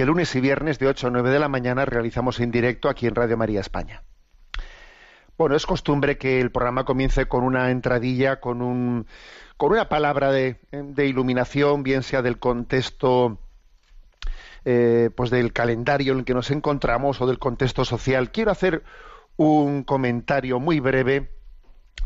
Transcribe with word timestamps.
que 0.00 0.06
lunes 0.06 0.34
y 0.34 0.40
viernes 0.40 0.78
de 0.78 0.86
8 0.86 1.08
a 1.08 1.10
9 1.10 1.28
de 1.28 1.38
la 1.38 1.48
mañana 1.48 1.84
realizamos 1.84 2.40
en 2.40 2.50
directo 2.50 2.88
aquí 2.88 3.06
en 3.06 3.14
Radio 3.14 3.36
María 3.36 3.60
España. 3.60 4.02
Bueno, 5.36 5.54
es 5.54 5.66
costumbre 5.66 6.16
que 6.16 6.40
el 6.40 6.50
programa 6.50 6.86
comience 6.86 7.26
con 7.28 7.44
una 7.44 7.70
entradilla, 7.70 8.40
con, 8.40 8.62
un, 8.62 9.06
con 9.58 9.72
una 9.72 9.90
palabra 9.90 10.32
de, 10.32 10.56
iluminación, 10.96 11.82
bien 11.82 12.02
sea 12.02 12.22
del 12.22 12.38
contexto 12.38 13.40
eh, 14.64 15.10
pues 15.14 15.28
del 15.28 15.52
calendario 15.52 16.14
en 16.14 16.20
el 16.20 16.24
que 16.24 16.32
nos 16.32 16.50
encontramos 16.50 17.20
o 17.20 17.26
del 17.26 17.38
contexto 17.38 17.84
social. 17.84 18.32
Quiero 18.32 18.52
hacer 18.52 18.82
un 19.36 19.84
comentario 19.84 20.60
muy 20.60 20.80
breve 20.80 21.30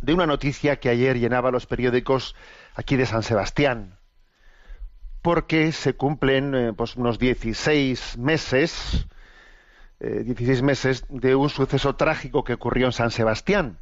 de 0.02 0.14
una 0.14 0.26
noticia 0.26 0.80
que 0.80 0.88
ayer 0.88 1.20
llenaba 1.20 1.52
los 1.52 1.66
periódicos 1.66 2.34
aquí 2.74 2.96
de 2.96 3.06
San 3.06 3.22
Sebastián 3.22 4.00
porque 5.24 5.72
se 5.72 5.96
cumplen 5.96 6.54
eh, 6.54 6.72
pues 6.74 6.96
unos 6.96 7.18
16 7.18 8.18
meses, 8.18 9.06
16 9.98 10.58
eh, 10.58 10.62
meses 10.62 11.04
de 11.08 11.34
un 11.34 11.48
suceso 11.48 11.96
trágico 11.96 12.44
que 12.44 12.52
ocurrió 12.52 12.84
en 12.84 12.92
San 12.92 13.10
Sebastián. 13.10 13.78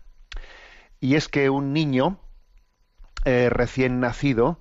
Y 1.00 1.16
es 1.16 1.26
que 1.26 1.50
un 1.50 1.72
niño 1.72 2.20
eh, 3.24 3.50
recién 3.50 3.98
nacido 3.98 4.60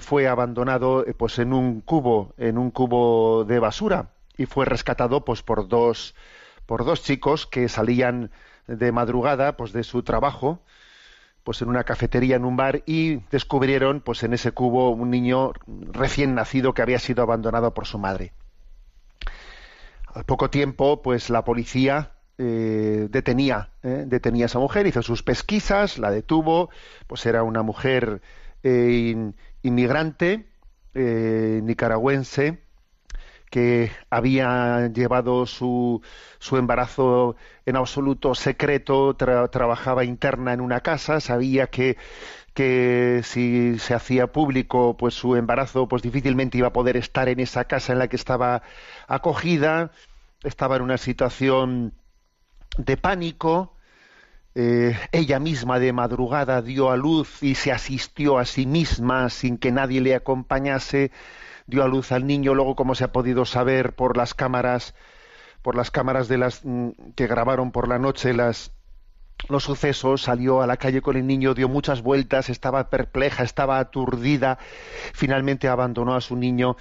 fue 0.00 0.26
abandonado 0.26 1.04
pues 1.18 1.38
en 1.38 1.52
un 1.52 1.82
cubo, 1.82 2.32
en 2.38 2.56
un 2.56 2.70
cubo 2.70 3.44
de 3.44 3.58
basura, 3.58 4.12
y 4.38 4.46
fue 4.46 4.64
rescatado 4.64 5.26
pues 5.26 5.42
por 5.42 5.68
dos, 5.68 6.14
por 6.64 6.86
dos 6.86 7.02
chicos 7.02 7.46
que 7.46 7.68
salían 7.68 8.30
de 8.68 8.90
madrugada 8.90 9.58
pues 9.58 9.74
de 9.74 9.82
su 9.82 10.02
trabajo 10.02 10.62
pues 11.46 11.62
en 11.62 11.68
una 11.68 11.84
cafetería 11.84 12.34
en 12.34 12.44
un 12.44 12.56
bar 12.56 12.82
y 12.86 13.20
descubrieron 13.30 14.00
pues 14.00 14.24
en 14.24 14.32
ese 14.32 14.50
cubo 14.50 14.90
un 14.90 15.10
niño 15.10 15.52
recién 15.92 16.34
nacido 16.34 16.74
que 16.74 16.82
había 16.82 16.98
sido 16.98 17.22
abandonado 17.22 17.72
por 17.72 17.86
su 17.86 18.00
madre. 18.00 18.32
Al 20.12 20.24
poco 20.24 20.50
tiempo 20.50 21.02
pues 21.02 21.30
la 21.30 21.44
policía 21.44 22.10
eh, 22.36 23.06
detenía 23.12 23.70
eh, 23.84 24.02
detenía 24.08 24.46
a 24.46 24.46
esa 24.46 24.58
mujer 24.58 24.88
hizo 24.88 25.02
sus 25.02 25.22
pesquisas 25.22 25.98
la 25.98 26.10
detuvo 26.10 26.68
pues 27.06 27.24
era 27.26 27.44
una 27.44 27.62
mujer 27.62 28.22
eh, 28.64 29.32
inmigrante 29.62 30.48
nicaragüense 30.94 32.58
que 33.56 33.90
había 34.10 34.88
llevado 34.88 35.46
su, 35.46 36.02
su 36.38 36.58
embarazo 36.58 37.36
en 37.64 37.76
absoluto 37.76 38.34
secreto, 38.34 39.16
trabajaba 39.16 40.04
interna 40.04 40.52
en 40.52 40.60
una 40.60 40.82
casa, 40.82 41.20
sabía 41.20 41.68
que, 41.68 41.96
que 42.52 43.22
si 43.24 43.78
se 43.78 43.94
hacía 43.94 44.26
público 44.30 44.98
pues 44.98 45.14
su 45.14 45.36
embarazo 45.36 45.88
pues 45.88 46.02
difícilmente 46.02 46.58
iba 46.58 46.68
a 46.68 46.74
poder 46.74 46.98
estar 46.98 47.30
en 47.30 47.40
esa 47.40 47.64
casa 47.64 47.94
en 47.94 47.98
la 47.98 48.08
que 48.08 48.16
estaba 48.16 48.60
acogida, 49.08 49.90
estaba 50.42 50.76
en 50.76 50.82
una 50.82 50.98
situación 50.98 51.94
de 52.76 52.98
pánico, 52.98 53.74
eh, 54.54 54.98
ella 55.12 55.38
misma 55.38 55.78
de 55.78 55.94
madrugada 55.94 56.60
dio 56.60 56.90
a 56.90 56.98
luz 56.98 57.42
y 57.42 57.54
se 57.54 57.72
asistió 57.72 58.36
a 58.36 58.44
sí 58.44 58.66
misma 58.66 59.30
sin 59.30 59.56
que 59.56 59.72
nadie 59.72 60.02
le 60.02 60.14
acompañase, 60.14 61.10
dio 61.66 61.82
a 61.82 61.88
luz 61.88 62.12
al 62.12 62.26
niño, 62.26 62.54
luego 62.54 62.76
como 62.76 62.94
se 62.94 63.04
ha 63.04 63.12
podido 63.12 63.44
saber 63.44 63.94
por 63.94 64.16
las 64.16 64.34
cámaras, 64.34 64.94
por 65.62 65.76
las 65.76 65.90
cámaras 65.90 66.28
de 66.28 66.38
las 66.38 66.64
mm, 66.64 66.90
que 67.14 67.26
grabaron 67.26 67.72
por 67.72 67.88
la 67.88 67.98
noche 67.98 68.32
las 68.34 68.72
los 69.48 69.64
sucesos, 69.64 70.22
salió 70.22 70.62
a 70.62 70.66
la 70.66 70.76
calle 70.76 71.02
con 71.02 71.16
el 71.16 71.26
niño, 71.26 71.54
dio 71.54 71.68
muchas 71.68 72.02
vueltas, 72.02 72.48
estaba 72.48 72.88
perpleja, 72.88 73.44
estaba 73.44 73.78
aturdida, 73.78 74.58
finalmente 75.12 75.68
abandonó 75.68 76.14
a 76.14 76.20
su 76.20 76.36
niño 76.36 76.76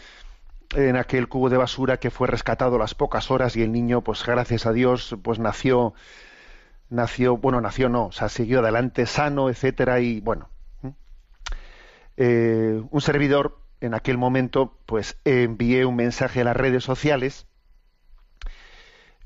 en 0.74 0.96
aquel 0.96 1.28
cubo 1.28 1.50
de 1.50 1.58
basura 1.58 1.98
que 1.98 2.10
fue 2.10 2.28
rescatado 2.28 2.78
a 2.78 2.80
las 2.80 2.96
pocas 2.96 3.30
horas 3.30 3.56
y 3.56 3.62
el 3.62 3.72
niño, 3.72 4.02
pues 4.02 4.26
gracias 4.26 4.66
a 4.66 4.72
Dios, 4.72 5.16
pues 5.22 5.38
nació, 5.38 5.94
nació, 6.90 7.38
bueno, 7.38 7.62
nació 7.62 7.90
no, 7.90 8.08
o 8.08 8.12
sea, 8.12 8.30
siguió 8.30 8.60
adelante 8.60 9.06
sano, 9.06 9.50
etcétera, 9.50 10.00
y 10.00 10.22
bueno, 10.22 10.50
eh, 12.18 12.82
un 12.90 13.02
servidor 13.02 13.60
en 13.82 13.94
aquel 13.94 14.18
momento, 14.18 14.78
pues 14.86 15.18
envié 15.26 15.86
un 15.86 15.96
mensaje 15.96 16.42
a 16.42 16.46
las 16.46 16.56
redes 16.56 16.84
sociales, 16.84 17.48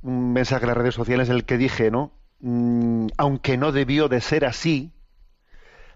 un 0.02 0.34
mensaje 0.34 0.66
a 0.66 0.68
las 0.68 0.78
redes 0.78 0.96
sociales 0.96 1.30
en 1.30 1.36
el 1.36 1.46
que 1.46 1.58
dije, 1.58 1.92
¿no? 1.92 2.12
Mm, 2.40 3.08
aunque 3.18 3.58
no 3.58 3.72
debió 3.72 4.08
de 4.08 4.22
ser 4.22 4.46
así, 4.46 4.94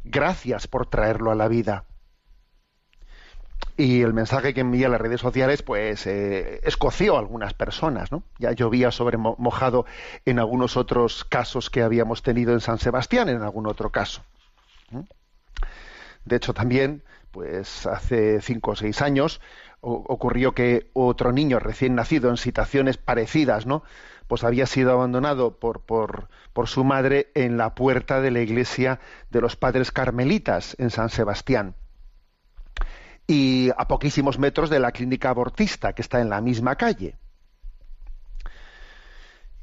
gracias 0.04 0.68
por 0.68 0.88
traerlo 0.88 1.32
a 1.32 1.36
la 1.36 1.48
vida. 1.48 1.86
Y 3.76 4.02
el 4.02 4.14
mensaje 4.14 4.54
que 4.54 4.62
envié 4.62 4.86
a 4.86 4.90
las 4.90 5.02
redes 5.02 5.22
sociales, 5.22 5.64
pues, 5.64 6.06
eh, 6.06 6.60
escoció 6.64 7.16
a 7.16 7.20
algunas 7.20 7.54
personas, 7.56 8.12
¿no? 8.12 8.24
Ya 8.38 8.52
llovía 8.52 8.92
sobre 8.92 9.18
mojado 9.18 9.86
en 10.26 10.38
algunos 10.38 10.78
otros 10.78 11.24
casos 11.24 11.72
que 11.72 11.82
habíamos 11.82 12.22
tenido 12.22 12.54
en 12.54 12.60
San 12.60 12.78
Sebastián, 12.78 13.30
en 13.30 13.42
algún 13.42 13.66
otro 13.66 13.90
caso. 13.90 14.24
De 16.26 16.36
hecho, 16.36 16.54
también 16.54 17.04
pues 17.34 17.88
hace 17.88 18.40
cinco 18.42 18.72
o 18.72 18.76
seis 18.76 19.02
años 19.02 19.42
ocurrió 19.82 20.54
que 20.54 20.92
otro 20.94 21.34
niño 21.34 21.60
recién 21.60 21.96
nacido 21.96 22.30
en 22.30 22.38
situaciones 22.38 22.98
parecidas, 22.98 23.66
¿no? 23.66 23.84
Pues 24.28 24.44
había 24.44 24.68
sido 24.68 24.92
abandonado 24.92 25.60
por, 25.60 25.82
por, 25.82 26.30
por 26.54 26.68
su 26.68 26.84
madre 26.84 27.32
en 27.34 27.58
la 27.58 27.74
puerta 27.74 28.22
de 28.22 28.32
la 28.32 28.40
iglesia 28.40 29.00
de 29.32 29.42
los 29.42 29.56
padres 29.56 29.92
carmelitas 29.92 30.76
en 30.80 30.92
San 30.92 31.10
Sebastián. 31.10 31.76
Y 33.28 33.72
a 33.78 33.88
poquísimos 33.88 34.38
metros 34.38 34.70
de 34.70 34.80
la 34.80 34.92
clínica 34.92 35.32
abortista, 35.32 35.94
que 35.94 36.04
está 36.04 36.22
en 36.22 36.30
la 36.30 36.40
misma 36.40 36.76
calle. 36.76 37.18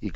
Y 0.01 0.13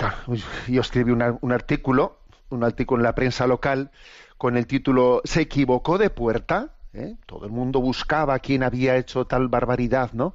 yo 0.67 0.81
escribí 0.81 1.13
un 1.13 1.53
artículo, 1.53 2.19
un 2.51 2.65
artículo 2.65 3.01
en 3.01 3.05
la 3.05 3.15
prensa 3.15 3.47
local, 3.47 3.93
con 4.39 4.57
el 4.57 4.67
título 4.67 5.23
¿Se 5.25 5.43
equivocó 5.43 5.99
de 5.99 6.11
puerta? 6.11 6.75
¿Eh? 6.95 7.17
Todo 7.27 7.47
el 7.47 7.53
mundo 7.53 7.81
buscaba 7.81 8.39
quién 8.39 8.63
había 8.63 8.97
hecho 8.97 9.27
tal 9.27 9.49
barbaridad, 9.49 10.13
¿no? 10.13 10.35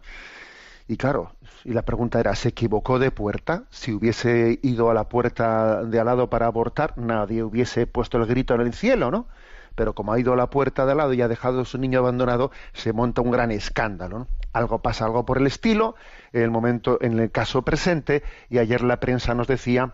Y 0.88 0.97
claro, 0.97 1.34
y 1.64 1.74
la 1.74 1.84
pregunta 1.84 2.20
era, 2.20 2.34
¿se 2.36 2.50
equivocó 2.50 2.97
de 2.97 3.12
puerta? 3.12 3.66
Si 3.70 3.94
hubiese 3.94 4.59
ido 4.64 4.90
a 4.90 4.94
la 4.94 5.08
puerta 5.08 5.84
de 5.84 6.00
al 6.00 6.08
lado 6.08 6.30
para 6.30 6.48
abortar, 6.48 6.98
nadie 6.98 7.44
hubiese 7.44 7.86
puesto 7.86 8.18
el 8.18 8.25
grito 8.25 8.56
en 8.56 8.62
el 8.62 8.74
cielo, 8.74 9.12
¿no? 9.12 9.28
Pero 9.75 9.94
como 9.94 10.12
ha 10.12 10.19
ido 10.19 10.34
a 10.34 10.36
la 10.36 10.50
puerta 10.50 10.86
de 10.86 10.94
al 10.94 10.98
lado 10.98 11.14
y 11.14 11.22
ha 11.22 11.28
dejado 11.28 11.62
a 11.62 11.66
su 11.66 11.78
niño 11.78 12.00
abandonado, 12.00 12.52
se 12.74 12.92
monta 12.92 13.22
un 13.22 13.31
gran 13.31 13.52
escándalo. 13.52 14.19
¿no? 14.19 14.28
Algo 14.52 14.81
pasa, 14.81 15.06
algo 15.06 15.25
por 15.25 15.38
el 15.38 15.48
estilo, 15.48 15.96
en 16.34 16.42
el 16.42 16.52
momento, 16.52 16.98
en 17.02 17.19
el 17.19 17.31
caso 17.31 17.62
presente, 17.62 18.24
y 18.50 18.57
ayer 18.57 18.81
la 18.81 19.00
prensa 19.00 19.36
nos 19.36 19.48
decía 19.48 19.94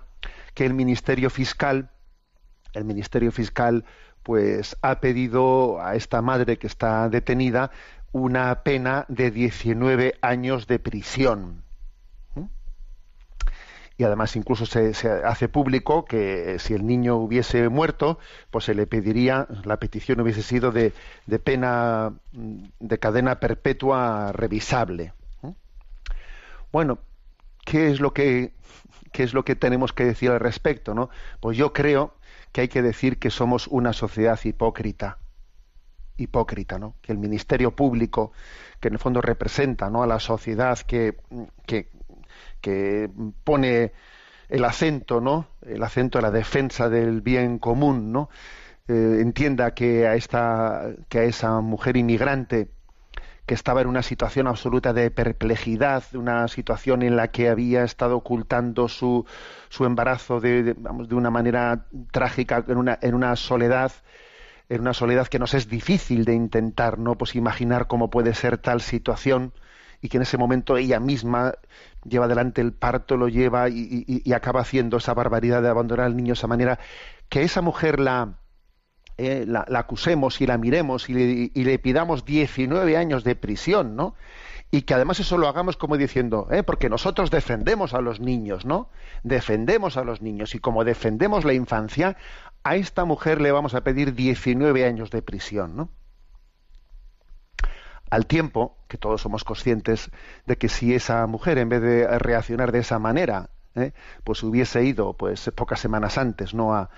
que 0.54 0.66
el 0.66 0.74
Ministerio 0.74 1.30
Fiscal, 1.30 1.92
el 2.74 2.86
Ministerio 2.86 3.32
Fiscal 3.32 3.86
pues 4.26 4.76
ha 4.82 5.02
pedido 5.02 5.80
a 5.80 5.94
esta 5.94 6.20
madre 6.24 6.58
que 6.58 6.66
está 6.66 7.10
detenida 7.10 7.70
una 8.12 8.64
pena 8.64 9.06
de 9.08 9.30
19 9.30 10.16
años 10.20 10.66
de 10.66 10.80
prisión. 10.80 11.62
¿Mm? 12.34 12.46
Y 13.98 14.04
además 14.04 14.36
incluso 14.36 14.66
se, 14.66 14.94
hace 15.24 15.48
público 15.48 16.06
que 16.06 16.58
si 16.58 16.74
el 16.74 16.88
niño 16.88 17.18
hubiese 17.18 17.70
muerto, 17.70 18.18
pues 18.50 18.66
se 18.66 18.74
le 18.74 18.88
pediría, 18.88 19.48
la 19.64 19.78
petición 19.78 20.20
hubiese 20.22 20.42
sido 20.42 20.72
de, 20.72 20.92
pena 21.44 22.12
mm, 22.32 22.64
de 22.80 22.98
cadena 22.98 23.40
perpetua 23.40 24.32
revisable. 24.32 25.14
¿Mm? 25.44 25.52
Bueno, 26.72 26.98
¿qué 27.64 27.92
es 27.92 28.00
lo 28.00 28.12
que 28.12 28.54
qué 29.12 29.24
es 29.24 29.36
lo 29.36 29.46
que 29.46 29.56
tenemos 29.56 29.94
que 29.94 30.04
decir 30.04 30.32
al 30.32 30.40
respecto? 30.40 30.96
¿no? 30.96 31.12
Pues 31.40 31.58
yo 31.58 31.74
creo 31.74 32.16
que 32.56 32.62
hay 32.62 32.68
que 32.70 32.82
decir 32.82 33.20
que 33.20 33.32
somos 33.32 33.68
una 33.68 33.92
sociedad 33.92 34.40
hipócrita 34.42 35.18
hipócrita, 36.16 36.80
¿no? 36.80 36.96
Que 37.02 37.12
el 37.12 37.18
ministerio 37.18 37.76
público, 37.76 38.32
que 38.80 38.88
en 38.88 38.94
el 38.94 39.00
fondo 39.02 39.20
representa, 39.20 39.90
¿no? 39.90 40.04
A 40.04 40.08
la 40.08 40.22
sociedad 40.22 40.80
que, 40.80 41.18
que, 41.66 43.10
pone 43.44 43.92
el 44.48 44.64
acento, 44.64 45.20
¿no? 45.20 45.50
El 45.64 45.84
acento 45.84 46.20
en 46.20 46.24
la 46.24 46.32
defensa 46.32 46.88
del 46.88 47.20
bien 47.20 47.60
común, 47.60 48.14
¿no? 48.14 48.30
Eh, 48.88 49.18
entienda 49.20 49.74
que 49.74 50.08
a 50.08 50.16
esta, 50.16 50.94
que 51.10 51.20
a 51.20 51.24
esa 51.24 51.60
mujer 51.60 51.98
inmigrante 51.98 52.70
que 53.46 53.54
estaba 53.54 53.82
en 53.82 53.88
una 53.88 54.02
situación 54.02 54.48
absoluta 54.48 54.94
de 54.94 55.12
perplejidad, 55.12 56.04
una 56.14 56.48
situación 56.48 57.04
en 57.04 57.16
la 57.16 57.30
que 57.30 57.50
había 57.50 57.84
estado 57.84 58.18
ocultando 58.18 58.88
su, 58.88 59.26
su 59.70 59.86
embarazo 59.86 60.40
de, 60.40 60.76
vamos, 60.78 61.08
de 61.10 61.16
una 61.16 61.30
manera 61.30 61.86
trágica, 62.12 62.64
en 62.68 62.78
una, 62.78 62.98
en 63.02 63.14
una 63.14 63.36
soledad, 63.36 63.92
en 64.70 64.82
una 64.82 64.94
soledad 64.94 65.28
que 65.28 65.40
nos 65.40 65.54
es 65.54 65.70
difícil 65.70 66.26
de 66.26 66.34
intentar, 66.34 66.98
¿no? 66.98 67.16
Pues 67.18 67.36
imaginar 67.36 67.88
cómo 67.88 68.10
puede 68.10 68.34
ser 68.34 68.58
tal 68.58 68.82
situación 68.82 69.54
y 70.02 70.10
que 70.10 70.18
en 70.18 70.24
ese 70.24 70.38
momento 70.38 70.78
ella 70.78 71.00
misma 71.00 71.54
lleva 72.04 72.26
adelante 72.26 72.62
el 72.62 72.74
parto, 72.74 73.18
lo 73.18 73.28
lleva 73.28 73.70
y, 73.70 74.24
acaba 74.34 74.62
haciendo 74.62 74.98
esa 74.98 75.14
barbaridad 75.14 75.62
de 75.62 75.70
abandonar 75.70 76.06
al 76.06 76.16
niño 76.16 76.30
de 76.30 76.34
esa 76.34 76.48
manera, 76.48 76.80
que 77.30 77.44
esa 77.44 77.62
mujer 77.62 78.00
la, 78.00 78.40
eh, 79.18 79.46
la, 79.48 79.66
acusemos 79.74 80.42
y 80.42 80.48
la 80.48 80.58
miremos 80.58 81.10
y 81.10 81.14
le, 81.14 81.52
y 81.54 81.64
le, 81.64 81.80
pidamos 81.80 82.26
19 82.26 82.98
años 82.98 83.24
de 83.24 83.36
prisión, 83.36 83.96
¿no? 83.96 84.16
Y 84.72 84.82
que 84.82 84.94
además 84.94 85.20
eso 85.22 85.38
lo 85.38 85.48
hagamos 85.48 85.78
como 85.78 85.96
diciendo, 85.96 86.48
¿eh? 86.52 86.64
porque 86.64 86.90
nosotros 86.90 87.32
defendemos 87.32 87.94
a 87.94 88.02
los 88.02 88.20
niños, 88.20 88.66
¿no? 88.66 88.90
Defendemos 89.24 89.96
a 89.96 90.04
los 90.04 90.22
niños 90.22 90.54
y 90.54 90.60
como 90.60 90.84
defendemos 90.84 91.46
la 91.46 91.54
infancia, 91.54 92.18
a 92.64 92.76
esta 92.76 93.06
mujer 93.06 93.40
le 93.40 93.54
vamos 93.54 93.74
a 93.74 93.82
pedir 93.86 94.16
19 94.16 94.86
años 94.86 95.12
de 95.12 95.22
prisión, 95.22 95.78
¿no? 95.78 95.90
Al 98.10 98.26
tiempo 98.26 98.78
que 98.90 98.98
todos 98.98 99.22
somos 99.22 99.44
conscientes 99.46 100.12
de 100.46 100.58
que 100.58 100.68
si 100.68 100.94
esa 100.94 101.26
mujer, 101.26 101.58
en 101.58 101.70
vez 101.70 101.82
de 101.82 102.20
reaccionar 102.20 102.74
de 102.74 102.80
esa 102.80 103.00
manera, 103.00 103.50
¿eh? 103.76 103.94
pues 104.24 104.44
hubiese 104.44 104.84
ido 104.84 105.14
pues 105.14 105.50
pocas 105.56 105.80
semanas 105.80 106.18
antes 106.18 106.54
no 106.54 106.74
a, 106.76 106.90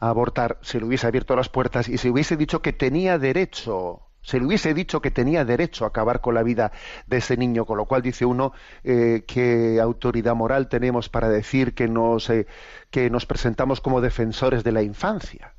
abortar, 0.00 0.58
se 0.62 0.78
le 0.78 0.86
hubiese 0.86 1.06
abierto 1.06 1.36
las 1.36 1.48
puertas 1.48 1.88
y 1.88 1.98
se 1.98 2.10
hubiese 2.10 2.36
dicho 2.36 2.62
que 2.62 2.72
tenía 2.72 3.18
derecho 3.18 4.02
se 4.22 4.40
le 4.40 4.46
hubiese 4.46 4.74
dicho 4.74 5.00
que 5.00 5.12
tenía 5.12 5.44
derecho 5.44 5.84
a 5.84 5.88
acabar 5.88 6.20
con 6.20 6.34
la 6.34 6.42
vida 6.42 6.72
de 7.06 7.18
ese 7.18 7.36
niño, 7.36 7.64
con 7.64 7.76
lo 7.78 7.84
cual 7.84 8.02
dice 8.02 8.24
uno 8.24 8.52
eh, 8.82 9.22
qué 9.24 9.78
autoridad 9.80 10.34
moral 10.34 10.68
tenemos 10.68 11.08
para 11.08 11.28
decir 11.28 11.74
que 11.74 11.86
nos, 11.86 12.28
eh, 12.30 12.48
que 12.90 13.08
nos 13.08 13.24
presentamos 13.24 13.80
como 13.80 14.00
defensores 14.00 14.64
de 14.64 14.72
la 14.72 14.82
infancia. 14.82 15.54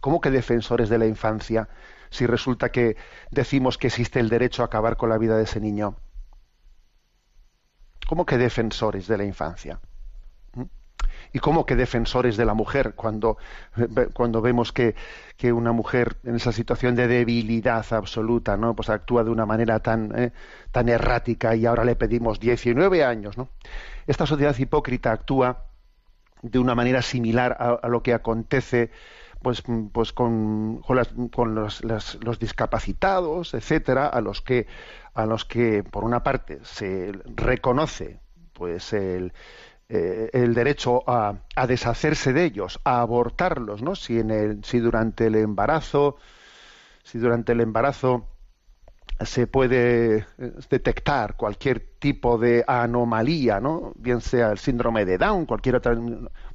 ¿Cómo 0.00 0.20
que 0.20 0.32
defensores 0.32 0.88
de 0.88 0.98
la 0.98 1.06
infancia? 1.06 1.68
si 2.12 2.26
resulta 2.26 2.70
que 2.70 2.96
decimos 3.30 3.78
que 3.78 3.88
existe 3.88 4.20
el 4.20 4.28
derecho 4.28 4.62
a 4.62 4.66
acabar 4.66 4.96
con 4.96 5.08
la 5.08 5.18
vida 5.18 5.36
de 5.36 5.44
ese 5.44 5.60
niño? 5.60 5.96
¿Cómo 8.06 8.26
que 8.26 8.36
defensores 8.36 9.08
de 9.08 9.16
la 9.16 9.24
infancia? 9.24 9.80
¿Mm? 11.32 11.36
¿Y 11.36 11.40
cómo 11.40 11.66
que 11.66 11.76
defensores 11.76 12.36
de 12.36 12.44
la 12.44 12.54
mujer 12.54 12.94
cuando, 12.94 13.38
cuando 14.12 14.40
vemos 14.40 14.72
que, 14.72 14.94
una 15.52 15.72
mujer 15.72 16.18
en 16.22 16.36
esa 16.36 16.52
situación 16.52 16.94
de 16.94 17.08
debilidad 17.08 17.84
absoluta, 17.92 18.56
¿no? 18.56 18.76
Pues 18.76 18.90
actúa 18.90 19.24
de 19.24 19.30
una 19.30 19.44
manera 19.44 19.80
tan, 19.80 20.16
eh, 20.16 20.32
tan 20.70 20.88
errática 20.88 21.56
y 21.56 21.66
ahora 21.66 21.84
le 21.84 21.96
pedimos 21.96 22.38
19 22.38 23.04
años, 23.04 23.36
¿no? 23.36 23.48
Esta 24.06 24.24
sociedad 24.24 24.56
hipócrita 24.56 25.10
actúa 25.10 25.64
de 26.42 26.60
una 26.60 26.76
manera 26.76 27.02
similar 27.02 27.56
a 27.58 27.88
lo 27.88 28.04
que 28.04 28.14
acontece 28.14 28.90
pues, 29.42 29.62
pues 29.92 30.12
con, 30.12 30.82
con, 31.30 31.54
los, 31.54 31.82
los, 31.84 32.38
discapacitados, 32.38 33.54
etcétera, 33.54 34.06
a 34.06 34.20
los 34.20 34.40
que 34.40 34.66
a 35.14 35.26
los 35.26 35.44
que 35.44 35.82
por 35.82 36.04
una 36.04 36.22
parte 36.22 36.60
se 36.62 37.12
reconoce 37.36 38.20
pues 38.54 38.92
el, 38.92 39.32
eh, 39.94 40.30
el 40.32 40.54
derecho 40.54 41.02
a, 41.06 41.34
a, 41.54 41.66
deshacerse 41.66 42.32
de 42.32 42.44
ellos, 42.44 42.80
a 42.82 43.02
abortarlos, 43.02 43.82
¿no? 43.82 43.94
Si 43.94 44.18
en 44.18 44.30
el, 44.30 44.64
si 44.64 44.78
durante 44.78 45.26
el 45.26 45.34
embarazo, 45.34 46.16
si 47.02 47.18
durante 47.18 47.52
el 47.52 47.60
embarazo 47.60 48.26
se 49.20 49.46
puede 49.46 50.16
eh, 50.38 50.52
detectar 50.70 51.36
cualquier 51.36 51.80
tipo 51.98 52.38
de 52.38 52.64
anomalía, 52.66 53.60
¿no? 53.60 53.92
bien 53.96 54.22
sea 54.22 54.52
el 54.52 54.58
síndrome 54.58 55.04
de 55.04 55.18
Down, 55.18 55.44
cualquier 55.44 55.76
otra, 55.76 55.94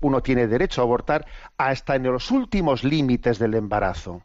uno 0.01 0.23
tiene 0.23 0.47
derecho 0.47 0.81
a 0.81 0.85
abortar 0.85 1.27
hasta 1.57 1.95
en 1.95 2.03
los 2.03 2.31
últimos 2.31 2.83
límites 2.83 3.37
del 3.37 3.53
embarazo, 3.53 4.23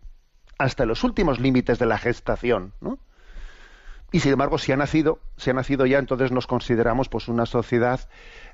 hasta 0.56 0.84
en 0.84 0.88
los 0.88 1.04
últimos 1.04 1.38
límites 1.38 1.78
de 1.78 1.84
la 1.84 1.98
gestación, 1.98 2.72
¿no? 2.80 2.98
Y 4.12 4.20
sin 4.20 4.32
embargo, 4.32 4.58
si 4.58 4.72
ha 4.72 4.76
nacido, 4.76 5.20
si 5.38 5.50
ha 5.50 5.54
nacido 5.54 5.86
ya, 5.86 5.98
entonces 5.98 6.32
nos 6.32 6.46
consideramos 6.46 7.08
pues 7.08 7.28
una 7.28 7.46
sociedad, 7.46 8.00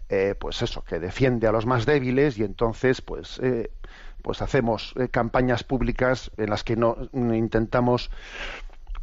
eh, 0.09 0.35
pues 0.39 0.63
eso, 0.63 0.83
que 0.83 0.99
defiende 0.99 1.47
a 1.47 1.53
los 1.53 1.67
más 1.67 1.87
débiles 1.87 2.39
y 2.39 2.45
entonces, 2.45 3.03
pues, 3.03 3.39
eh, 3.43 3.71
pues 4.23 4.43
hacemos 4.43 4.95
campañas 5.11 5.65
públicas 5.65 6.31
en 6.37 6.51
las 6.51 6.65
que 6.65 6.77
no 6.77 6.97
intentamos 7.13 8.11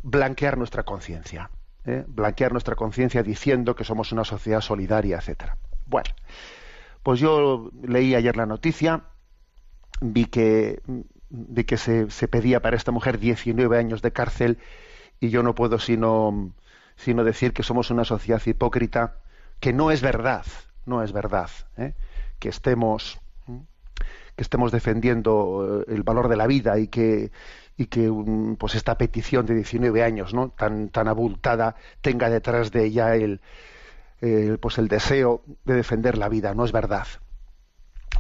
blanquear 0.06 0.58
nuestra 0.58 0.84
conciencia. 0.84 1.50
¿eh? 1.86 2.04
Blanquear 2.08 2.52
nuestra 2.52 2.76
conciencia 2.76 3.24
diciendo 3.24 3.76
que 3.76 3.84
somos 3.84 4.12
una 4.12 4.24
sociedad 4.24 4.62
solidaria, 4.62 5.18
etcétera. 5.18 5.58
Bueno, 5.88 6.10
pues 7.04 7.20
yo 7.20 7.72
leí 7.82 8.16
ayer 8.16 8.38
la 8.38 8.46
noticia, 8.46 9.04
vi 10.02 10.26
que, 10.26 10.82
vi 11.30 11.64
que 11.64 11.78
se, 11.78 12.10
se, 12.12 12.28
pedía 12.28 12.62
para 12.62 12.78
esta 12.78 12.92
mujer 12.92 13.20
19 13.20 13.78
años 13.78 14.02
de 14.02 14.12
cárcel 14.12 14.60
y 15.20 15.30
yo 15.30 15.42
no 15.42 15.56
puedo 15.56 15.80
sino, 15.80 16.54
sino 16.96 17.24
decir 17.24 17.54
que 17.54 17.64
somos 17.64 17.90
una 17.90 18.06
sociedad 18.06 18.42
hipócrita, 18.46 19.18
que 19.60 19.74
no 19.74 19.90
es 19.90 20.02
verdad, 20.02 20.46
no 20.86 21.04
es 21.04 21.12
verdad, 21.12 21.50
¿eh? 21.78 21.94
que 22.40 22.50
estemos 22.50 23.20
que 24.36 24.44
estemos 24.44 24.72
defendiendo 24.72 25.86
el 25.88 26.04
valor 26.04 26.28
de 26.28 26.36
la 26.36 26.46
vida 26.46 26.78
y 26.78 26.88
que 26.88 27.32
y 27.78 27.88
que 27.88 28.12
pues 28.58 28.76
esta 28.76 28.98
petición 28.98 29.46
de 29.46 29.56
19 29.56 30.04
años 30.04 30.34
no 30.34 30.50
tan 30.50 30.90
tan 30.90 31.08
abultada 31.08 31.76
tenga 32.02 32.30
detrás 32.30 32.72
de 32.72 32.86
ella 32.86 33.16
el, 33.16 33.42
pues 34.60 34.78
el 34.78 34.88
deseo 34.88 35.44
de 35.66 35.76
defender 35.76 36.18
la 36.18 36.30
vida 36.30 36.54
no 36.54 36.66
es 36.66 36.72
verdad 36.72 37.08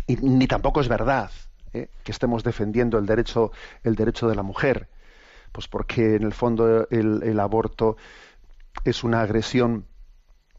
y 0.07 0.17
ni 0.17 0.47
tampoco 0.47 0.81
es 0.81 0.87
verdad 0.87 1.31
¿eh? 1.73 1.89
que 2.03 2.11
estemos 2.11 2.43
defendiendo 2.43 2.97
el 2.97 3.05
derecho 3.05 3.51
el 3.83 3.95
derecho 3.95 4.27
de 4.27 4.35
la 4.35 4.43
mujer 4.43 4.89
pues 5.51 5.67
porque 5.67 6.15
en 6.15 6.23
el 6.23 6.33
fondo 6.33 6.87
el, 6.89 7.23
el 7.23 7.39
aborto 7.39 7.95
es 8.83 9.03
una 9.03 9.21
agresión 9.21 9.85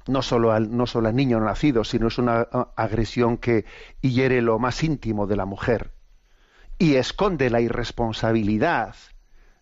no 0.06 0.22
solo 0.22 0.52
al 0.52 0.76
no 0.76 0.86
solo 0.86 1.08
al 1.08 1.16
niño 1.16 1.40
nacido 1.40 1.84
sino 1.84 2.08
es 2.08 2.18
una 2.18 2.42
agresión 2.76 3.38
que 3.38 3.64
hiere 4.00 4.40
lo 4.42 4.58
más 4.58 4.82
íntimo 4.84 5.26
de 5.26 5.36
la 5.36 5.46
mujer 5.46 5.92
y 6.78 6.96
esconde 6.96 7.50
la 7.50 7.60
irresponsabilidad 7.60 8.94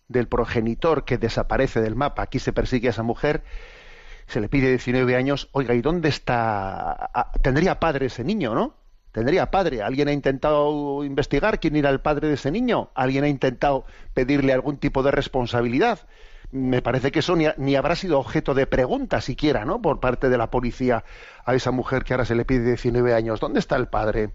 del 0.07 0.27
progenitor 0.27 1.05
que 1.05 1.17
desaparece 1.17 1.81
del 1.81 1.95
mapa. 1.95 2.23
Aquí 2.23 2.39
se 2.39 2.53
persigue 2.53 2.87
a 2.87 2.91
esa 2.91 3.03
mujer, 3.03 3.43
se 4.27 4.39
le 4.39 4.49
pide 4.49 4.69
19 4.69 5.15
años, 5.15 5.49
oiga, 5.51 5.73
¿y 5.73 5.81
dónde 5.81 6.09
está? 6.09 7.31
Tendría 7.41 7.79
padre 7.79 8.07
ese 8.07 8.23
niño, 8.23 8.53
¿no? 8.53 8.75
Tendría 9.11 9.49
padre. 9.49 9.81
¿Alguien 9.81 10.09
ha 10.09 10.11
intentado 10.11 11.03
investigar 11.05 11.59
quién 11.59 11.75
era 11.77 11.89
el 11.89 12.01
padre 12.01 12.27
de 12.27 12.33
ese 12.33 12.51
niño? 12.51 12.91
¿Alguien 12.95 13.23
ha 13.23 13.29
intentado 13.29 13.85
pedirle 14.13 14.51
algún 14.51 14.77
tipo 14.77 15.03
de 15.03 15.11
responsabilidad? 15.11 15.99
Me 16.51 16.81
parece 16.81 17.11
que 17.11 17.19
eso 17.19 17.35
ni, 17.35 17.45
ni 17.57 17.75
habrá 17.75 17.95
sido 17.95 18.19
objeto 18.19 18.53
de 18.53 18.67
pregunta 18.67 19.21
siquiera, 19.21 19.65
¿no? 19.65 19.81
Por 19.81 19.99
parte 19.99 20.29
de 20.29 20.37
la 20.37 20.49
policía 20.49 21.03
a 21.45 21.55
esa 21.55 21.71
mujer 21.71 22.03
que 22.03 22.13
ahora 22.13 22.25
se 22.25 22.35
le 22.35 22.45
pide 22.45 22.65
19 22.65 23.13
años. 23.13 23.39
¿Dónde 23.39 23.59
está 23.59 23.75
el 23.75 23.87
padre? 23.87 24.33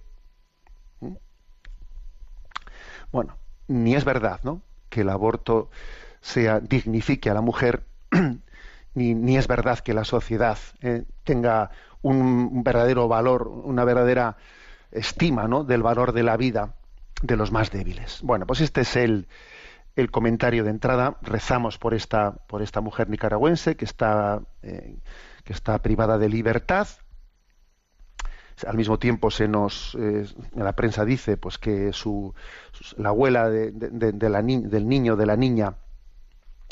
Bueno, 3.13 3.37
ni 3.69 3.95
es 3.95 4.05
verdad, 4.05 4.41
¿no? 4.43 4.63
Que 4.89 5.01
el 5.03 5.09
aborto 5.09 5.71
sea 6.21 6.61
dignifique 6.61 7.31
a 7.31 7.35
la 7.35 7.41
mujer, 7.41 7.85
ni, 8.95 9.15
ni 9.15 9.37
es 9.37 9.49
verdad 9.49 9.79
que 9.81 9.95
la 9.95 10.05
sociedad 10.05 10.59
eh, 10.83 11.05
tenga 11.25 11.71
un, 12.03 12.63
verdadero 12.63 13.09
valor, 13.09 13.49
una 13.49 13.85
verdadera 13.85 14.37
estima, 14.91 15.49
¿no? 15.49 15.65
Del 15.65 15.83
valor 15.83 16.13
de 16.13 16.23
la 16.23 16.37
vida 16.37 16.75
de 17.23 17.37
los 17.37 17.53
más 17.53 17.71
débiles. 17.71 18.21
Bueno, 18.23 18.47
pues 18.47 18.61
este 18.61 18.83
es 18.83 18.97
el, 18.97 19.29
el 19.97 20.11
comentario 20.11 20.65
de 20.65 20.71
entrada. 20.71 21.19
Rezamos 21.23 21.79
por 21.79 21.95
esta, 21.95 22.33
por 22.47 22.63
esta 22.63 22.81
mujer 22.81 23.09
nicaragüense 23.09 23.77
que 23.77 23.85
está, 23.85 24.43
eh, 24.63 24.97
que 25.45 25.53
está 25.53 25.81
privada 25.81 26.19
de 26.19 26.29
libertad 26.29 26.89
al 28.67 28.77
mismo 28.77 28.99
tiempo 28.99 29.31
se 29.31 29.49
nos 29.49 29.97
eh, 29.99 30.27
la 30.55 30.75
prensa 30.75 31.05
dice 31.05 31.37
pues 31.37 31.59
que 31.59 31.93
su, 31.93 32.35
la 32.97 33.11
abuela 33.11 33.49
de, 33.49 33.73
la 34.29 34.43
del 34.43 34.89
niño 34.89 35.17
de 35.17 35.27
la 35.27 35.37
niña 35.37 35.75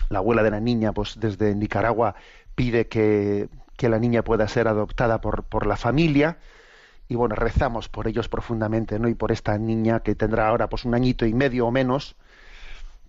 la 0.08 0.18
abuela 0.18 0.42
de 0.42 0.50
la 0.50 0.60
niña 0.60 0.92
pues 0.92 1.18
desde 1.18 1.54
Nicaragua 1.54 2.14
pide 2.54 2.88
que, 2.88 3.48
que 3.76 3.88
la 3.88 3.98
niña 3.98 4.22
pueda 4.22 4.48
ser 4.48 4.68
adoptada 4.68 5.20
por, 5.20 5.44
por 5.44 5.66
la 5.66 5.76
familia 5.76 6.38
y 7.08 7.14
bueno 7.14 7.34
rezamos 7.34 7.88
por 7.88 8.08
ellos 8.08 8.28
profundamente 8.28 8.98
no 8.98 9.08
y 9.08 9.14
por 9.14 9.32
esta 9.32 9.56
niña 9.58 10.00
que 10.00 10.14
tendrá 10.14 10.48
ahora 10.48 10.68
pues 10.68 10.84
un 10.84 10.94
añito 10.94 11.26
y 11.26 11.34
medio 11.34 11.66
o 11.66 11.70
menos 11.70 12.16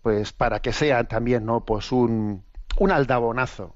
pues 0.02 0.34
para 0.34 0.62
que 0.62 0.74
sea 0.74 1.04
también 1.04 1.46
no 1.46 1.66
pues 1.66 1.92
un 1.92 2.44
un 2.80 2.92
aldabonazo 2.92 3.74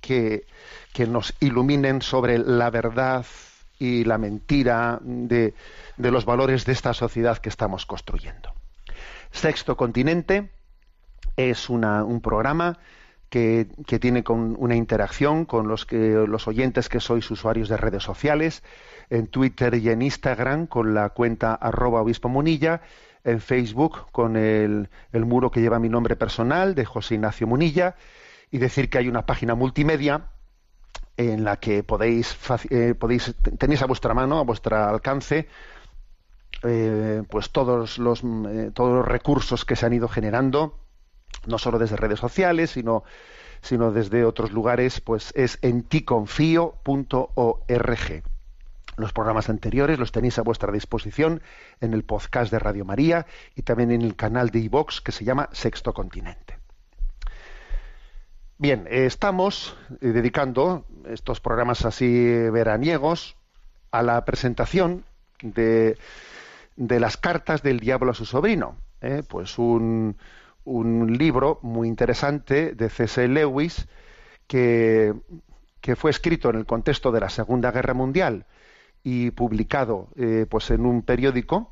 que, 0.00 0.46
que 0.92 1.06
nos 1.06 1.34
iluminen 1.40 2.02
sobre 2.02 2.38
la 2.38 2.70
verdad 2.70 3.24
y 3.78 4.04
la 4.04 4.18
mentira 4.18 4.98
de, 5.02 5.54
de 5.96 6.10
los 6.10 6.24
valores 6.24 6.64
de 6.64 6.72
esta 6.72 6.94
sociedad 6.94 7.38
que 7.38 7.50
estamos 7.50 7.86
construyendo. 7.86 8.52
Sexto 9.30 9.76
Continente 9.76 10.50
es 11.36 11.68
una, 11.68 12.04
un 12.04 12.20
programa 12.20 12.78
que, 13.28 13.66
tiene 14.00 14.24
con 14.24 14.56
una 14.58 14.76
interacción 14.76 15.44
con 15.44 15.68
los, 15.68 15.84
que, 15.84 16.24
los 16.26 16.48
oyentes 16.48 16.88
que 16.88 17.00
sois 17.00 17.30
usuarios 17.30 17.68
de 17.68 17.76
redes 17.76 18.02
sociales, 18.02 18.62
en 19.10 19.26
Twitter 19.26 19.74
y 19.74 19.90
en 19.90 20.00
Instagram 20.00 20.66
con 20.66 20.94
la 20.94 21.10
cuenta 21.10 21.54
arroba 21.54 22.00
obispo 22.00 22.28
munilla, 22.28 22.80
en 23.26 23.40
Facebook 23.40 24.10
con 24.12 24.36
el, 24.36 24.88
muro 25.12 25.50
que 25.50 25.60
lleva 25.60 25.78
mi 25.78 25.88
nombre 25.88 26.16
personal 26.16 26.74
de 26.74 26.84
José 26.84 27.16
Ignacio 27.16 27.46
Munilla, 27.46 27.96
y 28.50 28.58
decir 28.58 28.88
que 28.88 28.98
hay 28.98 29.08
una 29.08 29.26
página 29.26 29.56
multimedia 29.56 30.28
en 31.16 31.44
la 31.44 31.58
que 31.58 31.82
podéis, 31.82 32.38
eh, 32.70 32.94
podéis 32.94 33.34
tenéis 33.58 33.82
a 33.82 33.86
vuestra 33.86 34.14
mano, 34.14 34.38
a 34.38 34.44
vuestro 34.44 34.76
alcance, 34.76 35.48
eh, 36.62 37.24
pues 37.28 37.50
todos 37.50 37.98
los, 37.98 38.22
eh, 38.22 38.70
todos 38.72 38.94
los 38.94 39.06
recursos 39.06 39.64
que 39.64 39.74
se 39.74 39.84
han 39.86 39.92
ido 39.92 40.08
generando, 40.08 40.78
no 41.46 41.58
solo 41.58 41.78
desde 41.80 41.96
redes 41.96 42.20
sociales, 42.20 42.70
sino, 42.70 43.02
sino 43.60 43.90
desde 43.90 44.24
otros 44.24 44.52
lugares, 44.52 45.00
pues 45.00 45.32
es 45.34 45.58
en 45.62 45.82
ticonfio.org. 45.82 46.76
Los 48.96 49.12
programas 49.12 49.48
anteriores 49.48 49.98
los 49.98 50.12
tenéis 50.12 50.38
a 50.38 50.42
vuestra 50.42 50.72
disposición 50.72 51.42
en 51.80 51.92
el 51.92 52.04
podcast 52.04 52.50
de 52.50 52.58
Radio 52.58 52.84
María 52.84 53.26
y 53.54 53.62
también 53.62 53.90
en 53.90 54.02
el 54.02 54.16
canal 54.16 54.50
de 54.50 54.60
iVox 54.60 55.00
que 55.00 55.12
se 55.12 55.24
llama 55.24 55.48
Sexto 55.52 55.92
Continente. 55.92 56.58
Bien, 58.58 58.86
estamos 58.90 59.76
dedicando 60.00 60.86
estos 61.06 61.40
programas 61.40 61.84
así 61.84 62.06
veraniegos 62.50 63.36
a 63.90 64.02
la 64.02 64.24
presentación 64.24 65.04
de 65.42 65.96
las 66.76 67.18
cartas 67.18 67.62
del 67.62 67.80
diablo 67.80 68.12
a 68.12 68.14
su 68.14 68.24
sobrino. 68.24 68.76
¿eh? 69.00 69.22
Pues 69.28 69.58
un, 69.58 70.16
libro 70.64 71.58
muy 71.62 71.88
interesante 71.88 72.72
de 72.74 72.88
C.S. 72.88 73.28
Lewis 73.28 73.86
que, 74.46 75.14
fue 75.96 76.10
escrito 76.10 76.50
en 76.50 76.56
el 76.56 76.66
contexto 76.66 77.12
de 77.12 77.20
la 77.20 77.28
Segunda 77.28 77.70
Guerra 77.70 77.94
Mundial 77.94 78.46
y 79.06 79.30
publicado 79.30 80.08
eh, 80.16 80.46
pues 80.50 80.68
en 80.72 80.84
un 80.84 81.02
periódico, 81.02 81.70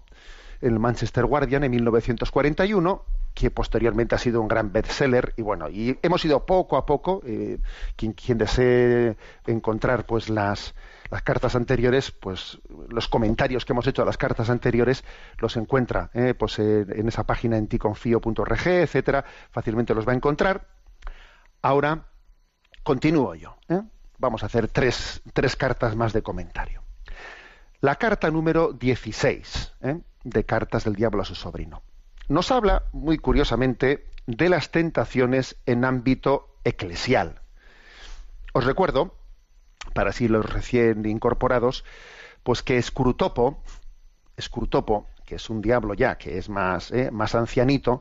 el 0.60 0.78
Manchester 0.78 1.26
Guardian, 1.26 1.64
en 1.64 1.72
1941 1.72 3.02
que 3.34 3.50
posteriormente 3.50 4.14
ha 4.14 4.18
sido 4.18 4.40
un 4.40 4.46
gran 4.46 4.70
bestseller 4.72 5.34
y 5.36 5.42
bueno 5.42 5.68
y 5.68 5.98
hemos 6.02 6.24
ido 6.24 6.46
poco 6.46 6.76
a 6.76 6.86
poco 6.86 7.20
eh, 7.26 7.58
quien, 7.96 8.12
quien 8.12 8.38
desee 8.38 9.16
encontrar 9.48 10.06
pues 10.06 10.28
las 10.28 10.76
las 11.10 11.22
cartas 11.22 11.54
anteriores, 11.54 12.12
pues 12.12 12.58
los 12.88 13.08
comentarios 13.08 13.64
que 13.64 13.72
hemos 13.72 13.86
hecho 13.86 14.02
a 14.02 14.04
las 14.04 14.16
cartas 14.16 14.48
anteriores 14.48 15.04
los 15.38 15.56
encuentra 15.56 16.10
eh, 16.14 16.34
pues, 16.34 16.58
en 16.58 17.06
esa 17.06 17.24
página 17.24 17.56
en 17.56 17.68
ticonfio.org, 17.68 18.66
etcétera, 18.66 19.24
fácilmente 19.50 19.94
los 19.94 20.08
va 20.08 20.12
a 20.12 20.16
encontrar. 20.16 20.66
Ahora 21.62 22.06
continúo 22.82 23.34
yo. 23.34 23.56
¿eh? 23.68 23.82
Vamos 24.18 24.42
a 24.42 24.46
hacer 24.46 24.68
tres, 24.68 25.22
tres, 25.32 25.54
cartas 25.56 25.94
más 25.94 26.12
de 26.12 26.22
comentario. 26.22 26.83
La 27.84 27.96
carta 27.96 28.30
número 28.30 28.72
16 28.72 29.74
de 30.24 30.44
Cartas 30.44 30.84
del 30.84 30.94
Diablo 30.94 31.20
a 31.20 31.26
su 31.26 31.34
sobrino. 31.34 31.82
Nos 32.30 32.50
habla, 32.50 32.84
muy 32.94 33.18
curiosamente, 33.18 34.06
de 34.26 34.48
las 34.48 34.70
tentaciones 34.70 35.58
en 35.66 35.84
ámbito 35.84 36.56
eclesial. 36.64 37.42
Os 38.54 38.64
recuerdo 38.64 39.14
para 39.92 40.08
así 40.08 40.28
los 40.28 40.50
recién 40.50 41.04
incorporados, 41.04 41.84
pues 42.42 42.62
que 42.62 42.80
Scrutopo, 42.80 43.62
Scrutopo, 44.40 45.06
que 45.26 45.34
es 45.34 45.50
un 45.50 45.60
diablo 45.60 45.92
ya, 45.92 46.16
que 46.16 46.38
es 46.38 46.48
más, 46.48 46.90
eh, 46.90 47.10
más 47.10 47.34
ancianito, 47.34 48.00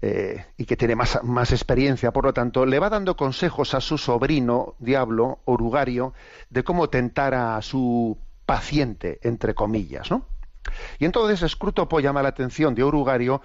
eh, 0.00 0.46
y 0.56 0.64
que 0.64 0.76
tiene 0.76 0.94
más, 0.94 1.18
más, 1.24 1.50
experiencia, 1.50 2.12
por 2.12 2.24
lo 2.24 2.32
tanto, 2.32 2.66
le 2.66 2.78
va 2.78 2.88
dando 2.88 3.16
consejos 3.16 3.74
a 3.74 3.80
su 3.80 3.98
sobrino, 3.98 4.76
diablo, 4.78 5.40
orugario, 5.44 6.14
de 6.50 6.62
cómo 6.62 6.88
tentar 6.88 7.34
a 7.34 7.60
su 7.62 8.16
paciente, 8.46 9.18
entre 9.22 9.54
comillas, 9.54 10.10
¿no? 10.10 10.26
Y 10.98 11.04
entonces 11.04 11.50
Scrutopo 11.50 12.00
llama 12.00 12.22
la 12.22 12.28
atención 12.28 12.74
de 12.74 12.82
Orugario 12.82 13.42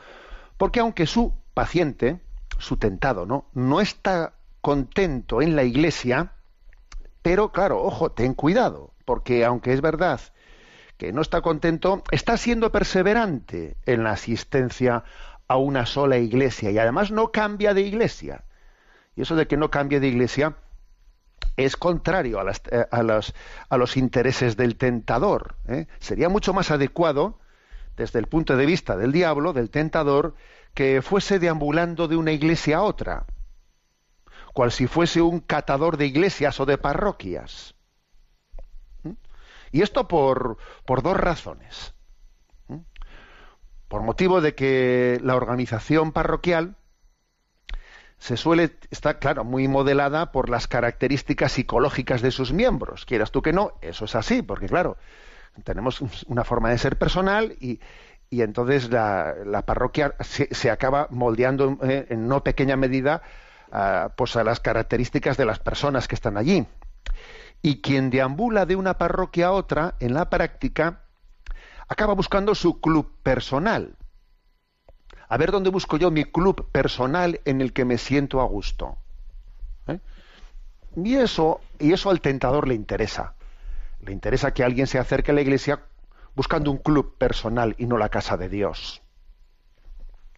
porque 0.58 0.80
aunque 0.80 1.06
su 1.06 1.34
paciente, 1.54 2.20
su 2.58 2.77
tentado, 2.77 3.25
¿no? 3.25 3.46
no 3.54 3.82
está 3.82 4.34
contento 4.62 5.42
en 5.42 5.56
la 5.56 5.63
iglesia, 5.63 6.34
pero 7.22 7.51
claro, 7.51 7.82
ojo, 7.82 8.12
ten 8.12 8.34
cuidado, 8.34 8.94
porque 9.06 9.46
aunque 9.46 9.74
es 9.74 9.82
verdad 9.82 10.20
que 10.98 11.13
no 11.13 11.22
está 11.22 11.42
contento, 11.42 12.04
está 12.12 12.38
siendo 12.38 12.72
perseverante 12.72 13.77
en 13.86 14.04
la 14.04 14.12
asistencia 14.12 15.04
a 15.48 15.58
una 15.58 15.86
sola 15.86 16.18
iglesia 16.18 16.72
y 16.72 16.77
además 16.80 17.12
no 17.12 17.32
cambia 17.32 17.74
de 17.74 17.82
iglesia. 17.82 18.44
Y 19.16 19.22
eso 19.22 19.36
de 19.36 19.48
que 19.48 19.58
no 19.58 19.70
cambie 19.70 20.00
de 20.00 20.08
iglesia 20.08 20.56
es 21.58 21.76
contrario 21.76 22.40
a, 22.40 22.52
eh, 22.52 22.88
los, 23.78 23.98
intereses 23.98 24.56
del 24.56 24.78
tentador. 24.78 25.56
¿eh? 25.68 25.88
Sería 26.00 26.30
mucho 26.30 26.54
más 26.54 26.72
adecuado, 26.72 27.40
desde 27.96 28.20
el 28.20 28.28
punto 28.28 28.56
de 28.56 28.66
vista 28.66 28.96
del 28.96 29.12
diablo, 29.12 29.54
del 29.54 29.70
tentador, 29.70 30.36
que 30.74 31.02
fuese 31.02 31.40
deambulando 31.40 32.08
de 32.08 32.16
una 32.16 32.32
iglesia 32.32 32.78
a 32.78 32.84
otra 32.84 33.26
cual 34.58 34.72
si 34.72 34.88
fuese 34.88 35.22
un 35.22 35.40
catador 35.40 35.98
de 35.98 36.08
iglesias 36.08 36.60
o 36.60 36.66
de 36.66 36.80
parroquias. 36.80 37.76
Y 39.72 39.84
esto 39.84 40.08
por, 40.08 40.58
por 40.84 41.04
dos 41.04 41.16
razones. 41.16 41.94
Por 43.88 44.02
motivo 44.02 44.42
de 44.42 44.56
que 44.56 45.20
la 45.22 45.36
organización 45.36 46.12
parroquial 46.12 46.76
se 48.18 48.38
suele, 48.38 48.78
está 48.90 49.20
claro, 49.20 49.44
muy 49.44 49.68
modelada 49.68 50.32
por 50.32 50.50
las 50.50 50.68
características 50.68 51.52
psicológicas 51.52 52.22
de 52.22 52.32
sus 52.32 52.52
miembros. 52.52 53.06
Quieras 53.06 53.32
tú 53.32 53.42
que 53.42 53.54
no, 53.54 53.74
eso 53.82 54.06
es 54.06 54.16
así, 54.16 54.42
porque 54.42 54.68
claro, 54.68 54.98
tenemos 55.64 56.02
una 56.28 56.44
forma 56.44 56.70
de 56.70 56.78
ser 56.78 56.98
personal 56.98 57.56
y, 57.60 57.80
y 58.30 58.42
entonces 58.42 58.90
la, 58.90 59.64
parroquia 59.66 60.16
se, 60.20 60.54
se, 60.54 60.72
acaba 60.72 61.08
moldeando 61.12 61.78
eh, 61.84 62.08
en 62.10 62.28
no 62.28 62.44
pequeña 62.44 62.76
medida 62.76 63.22
a, 63.72 64.12
pues 64.16 64.36
a 64.36 64.44
las 64.44 64.60
características 64.60 65.38
de 65.38 65.46
las 65.46 65.60
personas 65.60 66.08
que 66.08 66.16
están 66.16 66.38
allí. 66.38 66.66
Y 67.62 67.82
quien 67.82 68.10
deambula 68.10 68.66
de 68.66 68.76
una 68.76 68.98
parroquia 68.98 69.48
a 69.48 69.52
otra, 69.52 69.96
en 70.00 70.14
la 70.14 70.30
práctica, 70.30 71.02
acaba 71.88 72.14
buscando 72.14 72.54
su 72.56 72.82
club 72.82 73.12
personal. 73.24 73.96
A 75.29 75.38
ver 75.38 75.51
dónde 75.51 75.69
busco 75.69 75.98
yo 75.98 76.12
mi 76.12 76.25
club 76.25 76.69
personal 76.72 77.41
en 77.46 77.62
el 77.62 77.74
que 77.74 77.86
me 77.86 77.98
siento 77.98 78.41
a 78.41 78.46
gusto. 78.46 78.98
¿Eh? 79.88 80.00
Y 80.96 81.15
eso, 81.15 81.62
y 81.79 81.93
eso 81.93 82.10
al 82.10 82.22
tentador 82.22 82.67
le 82.67 82.74
interesa. 82.74 83.34
Le 84.01 84.12
interesa 84.12 84.53
que 84.53 84.63
alguien 84.63 84.88
se 84.88 85.00
acerque 85.00 85.31
a 85.31 85.34
la 85.34 85.41
iglesia 85.41 85.81
buscando 86.36 86.72
un 86.72 86.77
club 86.77 87.17
personal 87.17 87.75
y 87.77 87.88
no 87.88 87.98
la 87.98 88.10
casa 88.10 88.38
de 88.38 88.48
Dios. 88.48 89.01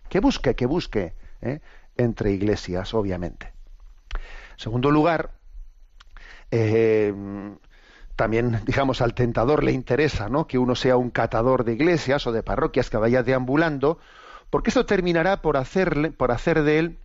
Que 0.09 0.19
busque, 0.19 0.55
que 0.55 0.65
busque. 0.65 1.13
¿eh? 1.41 1.59
entre 1.99 2.31
iglesias, 2.31 2.93
obviamente. 2.93 3.53
En 4.53 4.59
segundo 4.59 4.89
lugar, 4.89 5.31
eh, 6.51 7.13
también, 8.15 8.61
digamos, 8.65 9.01
al 9.01 9.13
tentador 9.13 9.63
le 9.63 9.71
interesa 9.71 10.29
¿no? 10.29 10.47
que 10.47 10.57
uno 10.57 10.75
sea 10.75 10.97
un 10.97 11.09
catador 11.09 11.63
de 11.65 11.73
iglesias 11.73 12.25
o 12.25 12.31
de 12.31 12.43
parroquias 12.43 12.89
que 12.89 12.97
vaya 12.97 13.23
deambulando, 13.23 13.99
porque 14.49 14.69
eso 14.69 14.85
terminará 14.85 15.41
por, 15.41 15.57
hacerle, 15.57 16.11
por 16.11 16.31
hacer 16.31 16.63
de 16.63 16.79
él 16.79 16.99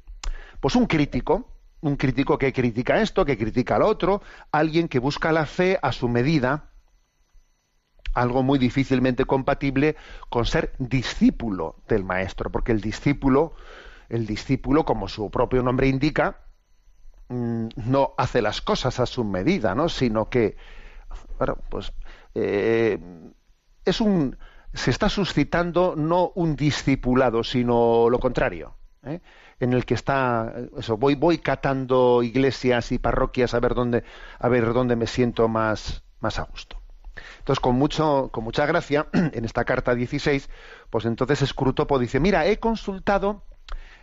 pues 0.61 0.77
un 0.77 0.87
crítico, 0.87 1.49
un 1.81 1.97
crítico 1.97 2.39
que 2.39 2.53
critica 2.53 3.01
esto, 3.01 3.25
que 3.25 3.37
critica 3.37 3.77
al 3.77 3.83
otro, 3.83 4.23
alguien 4.51 4.89
que 4.89 4.99
busca 4.99 5.33
la 5.33 5.45
fe 5.45 5.79
a 5.83 5.93
su 5.93 6.09
medida, 6.09 6.71
algo 8.15 8.43
muy 8.43 8.59
difícilmente 8.59 9.25
compatible 9.27 9.97
con 10.31 10.47
ser 10.47 10.73
discípulo 10.79 11.77
del 11.89 12.05
maestro, 12.05 12.51
porque 12.51 12.73
el 12.73 12.81
discípulo 12.81 13.55
el 14.09 14.27
discípulo, 14.27 14.85
como 14.85 15.09
su 15.09 15.31
propio 15.31 15.63
nombre 15.63 15.89
indica, 15.89 16.39
mm, 17.29 17.69
no 17.77 18.15
hace 18.17 18.43
las 18.43 18.61
cosas 18.61 19.01
a 19.01 19.07
su 19.07 19.25
medida, 19.25 19.75
¿no? 19.75 19.89
Sino 19.89 20.29
que, 20.29 20.57
bueno, 21.39 21.59
pues 21.71 21.93
eh, 22.35 22.99
es 23.85 24.01
un, 24.01 24.37
se 24.75 24.91
está 24.91 25.09
suscitando 25.09 25.95
no 25.97 26.33
un 26.35 26.57
discipulado, 26.57 27.45
sino 27.45 28.11
lo 28.11 28.19
contrario, 28.19 28.75
¿eh? 29.05 29.21
en 29.61 29.73
el 29.73 29.85
que 29.85 29.95
está, 29.95 30.53
eso, 30.77 30.97
voy, 30.97 31.39
catando 31.39 32.23
iglesias 32.23 32.93
y 32.93 32.99
parroquias 32.99 33.55
a 33.55 33.61
ver 33.61 33.75
dónde, 33.75 34.05
a 34.39 34.49
ver 34.49 34.73
dónde 34.73 34.97
me 34.97 35.07
siento 35.07 35.49
más, 35.49 36.03
más 36.21 36.39
a 36.39 36.43
gusto. 36.43 36.81
Entonces, 37.39 37.61
con, 37.61 37.77
mucho, 37.77 38.31
con 38.33 38.43
mucha 38.43 38.67
gracia, 38.67 39.07
en 39.13 39.45
esta 39.45 39.65
carta 39.65 39.95
16, 39.95 40.51
pues 40.91 41.05
entonces 41.05 41.49
Scrutopo 41.49 41.99
dice, 41.99 42.19
mira, 42.19 42.47
he 42.47 42.59
consultado 42.59 43.45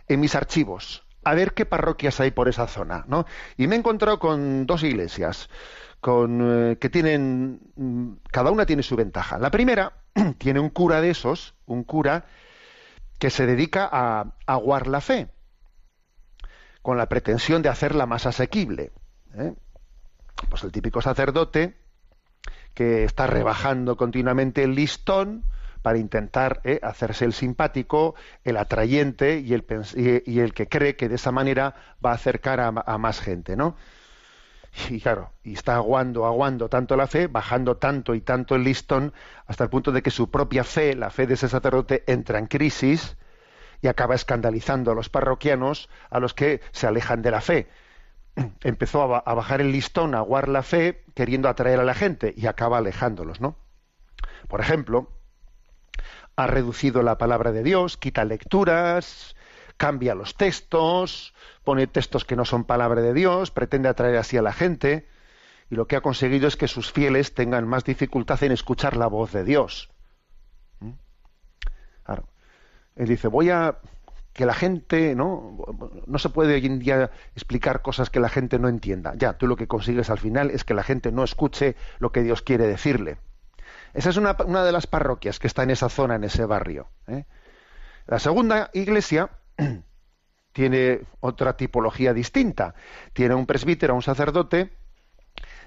en 0.08 0.20
mis 0.20 0.34
archivos 0.34 1.04
a 1.24 1.34
ver 1.34 1.52
qué 1.52 1.66
parroquias 1.66 2.18
hay 2.20 2.32
por 2.32 2.48
esa 2.48 2.66
zona, 2.66 3.04
¿no? 3.06 3.26
Y 3.56 3.66
me 3.68 3.76
he 3.76 3.78
encontrado 3.78 4.18
con 4.18 4.66
dos 4.66 4.82
iglesias 4.82 5.48
con, 6.00 6.40
eh, 6.72 6.78
que 6.78 6.90
tienen, 6.90 7.60
mm, 7.76 8.14
cada 8.32 8.50
una 8.50 8.66
tiene 8.66 8.82
su 8.82 8.96
ventaja. 8.96 9.38
La 9.38 9.52
primera 9.52 10.01
tiene 10.38 10.60
un 10.60 10.70
cura 10.70 11.00
de 11.00 11.10
esos, 11.10 11.54
un 11.66 11.84
cura 11.84 12.24
que 13.18 13.30
se 13.30 13.46
dedica 13.46 13.88
a 13.90 14.34
aguar 14.46 14.86
la 14.86 15.00
fe. 15.00 15.28
con 16.82 16.96
la 16.98 17.08
pretensión 17.08 17.62
de 17.62 17.68
hacerla 17.68 18.06
más 18.06 18.26
asequible. 18.26 18.90
¿eh? 19.34 19.54
Pues 20.50 20.64
el 20.64 20.72
típico 20.72 21.00
sacerdote 21.00 21.76
que 22.74 23.04
está 23.04 23.26
rebajando 23.26 23.96
continuamente 23.96 24.64
el 24.64 24.74
listón 24.74 25.44
para 25.82 25.98
intentar 25.98 26.60
¿eh? 26.64 26.80
hacerse 26.82 27.24
el 27.24 27.32
simpático, 27.32 28.14
el 28.44 28.56
atrayente 28.56 29.38
y 29.38 29.54
el, 29.54 29.64
y 30.26 30.40
el, 30.40 30.54
que 30.54 30.68
cree 30.68 30.96
que 30.96 31.08
de 31.08 31.16
esa 31.16 31.30
manera 31.32 31.74
va 32.04 32.10
a 32.10 32.14
acercar 32.14 32.60
a, 32.60 32.68
a 32.68 32.98
más 32.98 33.20
gente, 33.20 33.56
¿no? 33.56 33.76
Y 34.88 35.00
claro, 35.00 35.32
y 35.44 35.52
está 35.52 35.76
aguando, 35.76 36.24
aguando 36.24 36.68
tanto 36.68 36.96
la 36.96 37.06
fe, 37.06 37.26
bajando 37.26 37.76
tanto 37.76 38.14
y 38.14 38.22
tanto 38.22 38.54
el 38.54 38.64
listón, 38.64 39.12
hasta 39.46 39.64
el 39.64 39.70
punto 39.70 39.92
de 39.92 40.02
que 40.02 40.10
su 40.10 40.30
propia 40.30 40.64
fe, 40.64 40.94
la 40.96 41.10
fe 41.10 41.26
de 41.26 41.34
ese 41.34 41.48
sacerdote, 41.48 42.04
entra 42.06 42.38
en 42.38 42.46
crisis 42.46 43.16
y 43.82 43.88
acaba 43.88 44.14
escandalizando 44.14 44.92
a 44.92 44.94
los 44.94 45.08
parroquianos 45.10 45.90
a 46.08 46.20
los 46.20 46.32
que 46.32 46.62
se 46.70 46.86
alejan 46.86 47.20
de 47.20 47.30
la 47.30 47.40
fe. 47.40 47.68
Empezó 48.62 49.14
a, 49.14 49.34
bajar 49.34 49.60
el 49.60 49.72
listón, 49.72 50.14
a 50.14 50.18
aguar 50.18 50.48
la 50.48 50.62
fe, 50.62 51.04
queriendo 51.14 51.48
atraer 51.48 51.80
a 51.80 51.84
la 51.84 51.94
gente 51.94 52.32
y 52.34 52.46
acaba 52.46 52.78
alejándolos, 52.78 53.40
¿no? 53.40 53.56
Por 54.48 54.60
ejemplo, 54.60 55.10
ha 56.36 56.46
reducido 56.46 57.02
la 57.02 57.18
palabra 57.18 57.52
de 57.52 57.62
Dios, 57.62 57.98
quita 57.98 58.24
lecturas, 58.24 59.36
cambia 59.82 60.14
los 60.14 60.36
textos, 60.36 61.34
pone 61.64 61.88
textos 61.88 62.24
que 62.24 62.36
no 62.36 62.44
son 62.44 62.62
palabra 62.62 63.02
de 63.02 63.12
Dios, 63.12 63.50
pretende 63.50 63.88
atraer 63.88 64.16
así 64.16 64.36
a 64.36 64.42
la 64.42 64.52
gente, 64.52 65.08
y 65.70 65.74
lo 65.74 65.88
que 65.88 65.96
ha 65.96 66.00
conseguido 66.00 66.46
es 66.46 66.56
que 66.56 66.68
sus 66.68 66.92
fieles 66.92 67.34
tengan 67.34 67.66
más 67.66 67.82
dificultad 67.82 68.40
en 68.44 68.52
escuchar 68.52 68.96
la 68.96 69.08
voz 69.08 69.32
de 69.32 69.42
Dios. 69.42 69.90
¿Mm? 70.78 70.92
Él 72.94 73.08
dice, 73.08 73.26
voy 73.26 73.50
a 73.50 73.78
que 74.32 74.46
la 74.46 74.54
gente, 74.54 75.16
¿no? 75.16 75.58
No 76.06 76.18
se 76.20 76.28
puede 76.28 76.54
hoy 76.54 76.64
en 76.64 76.78
día 76.78 77.10
explicar 77.34 77.82
cosas 77.82 78.08
que 78.08 78.20
la 78.20 78.28
gente 78.28 78.60
no 78.60 78.68
entienda. 78.68 79.14
Ya, 79.16 79.32
tú 79.32 79.48
lo 79.48 79.56
que 79.56 79.66
consigues 79.66 80.10
al 80.10 80.18
final 80.20 80.52
es 80.52 80.62
que 80.62 80.74
la 80.74 80.84
gente 80.84 81.10
no 81.10 81.24
escuche 81.24 81.74
lo 81.98 82.12
que 82.12 82.22
Dios 82.22 82.42
quiere 82.42 82.68
decirle. 82.68 83.18
Esa 83.94 84.10
es 84.10 84.16
una, 84.16 84.36
una 84.46 84.62
de 84.62 84.70
las 84.70 84.86
parroquias 84.86 85.40
que 85.40 85.48
está 85.48 85.64
en 85.64 85.70
esa 85.70 85.88
zona, 85.88 86.14
en 86.14 86.22
ese 86.22 86.44
barrio. 86.44 86.86
¿eh? 87.08 87.24
La 88.06 88.20
segunda 88.20 88.70
iglesia 88.74 89.30
tiene 90.52 91.00
otra 91.20 91.56
tipología 91.56 92.12
distinta. 92.12 92.74
Tiene 93.12 93.34
un 93.34 93.46
presbítero, 93.46 93.94
un 93.94 94.02
sacerdote 94.02 94.72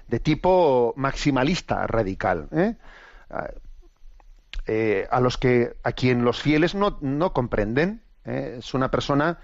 de 0.08 0.20
tipo 0.20 0.94
maximalista 0.96 1.86
radical. 1.86 2.48
¿eh? 2.52 2.76
Eh, 4.66 5.06
a 5.10 5.20
los 5.20 5.36
que 5.36 5.76
a 5.82 5.92
quien 5.92 6.24
los 6.24 6.40
fieles 6.40 6.74
no, 6.74 6.98
no 7.00 7.32
comprenden. 7.32 8.02
¿eh? 8.24 8.56
Es 8.58 8.74
una 8.74 8.90
persona 8.90 9.38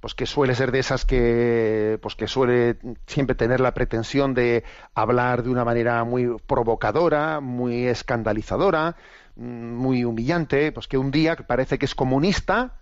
pues 0.00 0.14
que 0.14 0.26
suele 0.26 0.54
ser 0.54 0.70
de 0.70 0.78
esas 0.78 1.04
que 1.04 1.98
pues 2.00 2.14
que 2.14 2.28
suele 2.28 2.78
siempre 3.06 3.34
tener 3.34 3.60
la 3.60 3.74
pretensión 3.74 4.34
de 4.34 4.62
hablar 4.94 5.42
de 5.42 5.50
una 5.50 5.64
manera 5.64 6.04
muy 6.04 6.36
provocadora, 6.46 7.40
muy 7.40 7.86
escandalizadora, 7.86 8.96
mm, 9.36 9.74
muy 9.74 10.04
humillante, 10.04 10.70
pues 10.72 10.86
que 10.86 10.98
un 10.98 11.10
día 11.10 11.36
parece 11.36 11.78
que 11.78 11.86
es 11.86 11.94
comunista, 11.96 12.76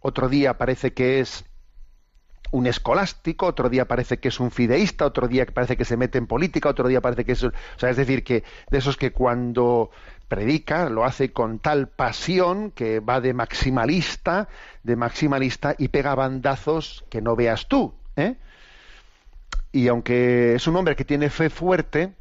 otro 0.00 0.28
día 0.28 0.58
parece 0.58 0.92
que 0.92 1.20
es 1.20 1.44
un 2.50 2.66
escolástico, 2.66 3.46
otro 3.46 3.68
día 3.68 3.86
parece 3.86 4.18
que 4.18 4.28
es 4.28 4.40
un 4.40 4.50
fideísta, 4.50 5.04
otro 5.04 5.28
día 5.28 5.46
parece 5.46 5.76
que 5.76 5.84
se 5.84 5.96
mete 5.96 6.18
en 6.18 6.26
política, 6.26 6.68
otro 6.68 6.88
día 6.88 7.00
parece 7.00 7.24
que 7.24 7.32
es, 7.32 7.44
o 7.44 7.52
sea, 7.76 7.90
es 7.90 7.96
decir, 7.96 8.24
que 8.24 8.44
de 8.70 8.78
esos 8.78 8.96
que 8.96 9.12
cuando 9.12 9.90
predica 10.28 10.88
lo 10.88 11.04
hace 11.04 11.32
con 11.32 11.58
tal 11.58 11.88
pasión 11.88 12.70
que 12.70 13.00
va 13.00 13.20
de 13.20 13.34
maximalista, 13.34 14.48
de 14.82 14.96
maximalista 14.96 15.74
y 15.76 15.88
pega 15.88 16.14
bandazos 16.14 17.04
que 17.10 17.20
no 17.20 17.36
veas 17.36 17.68
tú, 17.68 17.94
¿eh? 18.16 18.36
Y 19.70 19.88
aunque 19.88 20.54
es 20.54 20.66
un 20.66 20.76
hombre 20.76 20.96
que 20.96 21.04
tiene 21.04 21.28
fe 21.28 21.50
fuerte, 21.50 22.14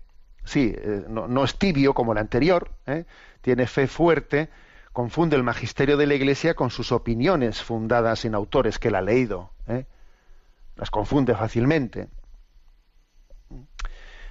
sí, 0.44 0.74
eh, 0.76 1.06
no, 1.08 1.44
es 1.44 1.58
tibio 1.58 1.94
como 1.94 2.12
el 2.12 2.18
anterior, 2.18 2.72
¿eh? 2.86 3.06
tiene 3.42 3.68
fe 3.68 3.88
fuerte, 3.88 4.50
confunde 4.98 5.36
el 5.36 5.44
magisterio 5.44 5.96
de 5.96 6.08
la 6.08 6.16
Iglesia 6.16 6.56
con 6.56 6.72
sus 6.72 6.92
opiniones 6.92 7.62
fundadas 7.62 8.26
en 8.26 8.34
autores 8.34 8.80
que 8.80 8.88
él 8.88 8.96
ha 8.96 9.02
leído. 9.02 9.52
¿eh? 9.68 9.86
las 10.76 10.90
confunde 10.90 11.36
fácilmente. 11.36 12.08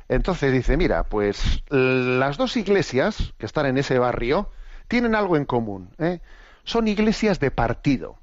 Entonces 0.09 0.53
dice, 0.53 0.77
mira, 0.77 1.05
pues 1.05 1.63
las 1.69 2.37
dos 2.37 2.57
iglesias 2.57 3.33
que 3.39 3.47
están 3.47 3.67
en 3.67 3.79
ese 3.79 4.01
barrio 4.01 4.51
tienen 4.89 5.15
algo 5.15 5.37
en 5.37 5.45
común. 5.45 5.91
¿eh? 5.99 6.19
Son 6.65 6.89
iglesias 6.89 7.39
de 7.39 7.53
partido, 7.53 8.19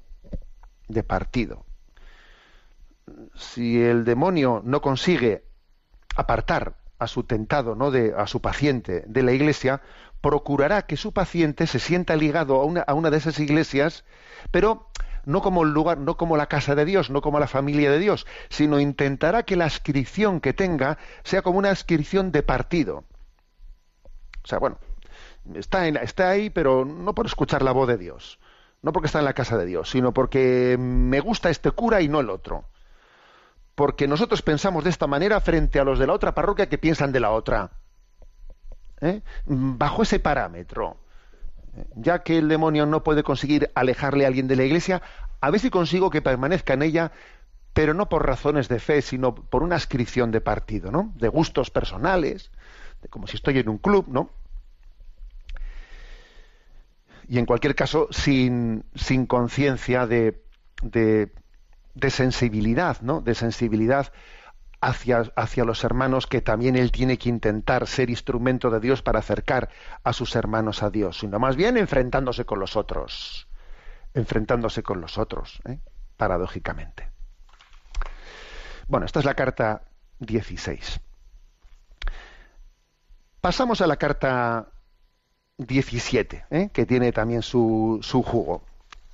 de 0.86 1.02
partido. 1.02 1.64
Si 3.34 3.80
el 3.80 4.04
demonio 4.04 4.60
no 4.62 4.82
consigue 4.82 5.44
apartar 6.14 6.74
a 6.98 7.06
su 7.06 7.24
tentado, 7.24 7.74
¿no? 7.74 7.90
de, 7.90 8.12
a 8.14 8.26
su 8.26 8.42
paciente 8.42 9.02
de 9.06 9.22
la 9.22 9.32
iglesia, 9.32 9.80
procurará 10.24 10.86
que 10.86 10.96
su 10.96 11.12
paciente 11.12 11.66
se 11.66 11.78
sienta 11.78 12.16
ligado 12.16 12.58
a 12.58 12.64
una, 12.64 12.80
a 12.80 12.94
una 12.94 13.10
de 13.10 13.18
esas 13.18 13.38
iglesias, 13.40 14.06
pero 14.50 14.88
no 15.26 15.42
como 15.42 15.64
el 15.64 15.72
lugar, 15.72 15.98
no 15.98 16.16
como 16.16 16.38
la 16.38 16.46
casa 16.46 16.74
de 16.74 16.86
Dios, 16.86 17.10
no 17.10 17.20
como 17.20 17.38
la 17.38 17.46
familia 17.46 17.90
de 17.90 17.98
Dios, 17.98 18.26
sino 18.48 18.80
intentará 18.80 19.42
que 19.42 19.54
la 19.54 19.66
inscripción 19.66 20.40
que 20.40 20.54
tenga 20.54 20.96
sea 21.24 21.42
como 21.42 21.58
una 21.58 21.68
inscripción 21.68 22.32
de 22.32 22.42
partido. 22.42 23.04
O 24.42 24.46
sea, 24.46 24.58
bueno, 24.58 24.78
está, 25.52 25.86
está 25.88 26.30
ahí, 26.30 26.48
pero 26.48 26.86
no 26.86 27.14
por 27.14 27.26
escuchar 27.26 27.62
la 27.62 27.72
voz 27.72 27.86
de 27.86 27.98
Dios, 27.98 28.38
no 28.80 28.94
porque 28.94 29.08
está 29.08 29.18
en 29.18 29.26
la 29.26 29.34
casa 29.34 29.58
de 29.58 29.66
Dios, 29.66 29.90
sino 29.90 30.14
porque 30.14 30.78
me 30.78 31.20
gusta 31.20 31.50
este 31.50 31.70
cura 31.70 32.00
y 32.00 32.08
no 32.08 32.20
el 32.20 32.30
otro. 32.30 32.64
Porque 33.74 34.08
nosotros 34.08 34.40
pensamos 34.40 34.84
de 34.84 34.90
esta 34.90 35.06
manera 35.06 35.38
frente 35.42 35.80
a 35.80 35.84
los 35.84 35.98
de 35.98 36.06
la 36.06 36.14
otra 36.14 36.34
parroquia 36.34 36.70
que 36.70 36.78
piensan 36.78 37.12
de 37.12 37.20
la 37.20 37.30
otra. 37.30 37.72
¿Eh? 39.00 39.22
Bajo 39.46 40.02
ese 40.02 40.18
parámetro 40.18 40.96
ya 41.94 42.22
que 42.22 42.38
el 42.38 42.48
demonio 42.48 42.86
no 42.86 43.02
puede 43.02 43.22
conseguir 43.22 43.70
alejarle 43.74 44.24
a 44.24 44.28
alguien 44.28 44.48
de 44.48 44.56
la 44.56 44.64
iglesia, 44.64 45.02
a 45.40 45.50
ver 45.50 45.60
si 45.60 45.70
consigo 45.70 46.10
que 46.10 46.22
permanezca 46.22 46.74
en 46.74 46.82
ella, 46.82 47.12
pero 47.72 47.94
no 47.94 48.08
por 48.08 48.26
razones 48.26 48.68
de 48.68 48.78
fe, 48.78 49.02
sino 49.02 49.34
por 49.34 49.62
una 49.62 49.76
ascripción 49.76 50.30
de 50.30 50.40
partido, 50.40 50.90
¿no? 50.90 51.12
De 51.16 51.28
gustos 51.28 51.70
personales, 51.70 52.50
de 53.02 53.08
como 53.08 53.26
si 53.26 53.36
estoy 53.36 53.58
en 53.58 53.68
un 53.68 53.78
club, 53.78 54.06
¿no? 54.08 54.30
Y 57.28 57.38
en 57.38 57.46
cualquier 57.46 57.74
caso, 57.74 58.08
sin, 58.10 58.84
sin 58.94 59.26
conciencia 59.26 60.06
de, 60.06 60.42
de, 60.82 61.32
de 61.94 62.10
sensibilidad, 62.10 63.00
¿no? 63.00 63.20
De 63.20 63.34
sensibilidad 63.34 64.12
hacia, 64.84 65.64
los 65.64 65.84
hermanos 65.84 66.26
que 66.26 66.42
también 66.42 66.76
él 66.76 66.92
tiene 66.92 67.16
que 67.16 67.28
intentar 67.28 67.86
ser 67.86 68.10
instrumento 68.10 68.70
de 68.70 68.80
Dios 68.80 69.02
para 69.02 69.20
acercar 69.20 69.70
a 70.02 70.12
sus 70.12 70.36
hermanos 70.36 70.82
a 70.82 70.90
Dios, 70.90 71.18
sino 71.20 71.38
más 71.38 71.56
bien 71.56 71.78
enfrentándose 71.78 72.44
con 72.44 72.60
los 72.60 72.76
otros, 72.76 73.48
enfrentándose 74.12 74.82
con 74.82 75.00
los 75.00 75.16
otros, 75.16 75.60
¿eh? 75.64 75.78
paradójicamente. 76.16 77.10
Bueno, 78.86 79.06
esta 79.06 79.20
es 79.20 79.24
la 79.24 79.34
carta 79.34 79.82
16. 80.18 81.00
Pasamos 83.40 83.80
a 83.80 83.86
la 83.86 83.96
carta 83.96 84.68
17, 85.56 86.44
¿eh? 86.50 86.70
que 86.72 86.84
tiene 86.84 87.12
también 87.12 87.40
su, 87.40 88.00
su, 88.02 88.22
jugo. 88.22 88.64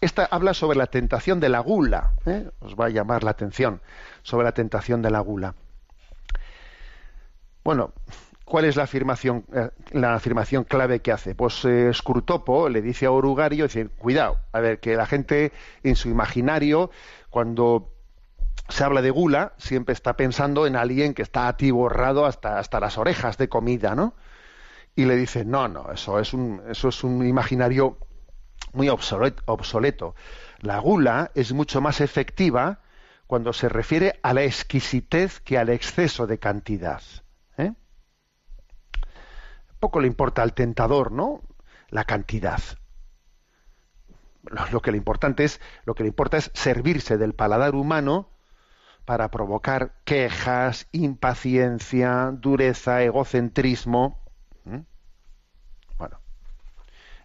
Esta 0.00 0.24
habla 0.24 0.54
sobre 0.54 0.78
la 0.78 0.86
tentación 0.86 1.40
de 1.40 1.50
la 1.50 1.60
gula, 1.60 2.14
¿eh? 2.24 2.48
os 2.60 2.74
va 2.74 2.86
a 2.86 2.88
llamar 2.88 3.22
la 3.22 3.32
atención 3.32 3.82
sobre 4.22 4.44
la 4.44 4.52
tentación 4.52 5.02
de 5.02 5.10
la 5.10 5.20
gula. 5.20 5.54
Bueno, 7.62 7.92
¿cuál 8.46 8.64
es 8.64 8.76
la 8.76 8.84
afirmación, 8.84 9.44
eh, 9.52 9.68
la 9.92 10.14
afirmación 10.14 10.64
clave 10.64 11.00
que 11.00 11.12
hace? 11.12 11.34
Pues 11.34 11.62
eh, 11.66 11.90
Scrutopo 11.92 12.70
le 12.70 12.80
dice 12.80 13.04
a 13.04 13.10
Orugario, 13.10 13.64
dice, 13.64 13.88
cuidado, 13.88 14.38
a 14.52 14.60
ver, 14.60 14.80
que 14.80 14.96
la 14.96 15.04
gente 15.04 15.52
en 15.82 15.96
su 15.96 16.08
imaginario, 16.08 16.90
cuando 17.28 17.92
se 18.70 18.82
habla 18.84 19.02
de 19.02 19.10
gula, 19.10 19.52
siempre 19.58 19.92
está 19.92 20.16
pensando 20.16 20.66
en 20.66 20.76
alguien 20.76 21.12
que 21.12 21.20
está 21.20 21.46
atiborrado 21.46 22.24
hasta, 22.24 22.58
hasta 22.58 22.80
las 22.80 22.96
orejas 22.96 23.36
de 23.36 23.50
comida, 23.50 23.94
¿no? 23.94 24.14
Y 24.96 25.04
le 25.04 25.16
dice, 25.16 25.44
no, 25.44 25.68
no, 25.68 25.92
eso 25.92 26.18
es 26.18 26.32
un, 26.32 26.62
eso 26.70 26.88
es 26.88 27.04
un 27.04 27.26
imaginario 27.26 27.98
muy 28.72 28.88
obsoleto. 28.88 30.14
La 30.61 30.78
gula 30.78 31.30
es 31.35 31.52
mucho 31.52 31.80
más 31.80 32.00
efectiva 32.00 32.80
cuando 33.26 33.52
se 33.52 33.68
refiere 33.68 34.18
a 34.22 34.35
la 34.35 34.42
exquisitez 34.42 35.40
que 35.40 35.56
al 35.56 35.68
exceso 35.68 36.26
de 36.26 36.38
cantidad. 36.38 37.00
¿eh? 37.56 37.72
Poco 39.78 40.00
le 40.00 40.09
importa 40.09 40.42
al 40.42 40.52
tentador, 40.52 41.12
¿no? 41.12 41.40
La 41.90 42.04
cantidad. 42.04 42.61
Lo, 44.42 44.80
que 44.80 44.90
importante 44.90 45.44
es, 45.44 45.61
lo 45.85 45.94
que 45.94 46.02
le 46.02 46.09
importa 46.09 46.38
es 46.38 46.50
servirse 46.54 47.18
del 47.18 47.35
paladar 47.35 47.74
humano 47.74 48.30
para 49.04 49.30
provocar 49.30 49.92
quejas, 50.04 50.88
impaciencia, 50.92 52.33
dureza, 52.33 53.02
egocentrismo. 53.02 54.18
¿eh? 54.66 54.83
Bueno, 55.98 56.20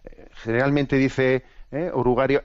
eh, 0.04 0.28
generalmente 0.46 0.96
dice 0.96 1.44
¿eh? 1.72 1.92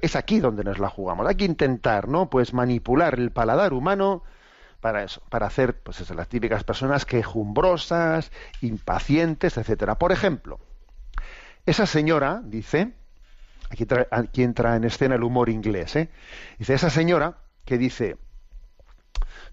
Es 0.01 0.15
aquí 0.15 0.39
donde 0.39 0.63
nos 0.63 0.79
la 0.79 0.89
jugamos. 0.89 1.27
Hay 1.27 1.35
que 1.35 1.45
intentar, 1.45 2.07
¿no? 2.07 2.29
Pues 2.29 2.53
manipular 2.53 3.17
el 3.17 3.31
paladar 3.31 3.73
humano 3.73 4.23
para 4.79 5.03
eso, 5.03 5.21
para 5.29 5.45
hacer, 5.45 5.81
pues 5.81 6.09
las 6.09 6.27
típicas 6.27 6.63
personas 6.63 7.05
quejumbrosas, 7.05 8.31
impacientes, 8.61 9.57
etcétera. 9.57 9.97
Por 9.99 10.11
ejemplo, 10.11 10.59
esa 11.65 11.85
señora 11.85 12.41
dice, 12.43 12.93
aquí, 13.69 13.85
aquí 14.09 14.43
entra 14.43 14.75
en 14.75 14.83
escena 14.83 15.15
el 15.15 15.23
humor 15.23 15.49
inglés, 15.49 15.95
¿eh? 15.95 16.09
dice 16.57 16.73
esa 16.73 16.89
señora 16.89 17.37
que 17.63 17.77
dice, 17.77 18.17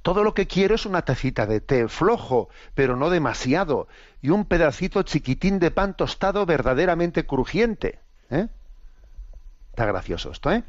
todo 0.00 0.24
lo 0.24 0.32
que 0.32 0.46
quiero 0.46 0.74
es 0.74 0.86
una 0.86 1.02
tacita 1.02 1.44
de 1.44 1.60
té 1.60 1.88
flojo, 1.88 2.48
pero 2.74 2.96
no 2.96 3.10
demasiado, 3.10 3.88
y 4.22 4.30
un 4.30 4.46
pedacito 4.46 5.02
chiquitín 5.02 5.58
de 5.58 5.70
pan 5.70 5.94
tostado 5.94 6.46
verdaderamente 6.46 7.26
crujiente. 7.26 8.00
¿Eh? 8.30 8.48
Está 9.70 9.86
gracioso 9.86 10.30
esto, 10.30 10.50
¿eh? 10.50 10.64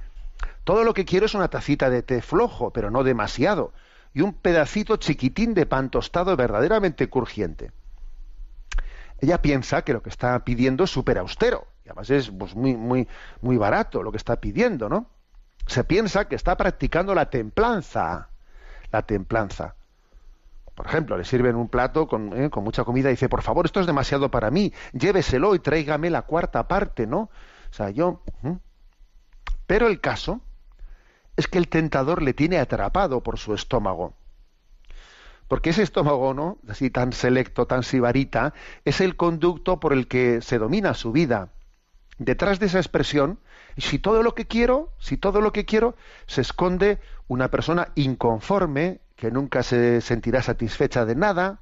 Todo 0.63 0.83
lo 0.83 0.93
que 0.93 1.05
quiero 1.05 1.25
es 1.25 1.33
una 1.33 1.49
tacita 1.49 1.89
de 1.89 2.03
té 2.03 2.21
flojo, 2.21 2.71
pero 2.71 2.91
no 2.91 3.03
demasiado, 3.03 3.73
y 4.13 4.21
un 4.21 4.33
pedacito 4.33 4.97
chiquitín 4.97 5.53
de 5.53 5.65
pan 5.65 5.89
tostado 5.89 6.35
verdaderamente 6.35 7.09
crujiente. 7.09 7.71
Ella 9.19 9.41
piensa 9.41 9.83
que 9.83 9.93
lo 9.93 10.01
que 10.01 10.09
está 10.09 10.39
pidiendo 10.45 10.85
es 10.85 10.91
súper 10.91 11.17
austero, 11.17 11.67
y 11.83 11.89
además 11.89 12.09
es 12.09 12.29
pues, 12.29 12.55
muy, 12.55 12.75
muy, 12.75 13.07
muy 13.41 13.57
barato 13.57 14.03
lo 14.03 14.11
que 14.11 14.17
está 14.17 14.37
pidiendo, 14.39 14.89
¿no? 14.89 15.09
Se 15.67 15.83
piensa 15.83 16.27
que 16.27 16.35
está 16.35 16.55
practicando 16.55 17.13
la 17.13 17.29
templanza, 17.29 18.29
la 18.91 19.01
templanza. 19.03 19.75
Por 20.79 20.87
ejemplo, 20.87 21.17
le 21.17 21.25
sirven 21.25 21.57
un 21.57 21.67
plato 21.67 22.07
con, 22.07 22.31
eh, 22.41 22.49
con, 22.49 22.63
mucha 22.63 22.85
comida 22.85 23.09
y 23.09 23.11
dice, 23.11 23.27
por 23.27 23.41
favor, 23.41 23.65
esto 23.65 23.81
es 23.81 23.85
demasiado 23.85 24.31
para 24.31 24.49
mí, 24.49 24.71
lléveselo 24.93 25.53
y 25.53 25.59
tráigame 25.59 26.09
la 26.09 26.21
cuarta 26.21 26.69
parte, 26.69 27.05
¿no? 27.05 27.23
O 27.69 27.73
sea, 27.73 27.89
yo... 27.89 28.21
Pero 29.67 29.87
el 29.87 29.99
caso 29.99 30.39
es 31.35 31.49
que 31.49 31.57
el 31.57 31.67
tentador 31.67 32.21
le 32.21 32.33
tiene 32.33 32.59
atrapado 32.59 33.21
por 33.21 33.37
su 33.37 33.53
estómago. 33.53 34.13
Porque 35.49 35.71
ese 35.71 35.83
estómago, 35.83 36.33
¿no? 36.33 36.59
Así 36.69 36.89
tan 36.89 37.11
selecto, 37.11 37.67
tan 37.67 37.83
sibarita, 37.83 38.53
es 38.85 39.01
el 39.01 39.17
conducto 39.17 39.81
por 39.81 39.91
el 39.91 40.07
que 40.07 40.41
se 40.41 40.59
domina 40.59 40.93
su 40.93 41.11
vida. 41.11 41.49
Detrás 42.19 42.57
de 42.57 42.67
esa 42.67 42.79
expresión, 42.79 43.37
si 43.75 43.99
todo 43.99 44.23
lo 44.23 44.33
que 44.33 44.47
quiero, 44.47 44.93
si 44.97 45.17
todo 45.17 45.41
lo 45.41 45.51
que 45.51 45.65
quiero, 45.65 45.97
se 46.25 46.39
esconde 46.39 46.99
una 47.27 47.51
persona 47.51 47.89
inconforme, 47.95 49.01
que 49.19 49.31
nunca 49.31 49.63
se 49.63 49.99
sentirá 49.99 50.41
satisfecha 50.41 51.05
de 51.05 51.15
nada, 51.15 51.59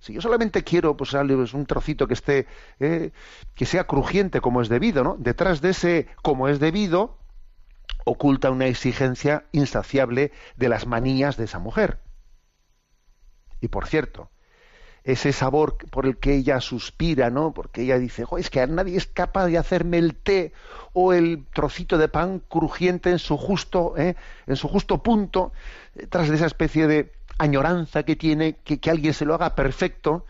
si 0.00 0.12
yo 0.12 0.20
solamente 0.20 0.64
quiero 0.64 0.96
pues, 0.96 1.12
pues 1.12 1.54
un 1.54 1.66
trocito 1.66 2.08
que 2.08 2.14
esté, 2.14 2.48
eh, 2.80 3.12
que 3.54 3.64
sea 3.64 3.84
crujiente 3.86 4.40
como 4.40 4.60
es 4.60 4.68
debido, 4.68 5.04
¿no? 5.04 5.16
Detrás 5.20 5.60
de 5.60 5.70
ese 5.70 6.08
como 6.22 6.48
es 6.48 6.58
debido 6.58 7.16
oculta 8.04 8.50
una 8.50 8.66
exigencia 8.66 9.44
insaciable 9.52 10.32
de 10.56 10.68
las 10.68 10.88
manías 10.88 11.36
de 11.36 11.44
esa 11.44 11.60
mujer. 11.60 12.00
Y 13.60 13.68
por 13.68 13.86
cierto, 13.86 14.32
ese 15.04 15.32
sabor 15.32 15.76
por 15.90 16.06
el 16.06 16.16
que 16.18 16.34
ella 16.34 16.60
suspira, 16.60 17.30
¿no? 17.30 17.52
Porque 17.52 17.82
ella 17.82 17.98
dice, 17.98 18.24
es 18.38 18.50
que 18.50 18.64
nadie 18.66 18.96
es 18.96 19.06
capaz 19.06 19.46
de 19.46 19.58
hacerme 19.58 19.98
el 19.98 20.14
té 20.14 20.52
o 20.92 21.12
el 21.12 21.44
trocito 21.52 21.98
de 21.98 22.08
pan 22.08 22.40
crujiente 22.48 23.10
en 23.10 23.18
su 23.18 23.36
justo, 23.36 23.94
¿eh? 23.96 24.14
en 24.46 24.56
su 24.56 24.68
justo 24.68 25.02
punto, 25.02 25.52
tras 26.08 26.28
de 26.28 26.36
esa 26.36 26.46
especie 26.46 26.86
de 26.86 27.12
añoranza 27.38 28.04
que 28.04 28.14
tiene, 28.14 28.54
que, 28.54 28.78
alguien 28.90 29.14
se 29.14 29.24
lo 29.24 29.34
haga 29.34 29.54
perfecto, 29.54 30.24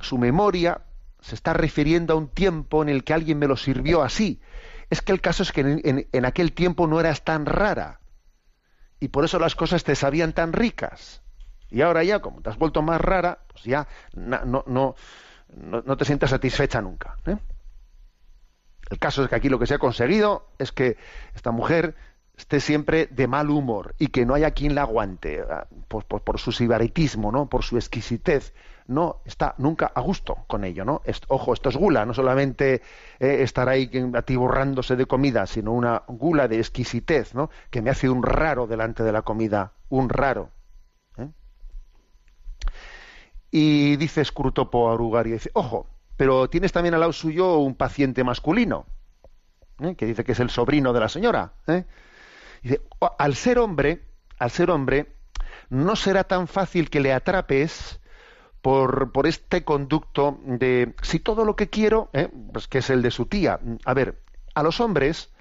su 0.00 0.18
memoria 0.18 0.82
se 1.20 1.34
está 1.34 1.52
refiriendo 1.52 2.14
a 2.14 2.16
un 2.16 2.28
tiempo 2.28 2.82
en 2.82 2.88
el 2.88 3.02
que 3.02 3.14
alguien 3.14 3.38
me 3.38 3.48
lo 3.48 3.56
sirvió 3.56 4.02
así. 4.02 4.40
Es 4.90 5.00
que 5.00 5.12
el 5.12 5.20
caso 5.20 5.42
es 5.42 5.50
que 5.50 6.06
en, 6.12 6.24
aquel 6.24 6.52
tiempo 6.52 6.86
no 6.86 7.00
eras 7.00 7.24
tan 7.24 7.46
rara 7.46 8.00
y 9.00 9.08
por 9.08 9.24
eso 9.24 9.38
las 9.38 9.56
cosas 9.56 9.82
te 9.82 9.96
sabían 9.96 10.32
tan 10.32 10.52
ricas. 10.52 11.23
Y 11.74 11.82
ahora 11.82 12.04
ya, 12.04 12.20
como 12.20 12.40
te 12.40 12.50
has 12.50 12.56
vuelto 12.56 12.82
más 12.82 13.00
rara, 13.00 13.40
pues 13.48 13.64
ya 13.64 13.88
no, 14.14 14.62
no, 14.66 14.94
no, 15.48 15.96
te 15.96 16.04
sientes 16.04 16.30
satisfecha 16.30 16.80
nunca. 16.80 17.16
¿eh? 17.26 17.36
El 18.90 18.98
caso 19.00 19.24
es 19.24 19.28
que 19.28 19.34
aquí 19.34 19.48
lo 19.48 19.58
que 19.58 19.66
se 19.66 19.74
ha 19.74 19.78
conseguido 19.78 20.46
es 20.58 20.70
que 20.70 20.96
esta 21.34 21.50
mujer 21.50 21.96
esté 22.36 22.60
siempre 22.60 23.06
de 23.06 23.26
mal 23.26 23.50
humor 23.50 23.94
y 23.98 24.08
que 24.08 24.24
no 24.24 24.34
haya 24.34 24.52
quien 24.52 24.76
la 24.76 24.82
aguante 24.82 25.42
ah, 25.48 25.66
por, 25.88 26.38
su 26.38 26.52
sibaritismo, 26.52 27.32
¿no? 27.32 27.48
por 27.48 27.64
su 27.64 27.76
exquisitez. 27.76 28.54
No 28.86 29.22
está 29.24 29.54
nunca 29.58 29.90
a 29.94 30.00
gusto 30.00 30.44
con 30.46 30.62
ello, 30.62 30.84
¿no? 30.84 31.02
ojo, 31.28 31.54
esto 31.54 31.70
es 31.70 31.76
gula, 31.76 32.04
no 32.04 32.14
solamente 32.14 32.82
eh, 33.18 33.38
estar 33.40 33.68
ahí 33.68 33.90
atiborrándose 34.14 34.94
de 34.94 35.06
comida, 35.06 35.46
sino 35.46 35.72
una 35.72 36.02
gula 36.06 36.46
de 36.46 36.58
exquisitez, 36.58 37.34
¿no? 37.34 37.50
Que 37.70 37.80
me 37.80 37.90
hace 37.90 38.10
un 38.10 38.22
raro 38.22 38.66
delante 38.66 39.02
de 39.02 39.12
la 39.12 39.22
comida, 39.22 39.72
un 39.88 40.10
raro. 40.10 40.50
¿eh? 41.16 41.28
Y 43.56 43.94
dice 43.98 44.24
Scrutopo 44.24 44.90
Arugario, 44.90 45.34
dice, 45.34 45.52
ojo, 45.54 45.86
pero 46.16 46.50
tienes 46.50 46.72
también 46.72 46.94
al 46.94 46.98
lado 46.98 47.12
suyo 47.12 47.58
un 47.58 47.76
paciente 47.76 48.24
masculino, 48.24 48.84
¿eh? 49.78 49.94
que 49.94 50.06
dice 50.06 50.24
que 50.24 50.32
es 50.32 50.40
el 50.40 50.50
sobrino 50.50 50.92
de 50.92 50.98
la 50.98 51.08
señora. 51.08 51.52
¿eh? 51.68 51.84
Dice, 52.64 52.80
al 53.16 53.36
ser 53.36 53.60
hombre, 53.60 54.02
al 54.40 54.50
ser 54.50 54.72
hombre, 54.72 55.14
no 55.70 55.94
será 55.94 56.24
tan 56.24 56.48
fácil 56.48 56.90
que 56.90 56.98
le 56.98 57.12
atrapes 57.12 58.00
por, 58.60 59.12
por 59.12 59.28
este 59.28 59.62
conducto 59.62 60.40
de 60.44 60.92
si 61.02 61.20
todo 61.20 61.44
lo 61.44 61.54
que 61.54 61.70
quiero, 61.70 62.10
¿eh? 62.12 62.28
pues 62.52 62.66
que 62.66 62.78
es 62.78 62.90
el 62.90 63.02
de 63.02 63.12
su 63.12 63.26
tía. 63.26 63.60
A 63.84 63.94
ver, 63.94 64.20
a 64.56 64.64
los 64.64 64.80
hombres 64.80 65.32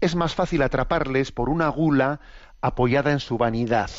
es 0.00 0.14
más 0.14 0.36
fácil 0.36 0.62
atraparles 0.62 1.32
por 1.32 1.48
una 1.48 1.68
gula 1.68 2.20
apoyada 2.60 3.10
en 3.10 3.18
su 3.18 3.38
vanidad. 3.38 3.90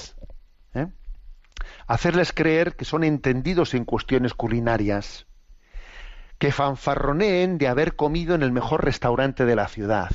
Hacerles 1.90 2.32
creer 2.32 2.78
que 2.78 2.86
son 2.86 3.04
entendidos 3.04 3.74
en 3.74 3.84
cuestiones 3.84 4.34
culinarias, 4.34 5.28
que 6.38 6.54
fanfarroneen 6.54 7.58
de 7.58 7.68
haber 7.68 7.98
comido 7.98 8.34
en 8.34 8.44
el 8.44 8.54
mejor 8.54 8.86
restaurante 8.86 9.44
de 9.44 9.58
la 9.58 9.68
ciudad 9.68 10.12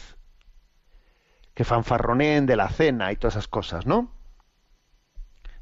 que 1.55 1.65
fanfarroneen 1.65 2.47
de 2.47 2.57
la 2.57 2.69
cena 2.69 3.13
y 3.13 3.17
todas 3.17 3.35
esas 3.35 3.49
cosas, 3.49 3.87
¿no? 3.87 4.11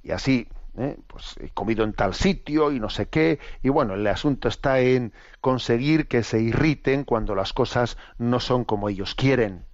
Y 0.03 0.11
así, 0.11 0.49
¿eh? 0.79 0.97
pues 1.07 1.37
he 1.39 1.51
comido 1.51 1.85
en 1.85 1.93
tal 1.93 2.15
sitio 2.15 2.73
y 2.73 2.81
no 2.81 2.91
sé 2.91 3.07
qué, 3.07 3.39
y 3.63 3.69
bueno, 3.69 3.95
el 3.95 4.07
asunto 4.07 4.49
está 4.49 4.81
en 4.81 5.13
conseguir 5.41 6.09
que 6.09 6.23
se 6.23 6.41
irriten 6.41 7.05
cuando 7.05 7.35
las 7.35 7.53
cosas 7.53 7.99
no 8.19 8.41
son 8.41 8.65
como 8.65 8.89
ellos 8.89 9.15
quieren. 9.15 9.67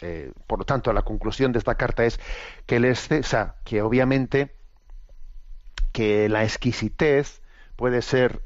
¿Eh? 0.00 0.26
Eh, 0.26 0.32
por 0.46 0.58
lo 0.58 0.64
tanto, 0.64 0.92
la 0.92 1.02
conclusión 1.02 1.52
de 1.52 1.58
esta 1.58 1.76
carta 1.76 2.04
es 2.04 2.20
que 2.66 2.76
el 2.76 2.84
excesa, 2.84 3.56
que 3.64 3.82
obviamente 3.82 4.54
que 5.92 6.28
la 6.28 6.42
exquisitez 6.42 7.40
puede 7.76 8.02
ser 8.02 8.40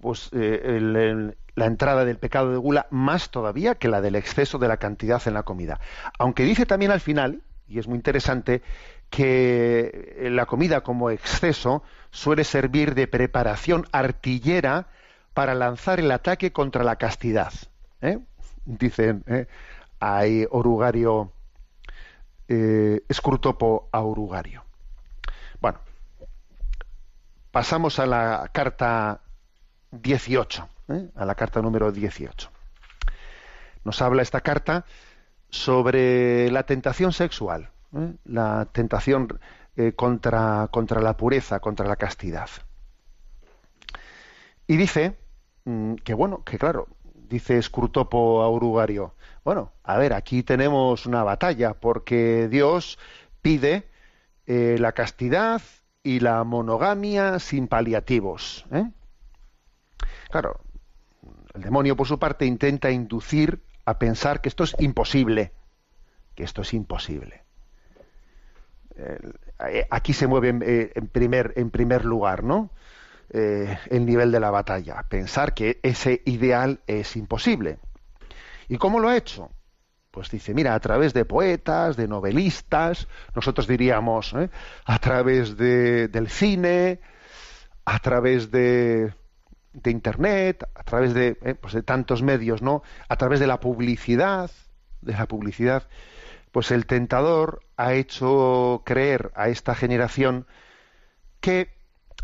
pues, 0.00 0.30
el, 0.32 1.36
la 1.56 1.66
entrada 1.66 2.04
del 2.04 2.18
pecado 2.18 2.52
de 2.52 2.56
gula 2.56 2.86
más 2.90 3.30
todavía 3.30 3.74
que 3.74 3.88
la 3.88 4.00
del 4.00 4.14
exceso 4.14 4.58
de 4.58 4.68
la 4.68 4.76
cantidad 4.76 5.20
en 5.26 5.34
la 5.34 5.42
comida. 5.42 5.80
Aunque 6.18 6.44
dice 6.44 6.66
también 6.66 6.92
al 6.92 7.00
final, 7.00 7.42
y 7.66 7.78
es 7.80 7.88
muy 7.88 7.96
interesante, 7.96 8.62
que 9.10 10.28
la 10.30 10.46
comida 10.46 10.82
como 10.82 11.10
exceso 11.10 11.82
suele 12.10 12.44
servir 12.44 12.94
de 12.94 13.06
preparación 13.06 13.86
artillera 13.92 14.88
para 15.34 15.54
lanzar 15.54 16.00
el 16.00 16.10
ataque 16.10 16.52
contra 16.52 16.84
la 16.84 16.96
castidad. 16.96 17.52
¿eh? 18.00 18.18
Dicen, 18.64 19.24
¿eh? 19.26 19.46
Hay 20.04 20.46
orugario, 20.50 21.32
eh, 22.48 23.02
escrutopo 23.08 23.88
a 23.90 24.02
orugario. 24.02 24.64
Bueno, 25.60 25.78
pasamos 27.50 27.98
a 27.98 28.06
la 28.06 28.50
carta 28.52 29.20
18. 29.90 30.68
¿eh? 30.88 31.10
a 31.14 31.24
la 31.24 31.34
carta 31.34 31.62
número 31.62 31.90
18. 31.90 32.50
Nos 33.84 34.02
habla 34.02 34.22
esta 34.22 34.40
carta 34.40 34.84
sobre 35.48 36.50
la 36.50 36.64
tentación 36.64 37.12
sexual, 37.12 37.70
¿eh? 37.96 38.14
la 38.24 38.66
tentación 38.72 39.40
contra, 39.96 40.68
contra 40.70 41.00
la 41.00 41.16
pureza, 41.16 41.60
contra 41.60 41.86
la 41.86 41.96
castidad. 41.96 42.48
Y 44.66 44.76
dice 44.76 45.16
mm, 45.64 45.94
que, 45.96 46.14
bueno, 46.14 46.42
que 46.44 46.58
claro, 46.58 46.88
dice 47.28 47.60
Scrutopo 47.60 48.42
Aurugario, 48.42 49.14
bueno, 49.44 49.72
a 49.82 49.98
ver, 49.98 50.12
aquí 50.12 50.42
tenemos 50.42 51.06
una 51.06 51.22
batalla, 51.22 51.74
porque 51.74 52.48
Dios 52.48 52.98
pide 53.42 53.88
la 54.46 54.92
castidad 54.92 55.62
y 56.02 56.20
la 56.20 56.44
monogamia 56.44 57.38
sin 57.38 57.68
paliativos. 57.68 58.64
Claro, 60.30 60.60
el 61.54 61.62
demonio, 61.62 61.96
por 61.96 62.06
su 62.06 62.18
parte, 62.18 62.46
intenta 62.46 62.90
inducir 62.90 63.62
a 63.84 63.98
pensar 63.98 64.40
que 64.40 64.48
esto 64.48 64.64
es 64.64 64.74
imposible, 64.78 65.52
que 66.34 66.44
esto 66.44 66.62
es 66.62 66.74
imposible. 66.74 67.42
Eh, 68.96 69.86
aquí 69.90 70.12
se 70.12 70.26
mueve 70.26 70.50
eh, 70.62 70.92
en, 70.94 71.10
en 71.56 71.70
primer 71.70 72.04
lugar, 72.04 72.44
¿no? 72.44 72.70
Eh, 73.36 73.78
el 73.90 74.06
nivel 74.06 74.30
de 74.30 74.38
la 74.38 74.52
batalla, 74.52 75.02
pensar 75.08 75.54
que 75.54 75.80
ese 75.82 76.22
ideal 76.24 76.82
es 76.86 77.16
imposible. 77.16 77.80
¿Y 78.68 78.78
cómo 78.78 79.00
lo 79.00 79.08
ha 79.08 79.16
hecho? 79.16 79.50
Pues 80.12 80.30
dice, 80.30 80.54
mira, 80.54 80.72
a 80.72 80.78
través 80.78 81.12
de 81.14 81.24
poetas, 81.24 81.96
de 81.96 82.06
novelistas, 82.06 83.08
nosotros 83.34 83.66
diríamos, 83.66 84.32
¿eh? 84.34 84.50
a 84.84 85.00
través 85.00 85.56
de, 85.56 86.06
del 86.06 86.28
cine, 86.28 87.00
a 87.84 87.98
través 87.98 88.52
de, 88.52 89.12
de 89.72 89.90
internet, 89.90 90.68
a 90.72 90.84
través 90.84 91.12
de, 91.12 91.36
¿eh? 91.42 91.56
pues 91.56 91.74
de 91.74 91.82
tantos 91.82 92.22
medios, 92.22 92.62
¿no? 92.62 92.84
A 93.08 93.16
través 93.16 93.40
de 93.40 93.48
la 93.48 93.58
publicidad, 93.58 94.48
de 95.00 95.12
la 95.12 95.26
publicidad, 95.26 95.88
pues 96.52 96.70
el 96.70 96.86
tentador 96.86 97.64
ha 97.76 97.94
hecho 97.94 98.82
creer 98.86 99.32
a 99.34 99.48
esta 99.48 99.74
generación 99.74 100.46
que 101.40 101.74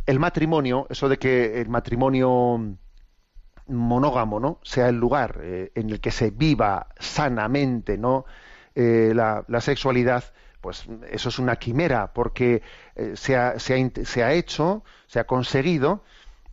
el 0.06 0.18
matrimonio, 0.18 0.86
eso 0.90 1.08
de 1.08 1.18
que 1.18 1.60
el 1.60 1.68
matrimonio 1.68 2.76
monógamo, 3.70 4.40
¿no? 4.40 4.58
Sea 4.62 4.88
el 4.88 4.96
lugar 4.96 5.40
eh, 5.42 5.72
en 5.74 5.90
el 5.90 6.00
que 6.00 6.10
se 6.10 6.30
viva 6.30 6.88
sanamente, 6.98 7.96
¿no? 7.96 8.24
Eh, 8.74 9.12
la, 9.14 9.60
sexualidad, 9.60 10.24
pues 10.60 10.86
eso 11.10 11.28
es 11.28 11.38
una 11.38 11.56
quimera, 11.56 12.12
porque 12.12 12.62
eh, 12.94 13.12
se, 13.14 13.36
ha, 13.36 13.58
se, 13.58 13.74
ha, 14.22 14.32
hecho, 14.32 14.84
se 15.06 15.20
ha 15.20 15.24
conseguido 15.24 16.04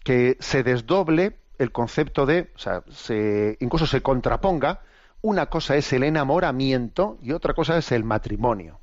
que 0.03 0.37
se 0.39 0.63
desdoble 0.63 1.37
el 1.57 1.71
concepto 1.71 2.25
de, 2.25 2.51
o 2.55 2.59
sea, 2.59 2.83
se, 2.89 3.57
incluso 3.59 3.87
se 3.87 4.01
contraponga, 4.01 4.81
una 5.21 5.47
cosa 5.47 5.75
es 5.75 5.91
el 5.93 6.03
enamoramiento 6.03 7.17
y 7.21 7.31
otra 7.31 7.53
cosa 7.53 7.77
es 7.77 7.91
el 7.91 8.03
matrimonio. 8.03 8.79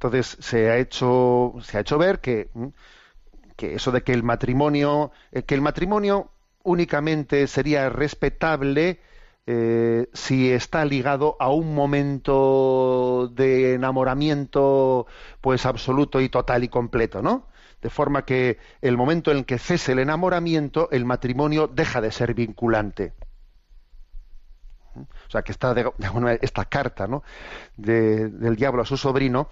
Entonces 0.00 0.38
se 0.40 0.70
ha 0.70 0.78
hecho, 0.78 1.54
se 1.62 1.76
ha 1.76 1.80
hecho 1.80 1.98
ver 1.98 2.20
que 2.20 2.48
que 3.60 3.74
eso 3.74 3.92
de 3.92 4.02
que 4.02 4.14
el 4.14 4.22
matrimonio, 4.22 5.12
eh, 5.32 5.42
que 5.42 5.54
el 5.54 5.60
matrimonio 5.60 6.30
únicamente 6.62 7.46
sería 7.46 7.90
respetable 7.90 9.00
eh, 9.46 10.08
si 10.14 10.50
está 10.50 10.86
ligado 10.86 11.36
a 11.38 11.50
un 11.50 11.74
momento 11.74 13.30
de 13.34 13.74
enamoramiento 13.74 15.06
pues 15.42 15.66
absoluto 15.66 16.22
y 16.22 16.30
total 16.30 16.64
y 16.64 16.68
completo, 16.68 17.20
¿no? 17.20 17.48
De 17.82 17.90
forma 17.90 18.24
que 18.24 18.58
el 18.80 18.96
momento 18.96 19.30
en 19.30 19.44
que 19.44 19.58
cese 19.58 19.92
el 19.92 19.98
enamoramiento, 19.98 20.88
el 20.90 21.04
matrimonio 21.04 21.66
deja 21.66 22.00
de 22.00 22.12
ser 22.12 22.32
vinculante. 22.32 23.12
O 24.96 25.30
sea, 25.30 25.42
que 25.42 25.52
está 25.52 25.74
de, 25.74 25.90
esta 26.40 26.64
carta 26.64 27.06
¿no? 27.06 27.22
del 27.76 28.56
diablo 28.56 28.82
a 28.82 28.86
su 28.86 28.96
sobrino 28.96 29.48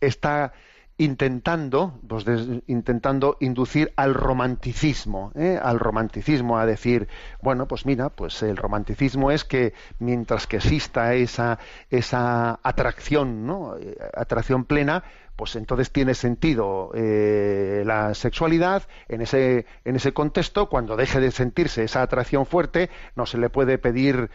está 0.00 0.52
intentando, 0.98 1.98
pues 2.06 2.24
intentando 2.66 3.36
inducir 3.40 3.92
al 3.96 4.14
romanticismo, 4.14 5.32
¿eh? 5.34 5.58
al 5.60 5.80
romanticismo, 5.80 6.58
a 6.58 6.66
decir, 6.66 7.08
bueno, 7.40 7.66
pues 7.66 7.86
mira, 7.86 8.10
pues 8.10 8.42
el 8.42 8.56
romanticismo 8.56 9.30
es 9.30 9.44
que 9.44 9.72
mientras 9.98 10.46
que 10.46 10.58
exista 10.58 11.14
esa, 11.14 11.58
esa 11.90 12.60
atracción, 12.62 13.46
¿no? 13.46 13.76
Eh, 13.78 13.96
atracción 14.14 14.64
plena, 14.64 15.02
pues 15.34 15.56
entonces 15.56 15.90
tiene 15.90 16.14
sentido 16.14 16.92
eh, 16.94 17.82
la 17.86 18.14
sexualidad 18.14 18.84
en 19.08 19.22
ese, 19.22 19.66
en 19.84 19.96
ese 19.96 20.12
contexto, 20.12 20.68
cuando 20.68 20.94
deje 20.94 21.20
de 21.20 21.30
sentirse 21.32 21.84
esa 21.84 22.02
atracción 22.02 22.46
fuerte, 22.46 22.90
no 23.16 23.26
se 23.26 23.38
le 23.38 23.50
puede 23.50 23.78
pedir 23.78 24.30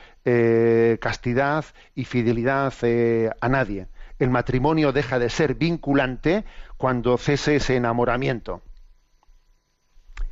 castidad 1.00 1.64
y 1.96 2.04
fidelidad 2.04 2.74
a 3.40 3.48
nadie 3.48 3.88
el 4.20 4.30
matrimonio 4.30 4.92
deja 4.92 5.20
de 5.20 5.30
ser 5.30 5.56
vinculante 5.56 6.46
cuando 6.78 7.18
cese 7.18 7.58
ese 7.58 7.76
enamoramiento. 7.76 8.62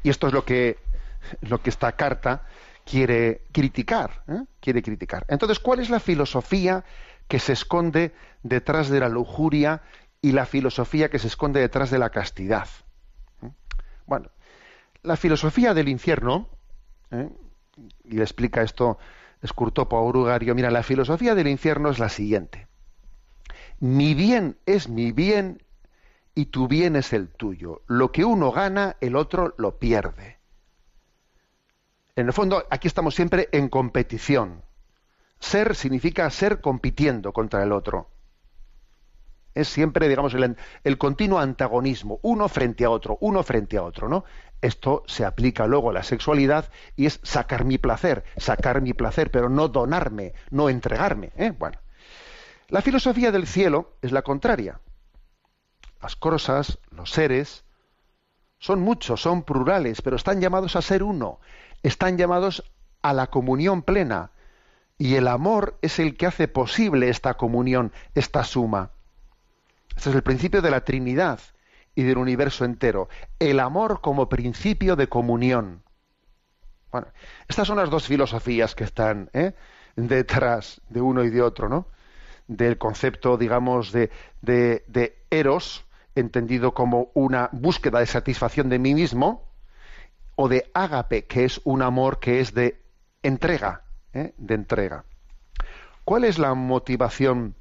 Y 0.04 0.10
esto 0.10 0.28
es 0.28 0.34
lo 0.34 0.46
que, 0.46 0.78
lo 1.42 1.62
que 1.62 1.70
esta 1.70 1.92
carta 1.94 2.44
quiere 2.84 3.42
criticar. 3.52 4.24
¿eh? 4.28 4.44
Quiere 4.60 4.82
criticar. 4.82 5.26
Entonces, 5.28 5.60
¿cuál 5.60 5.80
es 5.80 5.90
la 5.90 6.00
filosofía 6.00 6.84
que 7.28 7.40
se 7.40 7.54
esconde 7.54 8.14
detrás 8.44 8.90
de 8.90 9.00
la 9.00 9.10
lujuria 9.10 9.82
y 10.22 10.32
la 10.32 10.46
filosofía 10.46 11.10
que 11.10 11.20
se 11.20 11.28
esconde 11.28 11.60
detrás 11.60 11.92
de 11.92 12.00
la 12.00 12.10
castidad? 12.10 12.68
¿Eh? 13.44 13.52
Bueno, 14.06 14.30
la 15.04 15.16
filosofía 15.16 15.74
del 15.74 15.90
infierno, 15.90 16.50
¿eh? 17.12 17.30
y 18.04 18.16
le 18.16 18.24
explica 18.24 18.64
esto 18.64 18.98
Escurtopo 19.42 20.02
Urugario, 20.02 20.56
mira, 20.56 20.72
la 20.72 20.82
filosofía 20.82 21.36
del 21.36 21.48
infierno 21.48 21.90
es 21.90 22.00
la 22.00 22.10
siguiente 22.10 22.68
mi 23.80 24.14
bien 24.14 24.58
es 24.66 24.90
mi 24.90 25.12
bien 25.12 25.64
y 26.34 26.48
tu 26.48 26.68
bien 26.68 26.96
es 26.96 27.14
el 27.14 27.30
tuyo. 27.30 27.82
Lo 27.88 28.12
que 28.12 28.26
uno 28.26 28.52
gana, 28.52 28.98
el 29.02 29.16
otro 29.16 29.56
lo 29.58 29.80
pierde. 29.80 30.40
En 32.16 32.28
el 32.28 32.34
fondo, 32.34 32.66
aquí 32.70 32.88
estamos 32.88 33.16
siempre 33.16 33.50
en 33.52 33.70
competición. 33.70 34.64
Ser 35.40 35.76
significa 35.76 36.30
ser 36.30 36.62
compitiendo 36.62 37.34
contra 37.34 37.64
el 37.64 37.72
otro. 37.72 38.10
Es 39.54 39.70
siempre, 39.70 40.10
digamos, 40.10 40.34
el, 40.34 40.98
continuo 40.98 41.40
antagonismo, 41.40 42.20
uno 42.24 42.50
frente 42.50 42.84
a 42.84 42.90
otro, 42.90 43.18
uno 43.22 43.42
frente 43.42 43.78
a 43.78 43.84
otro, 43.84 44.10
¿no? 44.10 44.26
Esto 44.62 45.04
se 45.08 45.24
aplica 45.24 45.66
luego 45.66 45.92
a 45.92 45.94
la 45.94 46.04
sexualidad 46.04 46.70
y 46.98 47.06
es 47.06 47.20
sacar 47.24 47.64
mi 47.64 47.78
placer, 47.78 48.26
sacar 48.36 48.82
mi 48.82 48.94
placer, 48.94 49.32
pero 49.32 49.48
no 49.48 49.70
donarme, 49.70 50.34
no 50.50 50.70
entregarme. 50.70 51.32
¿eh? 51.38 51.54
Bueno, 51.58 51.78
la 52.70 52.82
filosofía 52.82 53.32
del 53.32 53.48
cielo 53.48 53.98
es 54.02 54.12
la 54.12 54.22
contraria. 54.22 54.80
Las 56.02 56.16
cosas, 56.16 56.80
los 56.92 57.12
seres, 57.12 57.64
son 58.60 58.82
muchos, 58.82 59.22
son 59.22 59.44
plurales, 59.44 60.02
pero 60.02 60.16
están 60.16 60.42
llamados 60.42 60.76
a 60.76 60.82
ser 60.82 61.04
uno, 61.04 61.40
están 61.84 62.18
llamados 62.18 62.64
a 63.02 63.14
la 63.14 63.28
comunión 63.28 63.84
plena. 63.84 64.32
Y 64.98 65.16
el 65.16 65.28
amor 65.28 65.78
es 65.82 66.00
el 66.00 66.16
que 66.16 66.26
hace 66.26 66.48
posible 66.48 67.10
esta 67.10 67.36
comunión, 67.36 67.92
esta 68.14 68.44
suma. 68.44 68.92
Este 69.96 70.10
es 70.10 70.16
el 70.16 70.24
principio 70.24 70.62
de 70.62 70.72
la 70.72 70.86
Trinidad 70.86 71.40
y 71.96 72.04
del 72.04 72.18
universo 72.18 72.66
entero. 72.66 73.10
El 73.40 73.60
amor 73.60 74.02
como 74.02 74.30
principio 74.30 74.96
de 74.96 75.08
comunión. 75.08 75.84
Bueno, 76.92 77.08
estas 77.48 77.68
son 77.68 77.78
las 77.78 77.90
dos 77.90 78.08
filosofías 78.08 78.74
que 78.74 78.86
están 78.86 79.30
¿eh? 79.34 79.54
detrás 79.96 80.82
de 80.90 81.02
uno 81.02 81.24
y 81.24 81.30
de 81.30 81.42
otro, 81.42 81.70
¿no? 81.70 81.88
Del 82.48 82.78
concepto, 82.78 83.38
digamos, 83.38 83.92
de, 83.92 84.12
de, 84.42 85.18
eros, 85.30 85.86
entendido 86.16 86.74
como 86.74 87.10
una 87.14 87.50
búsqueda 87.52 88.00
de 88.00 88.06
satisfacción 88.06 88.70
de 88.70 88.80
mí 88.80 88.94
mismo, 88.94 89.44
o 90.36 90.48
de 90.48 90.70
ágape, 90.74 91.26
que 91.26 91.46
es 91.46 91.62
un 91.64 91.82
amor 91.82 92.20
que 92.20 92.40
es 92.40 92.54
de 92.54 92.82
entrega, 93.24 93.84
¿eh? 94.14 94.34
de 94.38 94.54
entrega. 94.54 95.06
¿Cuál 96.04 96.26
es 96.26 96.38
la 96.38 96.54
motivación? 96.54 97.56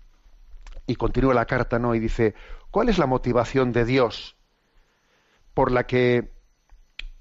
Y 0.87 0.97
continúa 0.97 1.33
la 1.33 1.47
carta, 1.47 1.79
¿no? 1.79 1.95
Y 1.95 2.01
dice, 2.01 2.35
¿cuál 2.71 2.91
es 2.91 2.99
la 2.99 3.07
motivación 3.07 3.73
de 3.73 3.87
Dios 3.87 4.37
por 5.55 5.73
la 5.73 5.87
que 5.87 6.31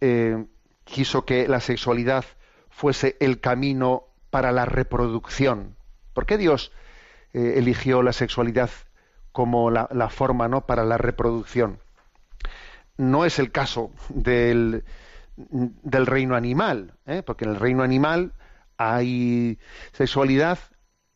eh, 0.01 0.45
quiso 0.83 1.23
que 1.23 1.47
la 1.47 1.61
sexualidad 1.61 2.25
fuese 2.69 3.15
el 3.21 3.39
camino 3.39 4.07
para 4.31 4.51
la 4.51 4.65
reproducción? 4.65 5.77
¿Por 6.13 6.25
qué 6.25 6.37
Dios 6.37 6.73
eh, 7.33 7.53
eligió 7.57 8.01
la 8.03 8.13
sexualidad 8.13 8.69
como 9.31 9.71
la, 9.71 10.09
forma 10.09 10.47
¿no? 10.47 10.65
para 10.65 10.83
la 10.83 10.97
reproducción. 10.97 11.79
No 12.97 13.25
es 13.25 13.39
el 13.39 13.51
caso 13.51 13.91
del, 14.09 14.83
del 15.35 16.05
reino 16.05 16.35
animal, 16.35 16.93
¿eh? 17.07 17.23
porque 17.25 17.45
en 17.45 17.51
el 17.51 17.59
reino 17.59 17.81
animal 17.81 18.33
hay 18.77 19.57
sexualidad 19.91 20.59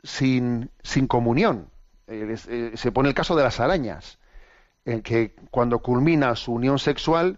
sin, 0.01 0.71
sin 0.81 1.05
comunión. 1.07 1.69
Eh, 2.07 2.71
se 2.75 2.91
pone 2.91 3.09
el 3.09 3.15
caso 3.15 3.35
de 3.35 3.43
las 3.43 3.59
arañas, 3.59 4.17
en 4.85 5.01
que 5.01 5.35
cuando 5.51 5.79
culmina 5.79 6.35
su 6.35 6.53
unión 6.53 6.79
sexual 6.79 7.37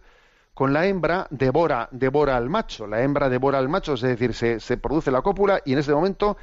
con 0.54 0.72
la 0.72 0.86
hembra, 0.86 1.28
devora, 1.32 1.90
devora 1.92 2.38
al 2.38 2.50
macho. 2.50 2.86
La 2.88 3.02
hembra 3.02 3.30
devora 3.30 3.58
al 3.58 3.68
macho, 3.70 3.96
es 3.96 4.02
decir, 4.02 4.34
se, 4.34 4.60
se 4.60 4.78
produce 4.78 5.12
la 5.12 5.22
cópula 5.22 5.62
y 5.66 5.74
en 5.74 5.80
ese 5.80 5.94
momento 5.94 6.38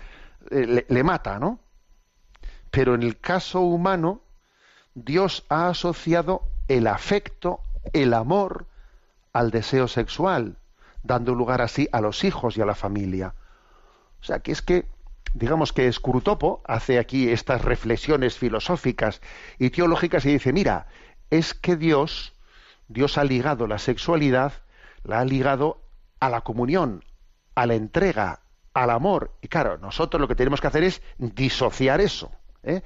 le, 0.50 1.02
mata, 1.02 1.38
¿no? 1.38 1.60
Pero 2.70 2.94
en 2.94 3.02
el 3.02 3.18
caso 3.18 3.60
humano, 3.60 4.20
Dios 4.94 5.44
ha 5.48 5.68
asociado 5.68 6.42
el 6.68 6.86
afecto, 6.86 7.60
el 7.92 8.14
amor, 8.14 8.66
al 9.32 9.50
deseo 9.50 9.88
sexual, 9.88 10.56
dando 11.02 11.34
lugar 11.34 11.60
así 11.62 11.88
a 11.92 12.00
los 12.00 12.24
hijos 12.24 12.56
y 12.56 12.62
a 12.62 12.66
la 12.66 12.74
familia. 12.74 13.34
O 14.20 14.24
sea, 14.24 14.40
que 14.40 14.52
es 14.52 14.62
que, 14.62 14.86
digamos 15.34 15.72
que 15.72 15.92
Scrutopo 15.92 16.62
hace 16.64 16.98
aquí 16.98 17.28
estas 17.30 17.62
reflexiones 17.62 18.38
filosóficas 18.38 19.20
y 19.58 19.70
teológicas 19.70 20.24
y 20.24 20.32
dice, 20.32 20.52
mira, 20.52 20.86
es 21.30 21.54
que 21.54 21.76
Dios, 21.76 22.32
Dios 22.88 23.18
ha 23.18 23.24
ligado 23.24 23.66
la 23.66 23.78
sexualidad, 23.78 24.52
la 25.04 25.20
ha 25.20 25.24
ligado 25.24 25.80
a 26.20 26.30
la 26.30 26.40
comunión, 26.40 27.04
a 27.54 27.66
la 27.66 27.74
entrega, 27.74 28.40
al 28.74 28.90
amor. 28.90 29.32
Y 29.42 29.48
claro, 29.48 29.78
nosotros 29.78 30.20
lo 30.20 30.28
que 30.28 30.34
tenemos 30.34 30.60
que 30.60 30.66
hacer 30.66 30.84
es 30.84 31.02
disociar 31.18 32.00
eso. 32.00 32.32
¿Eh? 32.66 32.82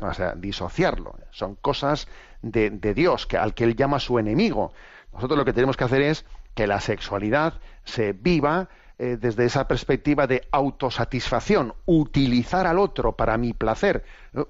o 0.00 0.14
sea, 0.14 0.34
disociarlo. 0.34 1.16
Son 1.30 1.56
cosas 1.56 2.06
de, 2.42 2.70
Dios, 2.94 3.26
que, 3.26 3.36
al 3.36 3.54
que 3.54 3.64
él 3.64 3.74
llama 3.76 3.98
su 3.98 4.18
enemigo. 4.18 4.72
Nosotros 5.12 5.38
lo 5.38 5.44
que 5.44 5.52
tenemos 5.52 5.76
que 5.76 5.84
hacer 5.84 6.02
es 6.02 6.24
que 6.54 6.66
la 6.66 6.80
sexualidad 6.80 7.54
se 7.84 8.12
viva 8.12 8.68
eh, 8.98 9.16
desde 9.20 9.44
esa 9.44 9.66
perspectiva 9.66 10.26
de 10.26 10.46
autosatisfacción, 10.52 11.74
utilizar 11.86 12.66
al 12.66 12.78
otro 12.78 13.16
para 13.16 13.36
mi 13.38 13.52
placer, 13.52 14.04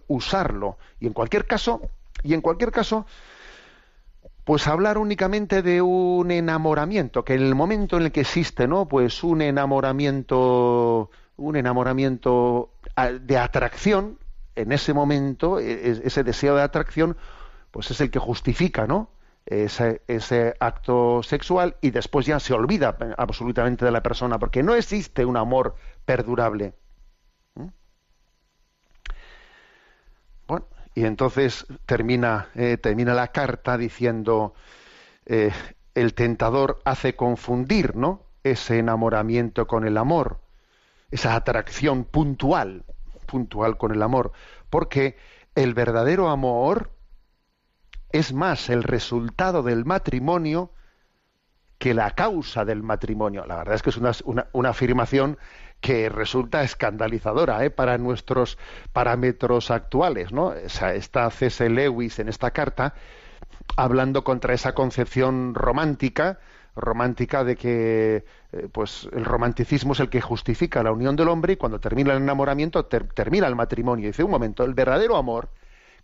usarlo. 0.09 0.77
Y 1.01 1.07
en 1.07 1.13
cualquier 1.13 1.47
caso, 1.47 1.81
y 2.23 2.35
en 2.35 2.41
cualquier 2.41 2.73
caso, 2.73 3.07
pues 4.45 4.67
hablar 4.67 4.99
únicamente 4.99 5.63
de 5.63 5.83
un 5.83 6.31
enamoramiento, 6.31 7.25
que 7.25 7.35
en 7.35 7.43
el 7.43 7.55
momento 7.55 7.97
en 7.97 8.05
el 8.05 8.13
que 8.13 8.23
existe, 8.23 8.67
¿no? 8.67 8.87
Pues 8.89 9.23
un 9.23 9.41
enamoramiento, 9.41 11.11
un 11.37 11.57
enamoramiento 11.57 12.71
ah, 12.97 13.11
de 13.11 13.39
atracción, 13.39 14.19
en 14.57 14.73
ese 14.73 14.93
momento, 14.95 15.59
e, 15.59 15.73
e, 15.73 16.03
ese 16.05 16.25
deseo 16.25 16.57
de 16.57 16.63
atracción, 16.63 17.17
pues 17.71 17.91
es 17.91 18.01
el 18.01 18.11
que 18.11 18.19
justifica, 18.19 18.87
¿no? 18.87 19.11
Ese, 19.45 20.55
acto 20.61 21.23
sexual 21.23 21.77
y 21.81 21.91
después 21.91 22.27
ya 22.27 22.39
se 22.39 22.55
olvida 22.55 22.97
absolutamente 23.19 23.85
de 23.85 23.91
la 23.91 24.03
persona, 24.03 24.39
porque 24.39 24.63
no 24.63 24.75
existe 24.75 25.25
un 25.25 25.37
amor 25.37 25.75
perdurable. 26.05 26.75
Y 30.95 31.05
entonces 31.05 31.67
termina, 31.87 32.49
eh, 32.55 32.77
termina 32.77 33.15
la 33.15 33.29
carta 33.29 33.79
diciendo, 33.79 34.55
eh, 35.25 35.51
el 35.95 36.15
tentador 36.15 36.81
hace 36.85 37.17
confundir 37.17 37.97
¿no? 37.97 38.27
ese 38.45 38.79
enamoramiento 38.79 39.67
con 39.67 39.87
el 39.87 39.97
amor, 39.97 40.41
esa 41.11 41.35
atracción 41.35 42.05
puntual, 42.05 42.85
puntual 43.33 43.79
con 43.79 43.93
el 43.93 44.03
amor, 44.03 44.33
porque 44.69 45.17
el 45.55 45.73
verdadero 45.73 46.29
amor 46.29 46.93
es 48.11 48.35
más 48.35 48.69
el 48.69 48.83
resultado 48.83 49.63
del 49.63 49.87
matrimonio 49.87 50.71
que 51.79 51.95
la 51.95 52.11
causa 52.11 52.67
del 52.67 52.83
matrimonio. 52.83 53.47
La 53.47 53.57
verdad 53.57 53.75
es 53.75 53.83
que 53.83 53.91
es 53.91 53.97
una, 53.97 54.13
una 54.53 54.69
afirmación 54.69 55.39
que 55.81 56.11
resulta 56.11 56.63
escandalizadora 56.63 57.65
¿eh? 57.65 57.71
para 57.71 57.97
nuestros 57.97 58.59
parámetros 58.93 59.71
actuales. 59.71 60.31
¿no? 60.31 60.53
está 60.53 61.31
C.S. 61.31 61.69
Lewis 61.71 62.19
en 62.19 62.29
esta 62.29 62.51
carta 62.51 62.95
hablando 63.77 64.25
contra 64.25 64.53
esa 64.53 64.75
concepción 64.75 65.55
romántica 65.55 66.39
romántica 66.75 67.45
de 67.45 67.57
que 67.57 68.25
eh, 68.53 68.69
pues 68.73 69.09
el 69.13 69.25
romanticismo 69.25 69.93
es 69.93 70.01
el 70.01 70.09
que 70.09 70.21
justifica 70.21 70.83
la 70.83 70.93
unión 70.93 71.17
del 71.17 71.29
hombre 71.29 71.55
y 71.55 71.57
cuando 71.57 71.81
termina 71.81 72.13
el 72.13 72.23
enamoramiento 72.23 72.87
termina 72.87 73.47
el 73.47 73.57
matrimonio. 73.57 74.07
dice 74.07 74.25
un 74.25 74.31
momento, 74.31 74.65
el 74.65 74.75
verdadero 74.75 75.17
amor, 75.17 75.51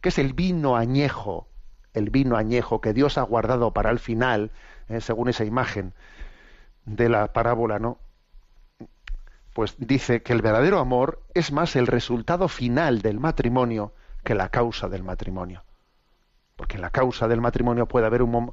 que 0.00 0.10
es 0.10 0.18
el 0.18 0.34
vino 0.34 0.76
añejo, 0.76 1.48
el 1.94 2.10
vino 2.10 2.36
añejo 2.36 2.80
que 2.80 2.92
Dios 2.92 3.18
ha 3.18 3.22
guardado 3.22 3.72
para 3.72 3.90
el 3.90 3.98
final, 3.98 4.50
eh, 4.88 5.00
según 5.00 5.28
esa 5.28 5.44
imagen 5.44 5.94
de 6.84 7.08
la 7.08 7.32
parábola, 7.32 7.78
¿no? 7.78 7.98
pues 9.58 9.74
dice 9.76 10.22
que 10.22 10.32
el 10.32 10.40
verdadero 10.40 10.78
amor 10.78 11.20
es 11.34 11.50
más 11.50 11.74
el 11.74 11.88
resultado 11.88 12.46
final 12.46 13.02
del 13.02 13.18
matrimonio 13.18 13.92
que 14.22 14.36
la 14.36 14.50
causa 14.50 14.88
del 14.88 15.02
matrimonio. 15.02 15.64
Porque 16.54 16.76
en 16.76 16.82
la 16.82 16.90
causa 16.90 17.26
del 17.26 17.40
matrimonio 17.40 17.88
puede 17.88 18.06
haber 18.06 18.22
un, 18.22 18.52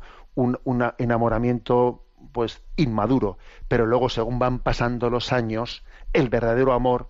enamoramiento 0.97 2.04
pues 2.31 2.61
inmaduro, 2.75 3.37
pero 3.67 3.85
luego 3.85 4.09
según 4.09 4.39
van 4.39 4.59
pasando 4.59 5.09
los 5.09 5.31
años, 5.33 5.83
el 6.13 6.29
verdadero 6.29 6.73
amor, 6.73 7.09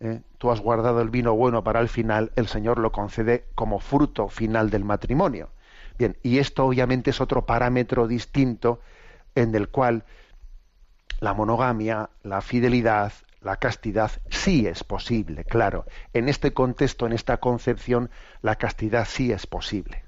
eh, 0.00 0.20
tú 0.38 0.50
has 0.50 0.60
guardado 0.60 1.00
el 1.00 1.10
vino 1.10 1.34
bueno 1.34 1.62
para 1.62 1.80
el 1.80 1.88
final, 1.88 2.32
el 2.36 2.48
Señor 2.48 2.78
lo 2.78 2.92
concede 2.92 3.46
como 3.54 3.78
fruto 3.78 4.28
final 4.28 4.70
del 4.70 4.84
matrimonio. 4.84 5.50
Bien, 5.98 6.16
y 6.22 6.38
esto 6.38 6.66
obviamente 6.66 7.10
es 7.10 7.20
otro 7.20 7.46
parámetro 7.46 8.08
distinto 8.08 8.80
en 9.34 9.54
el 9.54 9.68
cual 9.68 10.04
la 11.20 11.34
monogamia, 11.34 12.10
la 12.22 12.40
fidelidad, 12.40 13.12
la 13.40 13.56
castidad 13.56 14.10
sí 14.28 14.66
es 14.66 14.84
posible, 14.84 15.44
claro. 15.44 15.84
En 16.12 16.28
este 16.28 16.52
contexto, 16.52 17.06
en 17.06 17.12
esta 17.12 17.36
concepción, 17.38 18.10
la 18.40 18.56
castidad 18.56 19.04
sí 19.04 19.32
es 19.32 19.46
posible. 19.46 20.04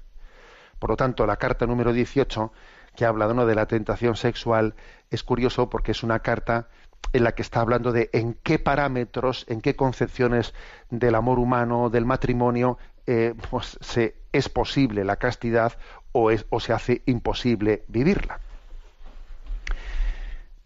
Por 0.79 0.89
lo 0.89 0.97
tanto, 0.97 1.25
la 1.25 1.37
carta 1.37 1.65
número 1.65 1.93
18, 1.93 2.51
que 2.95 3.05
habla 3.05 3.27
de 3.27 3.55
la 3.55 3.65
tentación 3.67 4.15
sexual, 4.15 4.75
es 5.09 5.23
curioso 5.23 5.69
porque 5.69 5.91
es 5.91 6.03
una 6.03 6.19
carta 6.19 6.67
en 7.13 7.23
la 7.23 7.33
que 7.33 7.41
está 7.41 7.61
hablando 7.61 7.91
de 7.91 8.09
en 8.13 8.33
qué 8.43 8.59
parámetros, 8.59 9.45
en 9.47 9.61
qué 9.61 9.75
concepciones 9.75 10.53
del 10.89 11.15
amor 11.15 11.39
humano, 11.39 11.89
del 11.89 12.05
matrimonio, 12.05 12.77
eh, 13.07 13.35
pues 13.49 13.77
se, 13.81 14.15
es 14.31 14.49
posible 14.49 15.05
la 15.05 15.15
castidad 15.17 15.73
o, 16.11 16.29
se 16.59 16.73
hace 16.73 17.03
imposible 17.05 17.83
vivirla. 17.87 18.39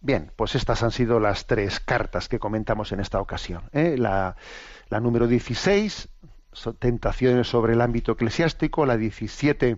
Bien, 0.00 0.32
pues 0.34 0.54
estas 0.54 0.82
han 0.82 0.92
sido 0.92 1.20
las 1.20 1.46
tres 1.46 1.78
cartas 1.78 2.28
que 2.28 2.38
comentamos 2.38 2.92
en 2.92 3.00
esta 3.00 3.20
ocasión. 3.20 3.64
¿eh? 3.72 3.96
La, 3.98 4.36
número 5.00 5.26
16, 5.26 6.08
tentaciones 6.78 7.48
sobre 7.48 7.74
el 7.74 7.80
ámbito 7.80 8.12
eclesiástico, 8.12 8.86
la 8.86 8.96
17, 8.96 9.76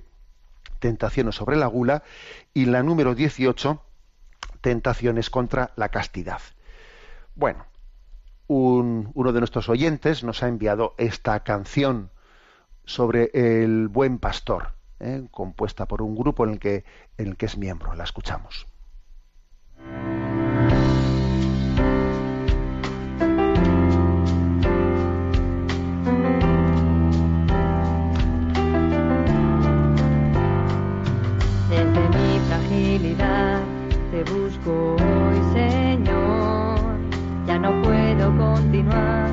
tentaciones 0.83 1.37
sobre 1.37 1.57
la 1.57 1.68
gula, 1.68 2.03
y 2.53 2.66
la 2.66 2.83
número 2.83 3.14
18, 3.14 3.81
tentaciones 4.61 5.31
contra 5.31 5.71
la 5.77 5.88
castidad. 5.88 6.40
Bueno, 7.37 7.64
uno 8.49 9.33
de 9.33 9.38
nuestros 9.38 9.68
oyentes 9.68 10.25
nos 10.25 10.42
ha 10.42 10.49
enviado 10.49 10.95
esta 10.99 11.40
canción 11.45 12.11
sobre 12.85 13.31
el 13.33 13.87
buen 13.87 14.18
pastor, 14.18 14.73
¿eh? 14.99 15.25
compuesta 15.31 15.87
por 15.87 16.03
un 16.03 16.16
grupo 16.16 16.45
en 16.45 16.51
el 16.51 16.59
que, 16.59 16.85
en 17.16 17.29
el 17.29 17.37
que 17.37 17.47
es 17.47 17.57
miembro. 17.57 17.95
La 17.95 18.03
escuchamos. 18.03 18.66
Te 33.03 34.23
busco 34.33 34.95
hoy, 34.95 35.41
Señor. 35.53 36.79
Ya 37.47 37.59
no 37.59 37.83
puedo 37.83 38.37
continuar 38.37 39.29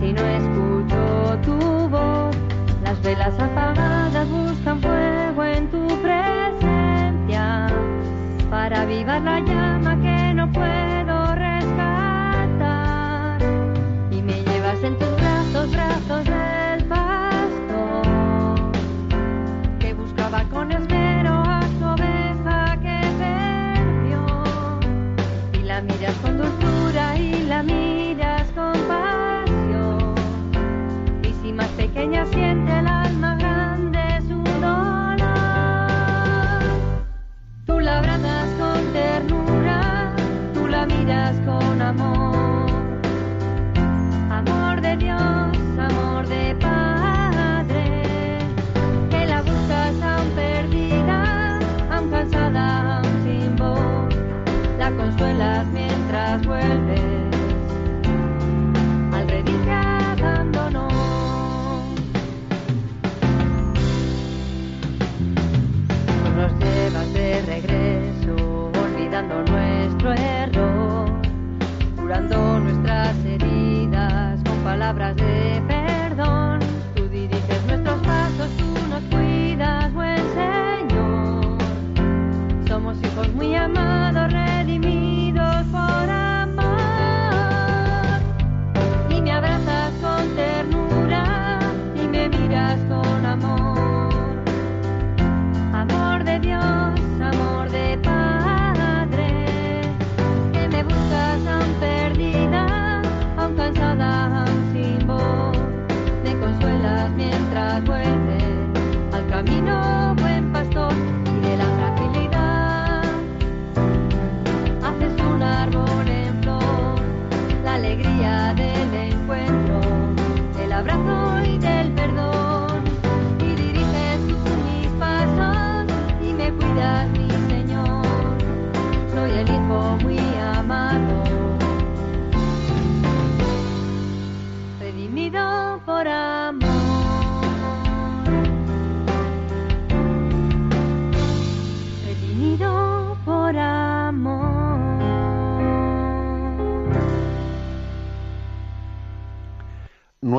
si 0.00 0.12
no 0.12 0.22
escucho 0.22 1.38
tu 1.44 1.88
voz. 1.88 2.36
Las 2.82 3.00
velas 3.02 3.38
apagadas 3.38 4.28
buscan 4.28 4.80
fuego 4.80 5.44
en 5.44 5.70
tu 5.70 5.86
presencia 6.02 7.68
para 8.50 8.82
avivar 8.82 9.22
la 9.22 9.38
llama 9.40 10.00
que 10.00 10.34
no 10.34 10.50
puedo 10.50 10.91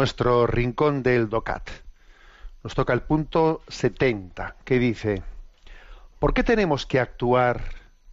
nuestro 0.03 0.45
rincón 0.45 1.01
del 1.01 1.29
DOCAT. 1.29 1.69
Nos 2.61 2.75
toca 2.75 2.91
el 2.91 3.03
punto 3.03 3.61
70, 3.69 4.57
que 4.65 4.77
dice, 4.77 5.23
¿por 6.19 6.33
qué 6.33 6.43
tenemos 6.43 6.85
que 6.85 6.99
actuar 6.99 7.61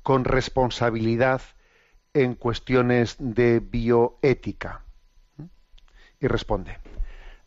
con 0.05 0.25
responsabilidad 0.25 1.43
en 2.15 2.37
cuestiones 2.37 3.17
de 3.19 3.59
bioética? 3.59 4.85
Y 6.21 6.29
responde, 6.29 6.79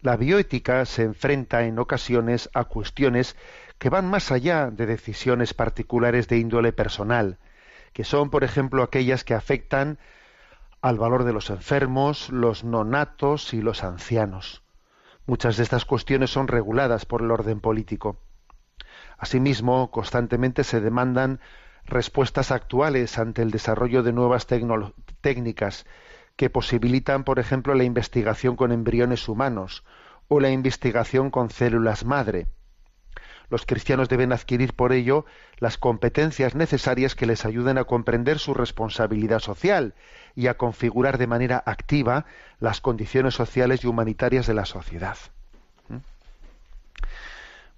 la 0.02 0.18
bioética 0.18 0.84
se 0.84 1.04
enfrenta 1.04 1.64
en 1.64 1.80
ocasiones 1.80 2.50
a 2.54 2.66
cuestiones 2.66 3.38
que 3.78 3.88
van 3.88 4.10
más 4.10 4.30
allá 4.30 4.72
de 4.72 4.86
decisiones 4.88 5.54
particulares 5.54 6.28
de 6.28 6.40
índole 6.40 6.74
personal, 6.74 7.38
que 7.94 8.04
son, 8.04 8.30
por 8.30 8.44
ejemplo, 8.44 8.84
aquellas 8.84 9.24
que 9.24 9.36
afectan 9.36 10.00
al 10.84 10.98
valor 10.98 11.24
de 11.24 11.32
los 11.32 11.50
enfermos, 11.50 12.30
los 12.30 12.66
nonatos 12.66 13.54
y 13.54 13.62
los 13.62 13.86
ancianos. 13.86 14.64
Muchas 15.26 15.56
de 15.56 15.64
estas 15.64 15.86
cuestiones 15.86 16.30
son 16.30 16.50
reguladas 16.50 17.06
por 17.06 17.22
el 17.22 17.32
orden 17.32 17.62
político. 17.62 18.18
Asimismo, 19.18 19.92
constantemente 19.92 20.66
se 20.66 20.82
demandan 20.82 21.40
respuestas 21.86 22.52
actuales 22.52 23.18
ante 23.18 23.42
el 23.42 23.52
desarrollo 23.52 24.04
de 24.04 24.12
nuevas 24.12 24.46
técnicas 25.22 25.86
que 26.36 26.50
posibilitan, 26.50 27.24
por 27.24 27.40
ejemplo, 27.40 27.76
la 27.76 27.86
investigación 27.86 28.58
con 28.58 28.74
embriones 28.74 29.30
humanos 29.30 29.86
o 30.28 30.42
la 30.42 30.50
investigación 30.50 31.32
con 31.32 31.50
células 31.50 32.04
madre. 32.04 32.48
Los 33.50 33.66
cristianos 33.66 34.10
deben 34.10 34.34
adquirir 34.34 34.74
por 34.74 34.92
ello 34.92 35.26
las 35.60 35.78
competencias 35.78 36.56
necesarias 36.56 37.16
que 37.16 37.26
les 37.26 37.46
ayuden 37.46 37.78
a 37.78 37.86
comprender 37.86 38.38
su 38.38 38.54
responsabilidad 38.54 39.40
social 39.40 39.96
y 40.36 40.48
a 40.48 40.58
configurar 40.58 41.18
de 41.18 41.28
manera 41.28 41.62
activa 41.66 42.26
las 42.60 42.82
condiciones 42.82 43.34
sociales 43.34 43.84
y 43.84 43.88
humanitarias 43.88 44.48
de 44.48 44.54
la 44.54 44.66
sociedad. 44.66 45.18
¿Mm? 45.90 45.98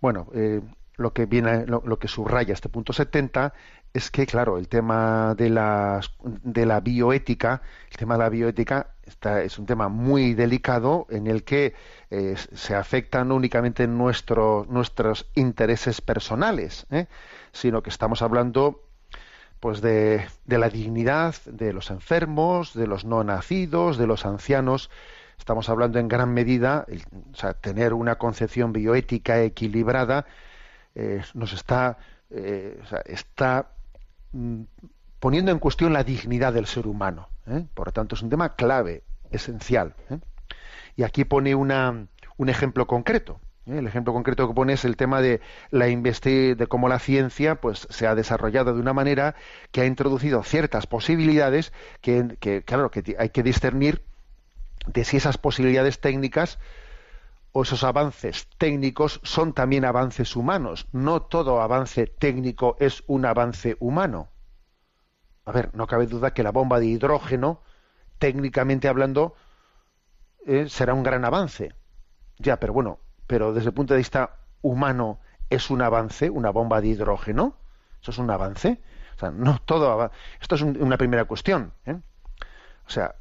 Bueno, 0.02 0.28
eh, 0.34 0.62
lo 0.98 1.14
que 1.14 1.26
viene, 1.26 1.66
lo, 1.66 2.00
que 2.00 2.08
subraya 2.08 2.54
este 2.54 2.70
punto 2.70 2.94
70 2.94 3.54
es 3.94 4.12
que, 4.12 4.26
claro, 4.26 4.58
el 4.58 4.68
tema 4.68 5.36
de 5.36 5.50
la, 5.50 6.02
de 6.24 6.66
la 6.66 6.80
bioética, 6.80 7.62
el 7.92 7.98
tema 7.98 8.16
de 8.16 8.20
la 8.20 8.30
bioética 8.30 8.92
está, 9.06 9.42
es 9.42 9.58
un 9.58 9.66
tema 9.66 9.88
muy 9.88 10.34
delicado 10.34 11.08
en 11.10 11.28
el 11.28 11.44
que 11.44 11.74
eh, 12.12 12.36
se 12.54 12.76
afectan 12.76 13.30
no 13.30 13.36
únicamente 13.36 13.88
nuestro, 13.88 14.66
nuestros 14.70 15.30
intereses 15.36 16.02
personales, 16.02 16.86
¿eh? 16.92 17.08
sino 17.52 17.84
que 17.84 17.90
estamos 17.90 18.22
hablando 18.22 18.85
pues 19.60 19.82
de, 19.82 20.26
de, 20.46 20.58
la 20.58 20.70
dignidad 20.70 21.36
de 21.46 21.74
los 21.74 21.90
enfermos, 21.92 22.74
de 22.74 22.88
los 22.88 23.06
no 23.06 23.24
nacidos, 23.24 23.98
de 23.98 24.08
los 24.08 24.26
ancianos. 24.26 24.90
Estamos 25.38 25.70
hablando 25.70 26.00
en 26.00 26.08
gran 26.08 26.34
medida, 26.34 26.86
o 27.32 27.36
sea, 27.36 27.54
tener 27.54 27.94
una 27.94 28.16
concepción 28.16 28.74
bioética 28.74 29.42
equilibrada 29.42 30.26
eh, 30.96 31.22
nos 31.34 31.52
está, 31.52 31.98
eh, 32.30 32.82
está 33.06 33.70
mm, 34.32 34.62
poniendo 35.20 35.52
en 35.52 35.60
cuestión 35.60 35.92
la 35.92 36.06
dignidad 36.06 36.54
del 36.54 36.66
ser 36.66 36.88
humano. 36.88 37.28
¿eh? 37.48 37.66
Por 37.74 37.88
lo 37.88 37.92
tanto, 37.92 38.16
es 38.16 38.22
un 38.22 38.30
tema 38.30 38.56
clave, 38.56 39.04
esencial. 39.30 39.94
Y 40.96 41.04
aquí 41.04 41.26
pone 41.26 41.54
una, 41.54 42.08
un 42.38 42.50
ejemplo 42.50 42.88
concreto. 42.88 43.42
El 43.66 43.88
ejemplo 43.88 44.14
concreto 44.14 44.48
que 44.48 44.54
pone 44.54 44.74
es 44.74 44.86
el 44.86 44.96
tema 44.96 45.22
de 45.22 45.42
la 45.72 45.86
de 45.88 46.68
cómo 46.70 46.88
la 46.88 47.00
ciencia 47.00 47.56
pues 47.56 47.88
se 47.90 48.06
ha 48.06 48.14
desarrollado 48.14 48.76
de 48.76 48.80
una 48.80 48.94
manera 48.94 49.36
que 49.72 49.82
ha 49.82 49.86
introducido 49.86 50.44
ciertas 50.44 50.86
posibilidades 50.86 51.74
que, 52.02 52.38
que 52.40 52.62
claro 52.64 52.92
que 52.92 53.16
hay 53.18 53.30
que 53.30 53.42
discernir 53.42 54.04
de 54.86 55.04
si 55.04 55.18
esas 55.18 55.40
posibilidades 55.40 56.00
técnicas 56.00 56.60
o 57.54 57.64
esos 57.64 57.84
avances 57.84 58.48
técnicos 58.58 59.20
son 59.24 59.54
también 59.54 59.86
avances 59.86 60.36
humanos. 60.36 60.88
No 60.92 61.24
todo 61.24 61.62
avance 61.62 62.06
técnico 62.06 62.78
es 62.80 63.04
un 63.08 63.26
avance 63.26 63.78
humano. 63.80 64.30
A 65.46 65.52
ver, 65.52 65.74
no 65.74 65.88
cabe 65.88 66.06
duda 66.06 66.34
que 66.34 66.44
la 66.44 66.52
bomba 66.52 66.80
de 66.80 66.88
hidrógeno, 66.88 67.62
técnicamente 68.20 68.88
hablando, 68.88 69.36
eh, 70.46 70.68
será 70.70 70.94
un 70.94 71.04
gran 71.04 71.24
avance. 71.24 71.74
Ya, 72.38 72.60
pero 72.60 72.74
bueno, 72.74 73.00
pero 73.28 73.54
desde 73.54 73.70
el 73.70 73.74
punto 73.74 73.94
de 73.94 74.00
vista 74.00 74.38
humano, 74.62 75.20
¿es 75.50 75.70
un 75.70 75.82
avance 75.82 76.30
una 76.30 76.50
bomba 76.50 76.82
de 76.82 76.90
hidrógeno? 76.90 77.56
¿Eso 78.02 78.12
es 78.12 78.18
un 78.18 78.30
avance? 78.30 78.82
O 79.16 79.20
sea, 79.20 79.32
no 79.32 79.60
todo. 79.66 80.12
Esto 80.42 80.56
es 80.56 80.62
una 80.62 80.98
primera 80.98 81.26
cuestión. 81.26 81.74
¿eh? 81.86 82.00
O 82.86 82.90
sea, 82.90 83.16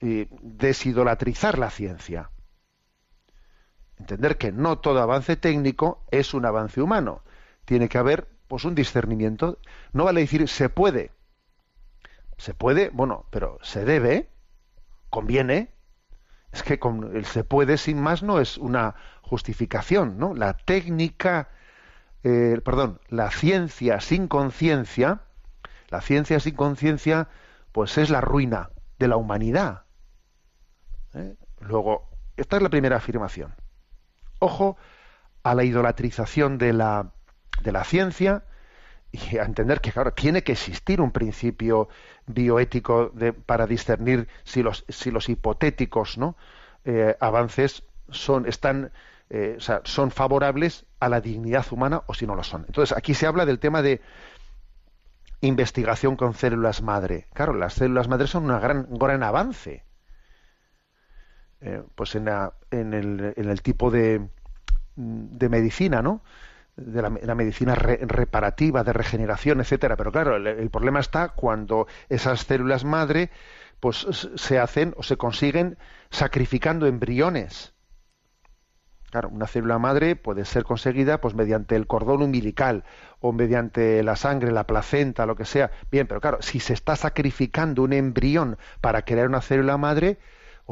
desidolatrizar 0.00 1.58
la 1.58 1.70
ciencia 1.70 2.30
entender 4.00 4.38
que 4.38 4.50
no 4.50 4.78
todo 4.78 5.00
avance 5.00 5.36
técnico 5.36 6.02
es 6.10 6.34
un 6.34 6.46
avance 6.46 6.80
humano. 6.80 7.22
Tiene 7.64 7.88
que 7.88 7.98
haber 7.98 8.28
pues 8.48 8.64
un 8.64 8.74
discernimiento. 8.74 9.58
No 9.92 10.04
vale 10.04 10.22
decir 10.22 10.48
se 10.48 10.68
puede. 10.68 11.12
Se 12.38 12.54
puede, 12.54 12.88
bueno, 12.88 13.26
pero 13.30 13.58
se 13.62 13.84
debe, 13.84 14.30
conviene. 15.10 15.70
Es 16.52 16.62
que 16.62 16.78
con 16.78 17.16
el 17.16 17.24
se 17.24 17.44
puede 17.44 17.78
sin 17.78 18.00
más 18.00 18.22
no 18.22 18.40
es 18.40 18.58
una 18.58 18.94
justificación, 19.22 20.18
¿no? 20.18 20.34
La 20.34 20.54
técnica, 20.54 21.48
eh, 22.24 22.60
perdón, 22.64 23.00
la 23.08 23.30
ciencia 23.30 24.00
sin 24.00 24.26
conciencia, 24.26 25.20
la 25.88 26.00
ciencia 26.00 26.40
sin 26.40 26.54
conciencia, 26.54 27.28
pues 27.72 27.98
es 27.98 28.10
la 28.10 28.20
ruina 28.20 28.70
de 28.98 29.08
la 29.08 29.16
humanidad. 29.16 29.84
¿eh? 31.14 31.36
Luego, 31.60 32.10
esta 32.36 32.56
es 32.56 32.62
la 32.62 32.68
primera 32.68 32.96
afirmación. 32.96 33.54
Ojo 34.40 34.76
a 35.42 35.54
la 35.54 35.64
idolatrización 35.64 36.58
de 36.58 36.72
la, 36.72 37.12
de 37.62 37.72
la 37.72 37.84
ciencia 37.84 38.44
y 39.12 39.38
a 39.38 39.44
entender 39.44 39.80
que, 39.80 39.92
claro, 39.92 40.12
tiene 40.12 40.42
que 40.42 40.52
existir 40.52 41.00
un 41.00 41.10
principio 41.10 41.88
bioético 42.26 43.12
para 43.46 43.66
discernir 43.66 44.28
si 44.44 44.62
los, 44.62 44.84
si 44.88 45.10
los 45.10 45.28
hipotéticos 45.28 46.16
¿no? 46.16 46.36
Eh, 46.84 47.16
avances 47.20 47.82
son, 48.10 48.46
están, 48.46 48.92
eh, 49.28 49.58
son 49.84 50.10
favorables 50.10 50.86
a 51.00 51.08
la 51.08 51.20
dignidad 51.20 51.66
humana 51.70 52.02
o 52.06 52.14
si 52.14 52.26
no 52.26 52.36
lo 52.36 52.44
son. 52.44 52.64
Entonces, 52.66 52.96
aquí 52.96 53.14
se 53.14 53.26
habla 53.26 53.46
del 53.46 53.58
tema 53.58 53.82
de 53.82 54.00
investigación 55.40 56.16
con 56.16 56.34
células 56.34 56.82
madre. 56.82 57.26
Claro, 57.32 57.54
las 57.54 57.74
células 57.74 58.08
madre 58.08 58.26
son 58.26 58.50
un 58.50 58.60
gran, 58.60 58.86
gran 58.90 59.22
avance. 59.22 59.84
Eh, 61.62 61.82
pues 61.94 62.14
en, 62.14 62.28
en, 62.70 62.94
el, 62.94 63.34
en, 63.36 63.48
el, 63.48 63.60
tipo 63.60 63.90
de, 63.90 64.28
de 64.96 65.48
medicina, 65.48 66.00
¿no? 66.00 66.22
De 66.80 67.02
la, 67.02 67.34
medicina 67.34 67.74
reparativa, 67.74 68.84
de 68.84 68.92
regeneración, 68.92 69.60
etcétera. 69.60 69.96
Pero 69.96 70.12
claro, 70.12 70.36
el, 70.36 70.70
problema 70.70 71.00
está 71.00 71.28
cuando 71.30 71.86
esas 72.08 72.40
células 72.40 72.84
madre 72.84 73.30
pues 73.78 74.06
se 74.34 74.58
hacen 74.58 74.94
o 74.96 75.02
se 75.02 75.16
consiguen 75.16 75.78
sacrificando 76.10 76.86
embriones. 76.86 77.74
Claro, 79.10 79.28
una 79.28 79.46
célula 79.46 79.78
madre 79.78 80.14
puede 80.14 80.44
ser 80.44 80.64
conseguida 80.64 81.20
pues 81.20 81.34
mediante 81.34 81.74
el 81.74 81.86
cordón 81.86 82.22
umbilical 82.22 82.84
o 83.18 83.32
mediante 83.32 84.02
la 84.02 84.16
sangre, 84.16 84.52
la 84.52 84.66
placenta, 84.66 85.26
lo 85.26 85.34
que 85.34 85.44
sea. 85.44 85.70
Bien, 85.90 86.06
pero 86.06 86.20
claro, 86.20 86.42
si 86.42 86.60
se 86.60 86.74
está 86.74 86.94
sacrificando 86.94 87.82
un 87.82 87.92
embrión 87.92 88.56
para 88.80 89.02
crear 89.02 89.26
una 89.26 89.40
célula 89.40 89.76
madre, 89.78 90.18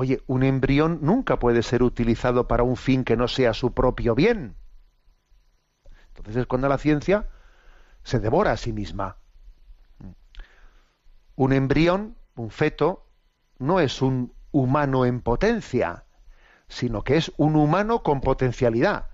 Oye, 0.00 0.22
un 0.28 0.44
embrión 0.44 1.00
nunca 1.02 1.40
puede 1.40 1.64
ser 1.64 1.82
utilizado 1.82 2.46
para 2.46 2.62
un 2.62 2.76
fin 2.76 3.02
que 3.02 3.16
no 3.16 3.26
sea 3.26 3.52
su 3.52 3.74
propio 3.74 4.14
bien. 4.14 4.54
Entonces 6.18 6.42
es 6.42 6.46
cuando 6.46 6.68
la 6.68 6.78
ciencia 6.78 7.26
se 8.02 8.18
devora 8.18 8.52
a 8.52 8.56
sí 8.56 8.72
misma. 8.72 9.16
Un 11.36 11.52
embrión, 11.52 12.16
un 12.34 12.50
feto, 12.50 13.06
no 13.58 13.80
es 13.80 14.02
un 14.02 14.32
humano 14.50 15.06
en 15.06 15.20
potencia, 15.20 16.04
sino 16.68 17.02
que 17.02 17.16
es 17.16 17.32
un 17.36 17.56
humano 17.56 18.02
con 18.02 18.20
potencialidad 18.20 19.08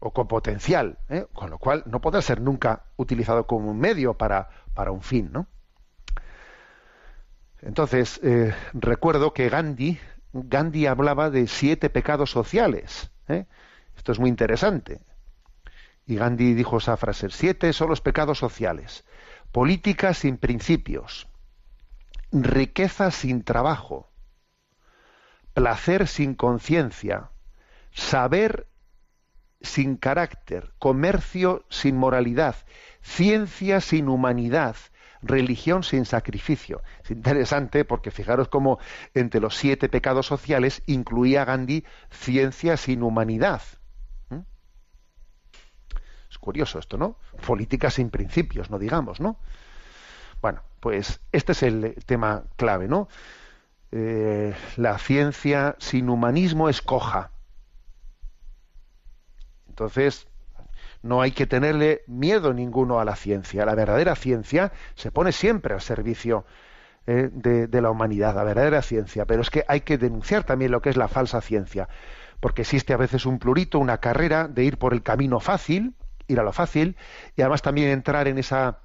o 0.00 0.12
con 0.12 0.28
potencial, 0.28 0.98
¿eh? 1.08 1.26
con 1.32 1.50
lo 1.50 1.58
cual 1.58 1.82
no 1.86 2.00
podrá 2.00 2.22
ser 2.22 2.40
nunca 2.40 2.84
utilizado 2.96 3.46
como 3.46 3.70
un 3.70 3.78
medio 3.78 4.14
para, 4.14 4.48
para 4.74 4.92
un 4.92 5.02
fin, 5.02 5.30
¿no? 5.32 5.48
Entonces, 7.60 8.20
eh, 8.22 8.54
recuerdo 8.72 9.34
que 9.34 9.48
Gandhi, 9.48 9.98
Gandhi 10.32 10.86
hablaba 10.86 11.28
de 11.28 11.48
siete 11.48 11.90
pecados 11.90 12.30
sociales. 12.30 13.10
¿eh? 13.26 13.46
Esto 13.96 14.12
es 14.12 14.20
muy 14.20 14.30
interesante. 14.30 15.00
Y 16.08 16.16
Gandhi 16.16 16.54
dijo 16.54 16.78
esa 16.78 16.96
frase, 16.96 17.28
siete 17.28 17.70
son 17.74 17.90
los 17.90 18.00
pecados 18.00 18.38
sociales. 18.38 19.04
Política 19.52 20.14
sin 20.14 20.38
principios, 20.38 21.28
riqueza 22.32 23.10
sin 23.10 23.44
trabajo, 23.44 24.10
placer 25.52 26.08
sin 26.08 26.34
conciencia, 26.34 27.30
saber 27.92 28.68
sin 29.60 29.96
carácter, 29.96 30.72
comercio 30.78 31.66
sin 31.68 31.98
moralidad, 31.98 32.56
ciencia 33.02 33.82
sin 33.82 34.08
humanidad, 34.08 34.76
religión 35.20 35.82
sin 35.82 36.06
sacrificio. 36.06 36.80
Es 37.04 37.10
interesante 37.10 37.84
porque 37.84 38.10
fijaros 38.10 38.48
cómo 38.48 38.78
entre 39.12 39.42
los 39.42 39.56
siete 39.56 39.90
pecados 39.90 40.24
sociales 40.24 40.82
incluía 40.86 41.44
Gandhi 41.44 41.84
ciencia 42.10 42.78
sin 42.78 43.02
humanidad. 43.02 43.60
Curioso 46.40 46.78
esto, 46.78 46.96
¿no? 46.96 47.16
Política 47.46 47.90
sin 47.90 48.10
principios, 48.10 48.70
no 48.70 48.78
digamos, 48.78 49.20
¿no? 49.20 49.36
Bueno, 50.40 50.62
pues 50.80 51.20
este 51.32 51.52
es 51.52 51.62
el 51.62 51.96
tema 52.06 52.44
clave, 52.56 52.88
¿no? 52.88 53.08
Eh, 53.90 54.54
la 54.76 54.98
ciencia 54.98 55.76
sin 55.78 56.10
humanismo 56.10 56.68
es 56.68 56.82
coja. 56.82 57.30
Entonces, 59.68 60.28
no 61.02 61.22
hay 61.22 61.32
que 61.32 61.46
tenerle 61.46 62.02
miedo 62.06 62.52
ninguno 62.52 63.00
a 63.00 63.04
la 63.04 63.16
ciencia. 63.16 63.64
La 63.64 63.74
verdadera 63.74 64.14
ciencia 64.16 64.72
se 64.94 65.10
pone 65.10 65.32
siempre 65.32 65.74
al 65.74 65.80
servicio 65.80 66.44
eh, 67.06 67.30
de, 67.32 67.80
la 67.80 67.90
humanidad, 67.90 68.34
la 68.34 68.44
verdadera 68.44 68.82
ciencia. 68.82 69.24
Pero 69.24 69.42
es 69.42 69.50
que 69.50 69.64
hay 69.68 69.82
que 69.82 69.98
denunciar 69.98 70.44
también 70.44 70.70
lo 70.70 70.82
que 70.82 70.90
es 70.90 70.96
la 70.96 71.08
falsa 71.08 71.40
ciencia. 71.40 71.88
Porque 72.40 72.62
existe 72.62 72.92
a 72.92 72.96
veces 72.96 73.26
un 73.26 73.38
plurito, 73.38 73.78
una 73.78 73.98
carrera 73.98 74.48
de 74.48 74.64
ir 74.64 74.78
por 74.78 74.92
el 74.92 75.02
camino 75.02 75.40
fácil, 75.40 75.94
ir 76.28 76.38
a 76.38 76.42
lo 76.42 76.52
fácil, 76.52 76.96
y 77.36 77.42
además 77.42 77.62
también 77.62 77.88
entrar 77.90 78.28
en 78.28 78.38
esa 78.38 78.78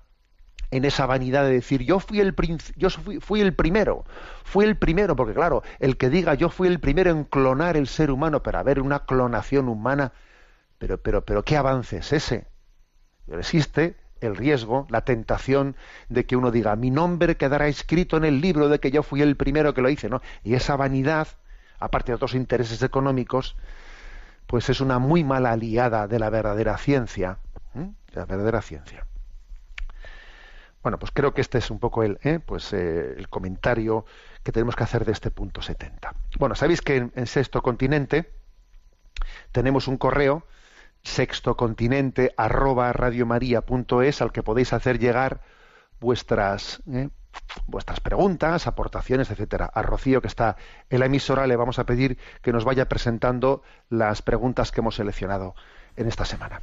en 0.72 0.86
esa 0.86 1.06
vanidad 1.06 1.44
de 1.44 1.52
decir 1.52 1.84
yo 1.84 2.00
fui 2.00 2.20
el 2.20 2.34
yo 2.76 2.90
fui, 2.90 3.20
fui, 3.20 3.42
el 3.42 3.54
primero 3.54 4.06
fui 4.44 4.66
el 4.66 4.76
primero 4.76 5.16
porque 5.16 5.36
claro 5.36 5.62
el 5.80 5.98
que 5.98 6.10
diga 6.10 6.34
yo 6.34 6.50
fui 6.50 6.68
el 6.68 6.80
primero 6.80 7.12
en 7.12 7.26
clonar 7.26 7.78
el 7.78 7.88
ser 7.88 8.10
humano 8.10 8.42
para 8.42 8.62
haber 8.62 8.82
una 8.82 9.06
clonación 9.06 9.68
humana 9.68 10.14
pero, 10.84 10.98
pero, 10.98 11.24
pero 11.24 11.44
¿qué 11.44 11.56
avance 11.56 11.96
es 11.96 12.12
ese? 12.12 12.46
Existe 13.32 13.96
el 14.20 14.36
riesgo, 14.36 14.86
la 14.90 15.06
tentación 15.06 15.78
de 16.10 16.26
que 16.26 16.36
uno 16.36 16.52
diga, 16.52 16.76
mi 16.76 16.92
nombre 16.92 17.38
quedará 17.38 17.70
escrito 17.70 18.18
en 18.18 18.26
el 18.26 18.42
libro 18.42 18.68
de 18.68 18.80
que 18.80 18.92
yo 18.92 19.02
fui 19.02 19.22
el 19.22 19.38
primero 19.38 19.74
que 19.74 19.82
lo 19.82 19.88
hice, 19.88 20.10
¿no? 20.10 20.22
Y 20.44 20.56
esa 20.56 20.76
vanidad, 20.76 21.30
aparte 21.80 22.12
de 22.12 22.16
otros 22.16 22.34
intereses 22.34 22.84
económicos, 22.84 23.56
pues 24.54 24.70
es 24.70 24.82
una 24.82 25.00
muy 25.00 25.24
mala 25.24 25.54
aliada 25.54 26.08
de 26.08 26.20
la 26.20 26.30
verdadera 26.30 26.78
ciencia, 26.78 27.40
de 27.74 27.90
la 28.14 28.26
verdadera 28.26 28.62
ciencia. 28.62 29.08
Bueno, 30.84 31.00
pues 31.00 31.12
creo 31.12 31.34
que 31.34 31.42
este 31.42 31.58
es 31.58 31.72
un 31.72 31.80
poco 31.80 32.04
el, 32.04 32.20
¿eh? 32.22 32.38
pues, 32.38 32.72
eh, 32.72 33.16
el 33.18 33.30
comentario 33.30 34.06
que 34.44 34.52
tenemos 34.52 34.76
que 34.76 34.84
hacer 34.84 35.06
de 35.06 35.12
este 35.12 35.32
punto 35.32 35.64
70. 35.64 36.14
Bueno, 36.38 36.54
sabéis 36.54 36.82
que 36.82 36.98
en, 36.98 37.26
Sexto 37.26 37.64
Continente 37.64 38.32
tenemos 39.52 39.88
un 39.88 39.98
correo 39.98 40.46
sextocontinente 41.02 42.36
arroba 42.38 42.92
al 42.92 44.32
que 44.32 44.44
podéis 44.44 44.72
hacer 44.72 45.00
llegar 45.00 45.42
vuestras 46.00 46.84
eh, 46.92 47.10
vuestras 47.68 48.00
preguntas, 48.00 48.68
aportaciones, 48.68 49.32
etcétera. 49.32 49.70
A 49.74 49.82
Rocío, 49.82 50.22
que 50.22 50.28
está 50.28 50.58
en 50.90 51.00
la 51.00 51.06
emisora, 51.08 51.48
le 51.48 51.56
vamos 51.56 51.80
a 51.80 51.86
pedir 51.86 52.18
que 52.42 52.52
nos 52.52 52.66
vaya 52.66 52.88
presentando 52.90 53.64
las 53.90 54.22
preguntas 54.22 54.72
que 54.72 54.82
hemos 54.82 54.96
seleccionado 54.96 55.56
en 55.96 56.08
esta 56.08 56.26
semana. 56.26 56.62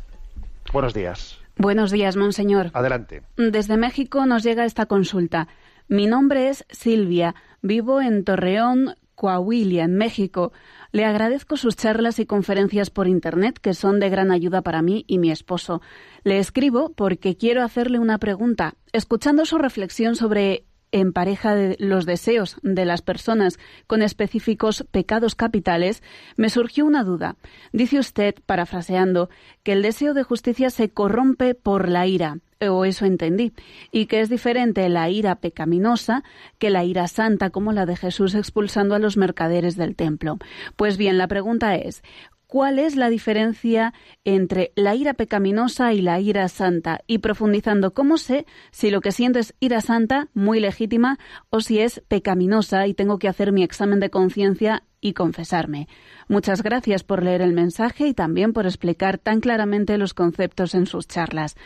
Buenos 0.72 0.94
días. 0.94 1.38
Buenos 1.56 1.90
días, 1.90 2.16
monseñor. 2.16 2.70
Adelante. 2.72 3.22
Desde 3.36 3.76
México 3.76 4.24
nos 4.26 4.42
llega 4.42 4.64
esta 4.64 4.86
consulta. 4.86 5.48
Mi 5.88 6.06
nombre 6.06 6.48
es 6.48 6.64
Silvia. 6.70 7.34
Vivo 7.62 8.00
en 8.00 8.24
Torreón, 8.24 8.94
Coahuila, 9.20 9.84
en 9.84 9.96
México. 9.96 10.50
Le 10.92 11.04
agradezco 11.04 11.58
sus 11.58 11.76
charlas 11.76 12.18
y 12.20 12.24
conferencias 12.24 12.88
por 12.88 13.06
Internet, 13.06 13.58
que 13.60 13.74
son 13.74 14.00
de 14.00 14.08
gran 14.08 14.30
ayuda 14.30 14.62
para 14.62 14.80
mí 14.80 15.04
y 15.08 15.18
mi 15.18 15.30
esposo. 15.30 15.82
Le 16.24 16.38
escribo 16.38 16.94
porque 16.94 17.36
quiero 17.36 17.62
hacerle 17.62 17.98
una 17.98 18.16
pregunta. 18.16 18.76
Escuchando 18.92 19.44
su 19.44 19.58
reflexión 19.58 20.16
sobre 20.16 20.64
en 20.92 21.12
pareja 21.12 21.54
de 21.54 21.76
los 21.78 22.06
deseos 22.06 22.56
de 22.62 22.84
las 22.84 23.02
personas 23.02 23.58
con 23.86 24.02
específicos 24.02 24.84
pecados 24.90 25.34
capitales, 25.34 26.02
me 26.36 26.50
surgió 26.50 26.84
una 26.84 27.04
duda. 27.04 27.36
Dice 27.72 27.98
usted, 27.98 28.34
parafraseando, 28.46 29.30
que 29.62 29.72
el 29.72 29.82
deseo 29.82 30.14
de 30.14 30.22
justicia 30.22 30.70
se 30.70 30.88
corrompe 30.90 31.54
por 31.54 31.88
la 31.88 32.06
ira 32.06 32.38
o 32.68 32.84
eso 32.84 33.06
entendí, 33.06 33.54
y 33.90 34.04
que 34.06 34.20
es 34.20 34.28
diferente 34.28 34.86
la 34.90 35.08
ira 35.08 35.36
pecaminosa 35.36 36.22
que 36.58 36.68
la 36.68 36.84
ira 36.84 37.08
santa 37.08 37.48
como 37.48 37.72
la 37.72 37.86
de 37.86 37.96
Jesús 37.96 38.34
expulsando 38.34 38.94
a 38.94 38.98
los 38.98 39.16
mercaderes 39.16 39.76
del 39.76 39.96
templo. 39.96 40.38
Pues 40.76 40.98
bien, 40.98 41.16
la 41.16 41.26
pregunta 41.26 41.74
es, 41.76 42.02
¿cuál 42.50 42.80
es 42.80 42.96
la 42.96 43.08
diferencia 43.08 43.94
entre 44.24 44.72
la 44.74 44.96
ira 44.96 45.14
pecaminosa 45.14 45.92
y 45.92 46.02
la 46.02 46.18
ira 46.18 46.48
santa? 46.48 46.98
Y 47.06 47.18
profundizando, 47.18 47.94
¿cómo 47.94 48.18
sé 48.18 48.44
si 48.72 48.90
lo 48.90 49.00
que 49.00 49.12
siento 49.12 49.38
es 49.38 49.54
ira 49.60 49.80
santa, 49.80 50.28
muy 50.34 50.58
legítima, 50.58 51.18
o 51.48 51.60
si 51.60 51.78
es 51.78 52.02
pecaminosa 52.08 52.88
y 52.88 52.94
tengo 52.94 53.20
que 53.20 53.28
hacer 53.28 53.52
mi 53.52 53.62
examen 53.62 54.00
de 54.00 54.10
conciencia 54.10 54.82
y 55.00 55.12
confesarme? 55.12 55.86
Muchas 56.26 56.64
gracias 56.64 57.04
por 57.04 57.22
leer 57.22 57.40
el 57.40 57.52
mensaje 57.52 58.08
y 58.08 58.14
también 58.14 58.52
por 58.52 58.66
explicar 58.66 59.18
tan 59.18 59.38
claramente 59.38 59.96
los 59.96 60.12
conceptos 60.12 60.74
en 60.74 60.86
sus 60.86 61.06
charlas. 61.06 61.56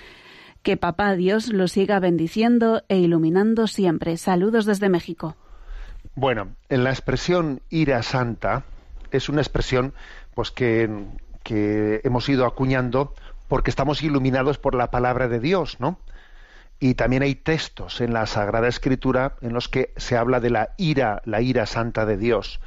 Que 0.63 0.77
Papá 0.77 1.15
Dios 1.15 1.51
lo 1.51 1.67
siga 1.67 1.99
bendiciendo 1.99 2.83
e 2.89 2.99
iluminando 2.99 3.67
siempre. 3.69 4.19
Saludos 4.19 4.67
desde 4.67 4.91
México. 4.91 5.35
Bueno, 6.15 6.57
en 6.69 6.85
la 6.85 6.91
expresión 6.91 7.63
ira 7.71 8.03
santa 8.03 8.65
es 9.17 9.29
una 9.29 9.41
expresión 9.41 9.95
pues 10.35 10.51
que, 10.51 10.89
hemos 11.47 12.29
ido 12.29 12.47
acuñando 12.47 13.15
porque 13.49 13.71
estamos 13.71 14.03
iluminados 14.03 14.59
por 14.59 14.75
la 14.75 14.91
palabra 14.91 15.29
de 15.29 15.41
Dios, 15.41 15.79
¿no? 15.79 15.99
Y 16.81 16.95
también 16.95 17.23
hay 17.23 17.35
textos 17.35 18.01
en 18.01 18.13
la 18.13 18.27
Sagrada 18.27 18.69
Escritura 18.69 19.37
en 19.43 19.53
los 19.53 19.69
que 19.69 19.93
se 19.97 20.17
habla 20.17 20.41
de 20.41 20.51
la 20.51 20.75
ira, 20.77 21.23
la 21.25 21.41
ira 21.41 21.67
santa 21.67 22.05
de 22.05 22.17
Dios. 22.17 22.61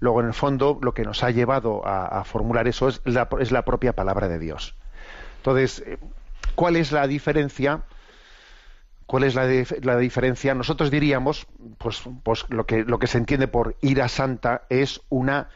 Luego, 0.00 0.20
en 0.20 0.26
el 0.26 0.34
fondo, 0.34 0.78
lo 0.82 0.92
que 0.94 1.02
nos 1.02 1.22
ha 1.22 1.30
llevado 1.30 1.82
a, 1.86 2.22
formular 2.24 2.68
eso 2.68 2.88
es 2.88 3.00
la, 3.04 3.28
es 3.40 3.52
la 3.52 3.64
propia 3.64 3.94
palabra 3.94 4.28
de 4.28 4.38
Dios. 4.38 4.74
Entonces, 5.38 5.82
eh, 5.86 5.98
¿Cuál 6.54 6.76
es 6.76 6.92
la 6.92 7.06
diferencia? 7.06 7.82
¿Cuál 9.06 9.24
es 9.24 9.34
la, 9.34 9.98
diferencia? 9.98 10.54
Nosotros 10.54 10.90
diríamos, 10.90 11.46
pues, 11.78 12.02
pues 12.22 12.46
lo, 12.48 12.64
que, 12.64 12.84
lo 12.84 12.98
que 12.98 13.06
se 13.06 13.18
entiende 13.18 13.48
por 13.48 13.76
ira 13.82 14.08
santa 14.08 14.62
es 14.70 15.00
una 15.08 15.48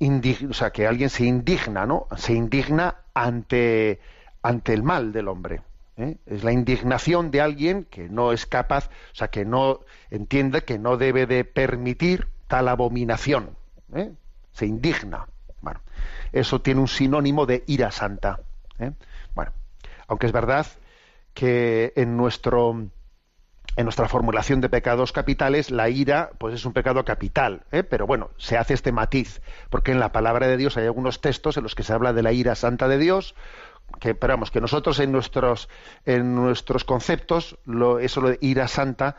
o 0.00 0.52
sea, 0.52 0.70
que 0.70 0.86
alguien 0.86 1.10
se 1.10 1.24
indigna, 1.24 1.86
¿no? 1.86 2.06
Se 2.16 2.34
indigna 2.34 2.96
ante, 3.14 4.00
ante 4.42 4.74
el 4.74 4.82
mal 4.82 5.12
del 5.12 5.28
hombre. 5.28 5.62
¿eh? 5.96 6.16
Es 6.26 6.44
la 6.44 6.52
indignación 6.52 7.30
de 7.30 7.40
alguien 7.40 7.84
que 7.84 8.08
no 8.08 8.32
es 8.32 8.46
capaz, 8.46 8.88
o 8.88 9.14
sea, 9.14 9.28
que 9.28 9.44
no 9.44 9.80
entiende 10.10 10.64
que 10.64 10.78
no 10.78 10.96
debe 10.96 11.26
de 11.26 11.44
permitir 11.44 12.28
tal 12.46 12.68
abominación. 12.68 13.56
¿eh? 13.94 14.12
Se 14.52 14.66
indigna. 14.66 15.26
Bueno, 15.62 15.80
eso 16.32 16.60
tiene 16.60 16.80
un 16.80 16.88
sinónimo 16.88 17.46
de 17.46 17.64
ira 17.66 17.90
santa. 17.90 18.40
¿eh? 18.78 18.92
Aunque 20.08 20.26
es 20.26 20.32
verdad 20.32 20.66
que 21.34 21.92
en 21.96 22.16
nuestro 22.16 22.88
en 23.76 23.84
nuestra 23.84 24.08
formulación 24.08 24.60
de 24.60 24.68
pecados 24.68 25.12
capitales, 25.12 25.70
la 25.70 25.88
ira, 25.88 26.30
pues 26.38 26.54
es 26.54 26.64
un 26.64 26.72
pecado 26.72 27.04
capital, 27.04 27.62
¿eh? 27.72 27.82
pero 27.82 28.06
bueno, 28.06 28.30
se 28.38 28.56
hace 28.56 28.74
este 28.74 28.92
matiz, 28.92 29.42
porque 29.68 29.92
en 29.92 30.00
la 30.00 30.12
palabra 30.12 30.46
de 30.46 30.56
Dios 30.56 30.76
hay 30.76 30.84
algunos 30.84 31.20
textos 31.20 31.56
en 31.56 31.62
los 31.62 31.74
que 31.74 31.82
se 31.82 31.92
habla 31.92 32.12
de 32.12 32.22
la 32.22 32.32
ira 32.32 32.54
santa 32.54 32.88
de 32.88 32.98
Dios, 32.98 33.34
que, 34.00 34.14
pero 34.14 34.38
que 34.52 34.60
nosotros 34.60 34.98
en 35.00 35.12
nuestros, 35.12 35.68
en 36.04 36.34
nuestros 36.34 36.84
conceptos, 36.84 37.58
lo, 37.64 37.98
eso 37.98 38.20
de 38.22 38.38
ira 38.40 38.68
santa, 38.68 39.16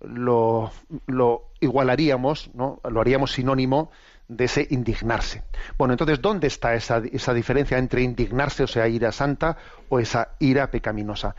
lo, 0.00 0.70
lo 1.06 1.44
igualaríamos, 1.60 2.50
¿no? 2.54 2.80
lo 2.88 3.00
haríamos 3.00 3.32
sinónimo 3.32 3.90
de 4.28 4.44
ese 4.44 4.66
indignarse. 4.70 5.44
Bueno, 5.78 5.94
entonces, 5.94 6.20
¿dónde 6.20 6.46
está 6.48 6.74
esa, 6.74 6.98
esa, 7.12 7.32
diferencia 7.32 7.78
entre 7.78 8.02
indignarse, 8.02 8.64
o 8.64 8.66
sea, 8.66 8.88
ira 8.88 9.12
santa, 9.12 9.56
o 9.88 10.00
esa 10.00 10.36
ira 10.40 10.70
pecaminosa? 10.70 11.36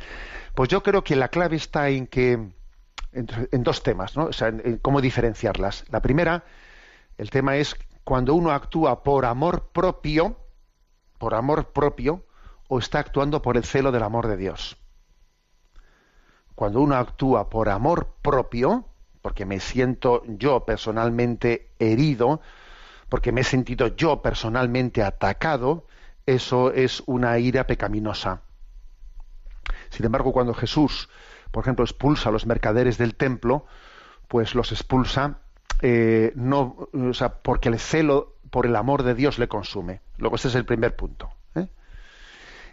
Pues 0.55 0.69
yo 0.69 0.81
creo 0.81 1.03
que 1.03 1.15
la 1.15 1.27
clave 1.27 1.57
está 1.57 1.89
en 1.89 2.07
que 2.07 2.33
en, 3.11 3.63
dos 3.63 3.83
temas, 3.83 4.15
¿no? 4.15 4.25
O 4.25 4.33
sea, 4.33 4.49
en, 4.49 4.77
cómo 4.81 5.01
diferenciarlas. 5.01 5.85
La 5.89 6.01
primera, 6.01 6.43
el 7.17 7.29
tema 7.29 7.57
es 7.57 7.75
cuando 8.03 8.33
uno 8.33 8.51
actúa 8.51 9.03
por 9.03 9.25
amor 9.25 9.69
propio, 9.71 10.37
por 11.17 11.33
amor 11.33 11.71
propio, 11.71 12.23
o 12.67 12.79
está 12.79 12.99
actuando 12.99 13.41
por 13.41 13.57
el 13.57 13.63
celo 13.63 13.91
del 13.91 14.03
amor 14.03 14.27
de 14.27 14.37
Dios. 14.37 14.77
Cuando 16.55 16.81
uno 16.81 16.95
actúa 16.95 17.49
por 17.49 17.69
amor 17.69 18.15
propio, 18.21 18.85
porque 19.21 19.45
me 19.45 19.59
siento 19.59 20.23
yo 20.25 20.65
personalmente 20.65 21.71
herido, 21.79 22.41
porque 23.09 23.31
me 23.31 23.41
he 23.41 23.43
sentido 23.43 23.87
yo 23.95 24.21
personalmente 24.21 25.03
atacado, 25.03 25.87
eso 26.25 26.71
es 26.71 27.03
una 27.05 27.37
ira 27.39 27.67
pecaminosa. 27.67 28.41
Sin 29.89 30.05
embargo, 30.05 30.33
cuando 30.33 30.53
Jesús, 30.53 31.09
por 31.51 31.63
ejemplo, 31.63 31.85
expulsa 31.85 32.29
a 32.29 32.31
los 32.31 32.45
mercaderes 32.45 32.97
del 32.97 33.15
templo, 33.15 33.65
pues 34.27 34.55
los 34.55 34.71
expulsa 34.71 35.39
eh, 35.81 36.33
no, 36.35 36.89
o 36.93 37.13
sea, 37.13 37.29
porque 37.29 37.69
el 37.69 37.79
celo 37.79 38.35
por 38.49 38.65
el 38.65 38.75
amor 38.75 39.03
de 39.03 39.13
Dios 39.13 39.37
le 39.39 39.47
consume. 39.47 40.01
Luego, 40.17 40.35
ese 40.35 40.47
es 40.47 40.55
el 40.55 40.65
primer 40.65 40.95
punto. 40.95 41.29
¿eh? 41.55 41.67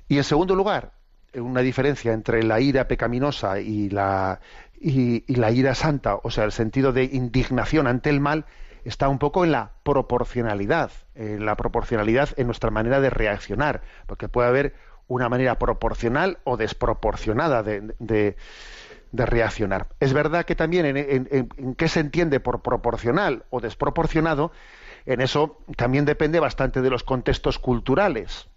Y 0.08 0.16
en 0.16 0.24
segundo 0.24 0.54
lugar, 0.54 0.92
una 1.34 1.60
diferencia 1.60 2.12
entre 2.12 2.42
la 2.42 2.60
ira 2.60 2.88
pecaminosa 2.88 3.60
y 3.60 3.90
la, 3.90 4.40
y, 4.80 5.24
la 5.34 5.50
ira 5.50 5.74
santa, 5.74 6.16
o 6.22 6.30
sea, 6.30 6.44
el 6.44 6.52
sentido 6.52 6.92
de 6.92 7.04
indignación 7.04 7.86
ante 7.86 8.10
el 8.10 8.20
mal, 8.20 8.46
está 8.84 9.08
un 9.08 9.18
poco 9.18 9.44
en 9.44 9.52
la 9.52 9.72
proporcionalidad, 9.82 10.90
en 11.14 11.44
la 11.44 11.56
proporcionalidad 11.56 12.30
en 12.36 12.46
nuestra 12.46 12.70
manera 12.70 13.00
de 13.00 13.10
reaccionar, 13.10 13.82
porque 14.06 14.28
puede 14.28 14.48
haber 14.48 14.74
una 15.08 15.28
manera 15.28 15.58
proporcional 15.58 16.38
o 16.44 16.56
desproporcionada 16.56 17.62
de, 17.62 18.36
reaccionar. 19.12 19.88
Es 20.00 20.12
verdad 20.12 20.44
que 20.44 20.56
también 20.56 20.96
en, 20.96 21.74
qué 21.76 21.88
se 21.88 22.00
entiende 22.00 22.40
por 22.40 22.62
proporcional 22.62 23.44
o 23.50 23.60
desproporcionado, 23.60 24.52
en 25.06 25.20
eso 25.20 25.58
también 25.76 26.04
depende 26.04 26.40
bastante 26.40 26.82
de 26.82 26.90
los 26.90 27.04
contextos 27.04 27.58
culturales. 27.58 28.48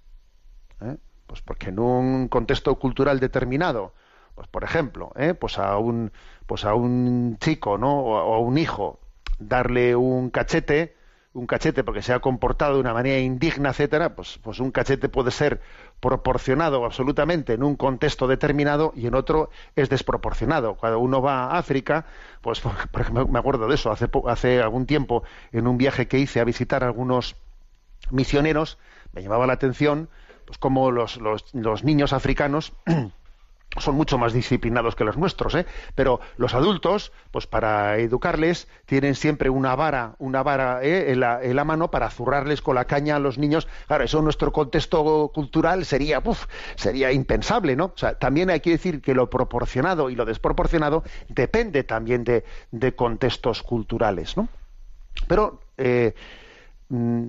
¿eh? 0.81 0.97
Pues 1.27 1.41
porque 1.41 1.69
en 1.69 1.79
un 1.79 2.27
contexto 2.27 2.73
cultural 2.79 3.19
determinado, 3.19 3.93
pues 4.33 4.47
por 4.47 4.63
ejemplo, 4.63 5.11
¿eh? 5.15 5.33
pues 5.33 5.59
a 5.59 5.77
un 5.77 6.11
pues 6.45 6.63
a 6.63 6.73
un 6.73 7.37
chico, 7.39 7.77
¿no? 7.77 7.99
O, 7.99 8.33
a 8.33 8.39
un 8.39 8.57
hijo 8.57 8.99
darle 9.39 9.95
un 9.95 10.29
cachete, 10.29 10.95
un 11.33 11.45
cachete 11.45 11.83
porque 11.83 12.01
se 12.01 12.13
ha 12.13 12.19
comportado 12.19 12.75
de 12.75 12.79
una 12.79 12.93
manera 12.93 13.19
indigna, 13.19 13.69
etcétera, 13.69 14.15
pues, 14.15 14.39
pues 14.43 14.59
un 14.59 14.71
cachete 14.71 15.09
puede 15.09 15.31
ser 15.31 15.61
proporcionado 15.99 16.83
absolutamente 16.85 17.53
en 17.53 17.63
un 17.63 17.75
contexto 17.75 18.27
determinado 18.27 18.93
y 18.95 19.07
en 19.07 19.15
otro 19.15 19.49
es 19.75 19.89
desproporcionado. 19.89 20.75
Cuando 20.75 20.99
uno 20.99 21.21
va 21.21 21.45
a 21.45 21.57
África, 21.57 22.05
pues 22.41 22.59
por 22.91 23.01
ejemplo, 23.01 23.27
me 23.27 23.39
acuerdo 23.39 23.67
de 23.67 23.75
eso 23.75 23.91
hace, 23.91 24.07
hace 24.27 24.61
algún 24.61 24.85
tiempo 24.85 25.23
en 25.51 25.67
un 25.67 25.77
viaje 25.77 26.07
que 26.07 26.19
hice 26.19 26.39
a 26.39 26.43
visitar 26.43 26.83
a 26.83 26.87
algunos 26.87 27.35
misioneros, 28.11 28.77
me 29.13 29.21
llamaba 29.21 29.47
la 29.47 29.53
atención 29.53 30.09
pues 30.45 30.57
como 30.57 30.91
los, 30.91 31.17
los, 31.17 31.83
niños 31.83 32.13
africanos 32.13 32.73
son 33.79 33.95
mucho 33.95 34.17
más 34.17 34.33
disciplinados 34.33 34.95
que 34.95 35.03
los 35.03 35.17
nuestros, 35.17 35.55
¿eh? 35.55 35.65
pero 35.95 36.19
los 36.37 36.53
adultos, 36.53 37.11
pues 37.31 37.47
para 37.47 37.97
educarles, 37.97 38.67
tienen 38.85 39.15
siempre 39.15 39.49
una 39.49 39.75
vara, 39.75 40.15
una 40.19 40.43
vara 40.43 40.83
¿eh? 40.83 41.11
en, 41.11 41.19
la, 41.19 41.63
mano 41.65 41.91
para 41.91 42.09
zurrarles 42.09 42.61
con 42.61 42.75
la 42.75 42.85
caña 42.85 43.15
a 43.15 43.19
los 43.19 43.37
niños. 43.37 43.67
Claro, 43.87 44.03
eso 44.03 44.19
en 44.19 44.23
nuestro 44.23 44.51
contexto 44.51 45.31
cultural 45.33 45.85
sería, 45.85 46.21
sería 46.75 47.11
impensable, 47.11 47.75
¿no? 47.75 47.85
O 47.85 47.97
sea, 47.97 48.17
también 48.17 48.49
hay 48.49 48.59
que 48.59 48.71
decir 48.71 49.01
que 49.01 49.13
lo 49.13 49.29
proporcionado 49.29 50.09
y 50.09 50.15
lo 50.15 50.25
desproporcionado 50.25 51.03
depende 51.29 51.83
también 51.83 52.23
de, 52.23 52.43
de 52.71 52.95
contextos 52.95 53.63
culturales, 53.63 54.37
¿no? 54.37 54.47
Pero, 55.27 55.61
eh, 55.77 56.13
mm, 56.89 57.25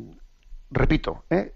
repito, 0.70 1.24
¿eh? 1.30 1.52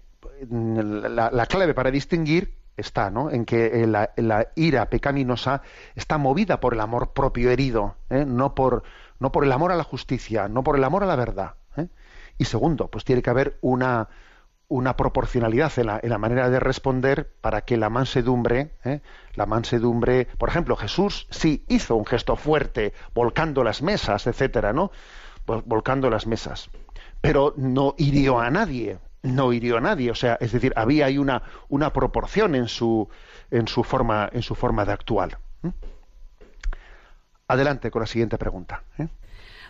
la, 0.49 1.45
clave 1.45 1.73
para 1.73 1.91
distinguir 1.91 2.53
está 2.77 3.09
¿no? 3.09 3.31
en 3.31 3.45
que 3.45 3.85
la, 3.87 4.47
ira 4.55 4.89
pecaminosa 4.89 5.61
está 5.95 6.17
movida 6.17 6.59
por 6.59 6.73
el 6.73 6.79
amor 6.79 7.13
propio 7.13 7.51
herido, 7.51 7.95
¿eh? 8.09 8.25
no, 8.25 8.55
por, 8.55 8.83
no 9.19 9.31
por 9.31 9.43
el 9.43 9.51
amor 9.51 9.71
a 9.71 9.75
la 9.75 9.83
justicia, 9.83 10.47
no 10.47 10.63
por 10.63 10.77
el 10.77 10.83
amor 10.83 11.03
a 11.03 11.07
la 11.07 11.15
verdad. 11.15 11.55
¿eh? 11.77 11.87
Y 12.37 12.45
segundo, 12.45 12.89
pues 12.89 13.05
tiene 13.05 13.21
que 13.21 13.29
haber 13.29 13.57
una, 13.61 14.09
una 14.67 14.97
proporcionalidad 14.97 15.71
en 15.77 15.85
la, 15.87 15.99
en 16.01 16.09
la, 16.09 16.17
manera 16.17 16.49
de 16.49 16.59
responder 16.59 17.31
para 17.41 17.61
que 17.61 17.77
la 17.77 17.89
mansedumbre, 17.89 18.71
¿eh? 18.83 19.01
la 19.35 19.45
mansedumbre, 19.45 20.25
por 20.37 20.49
ejemplo, 20.49 20.75
Jesús 20.75 21.27
sí 21.29 21.63
hizo 21.67 21.95
un 21.95 22.05
gesto 22.05 22.35
fuerte, 22.35 22.93
volcando 23.13 23.63
las 23.63 23.81
mesas, 23.81 24.25
etcétera, 24.27 24.73
¿no? 24.73 24.91
Volcando 25.45 26.09
las 26.09 26.25
mesas, 26.25 26.69
pero 27.19 27.53
no 27.57 27.95
hirió 27.97 28.39
a 28.39 28.49
nadie, 28.49 28.97
no 29.23 29.53
hirió 29.53 29.77
a 29.77 29.81
nadie, 29.81 30.11
o 30.11 30.15
sea, 30.15 30.37
es 30.39 30.51
decir, 30.51 30.73
había 30.75 31.07
ahí 31.07 31.17
una, 31.17 31.41
una 31.69 31.91
proporción 31.91 32.55
en 32.55 32.67
su, 32.67 33.09
en 33.49 33.67
su 33.67 33.83
forma, 33.83 34.29
en 34.31 34.41
su 34.41 34.53
forma 34.53 34.85
de 34.85 34.91
actuar. 34.91 35.39
Adelante 37.47 37.89
con 37.89 38.01
la 38.01 38.05
siguiente 38.05 38.37
pregunta. 38.37 38.83
¿eh? 38.99 39.07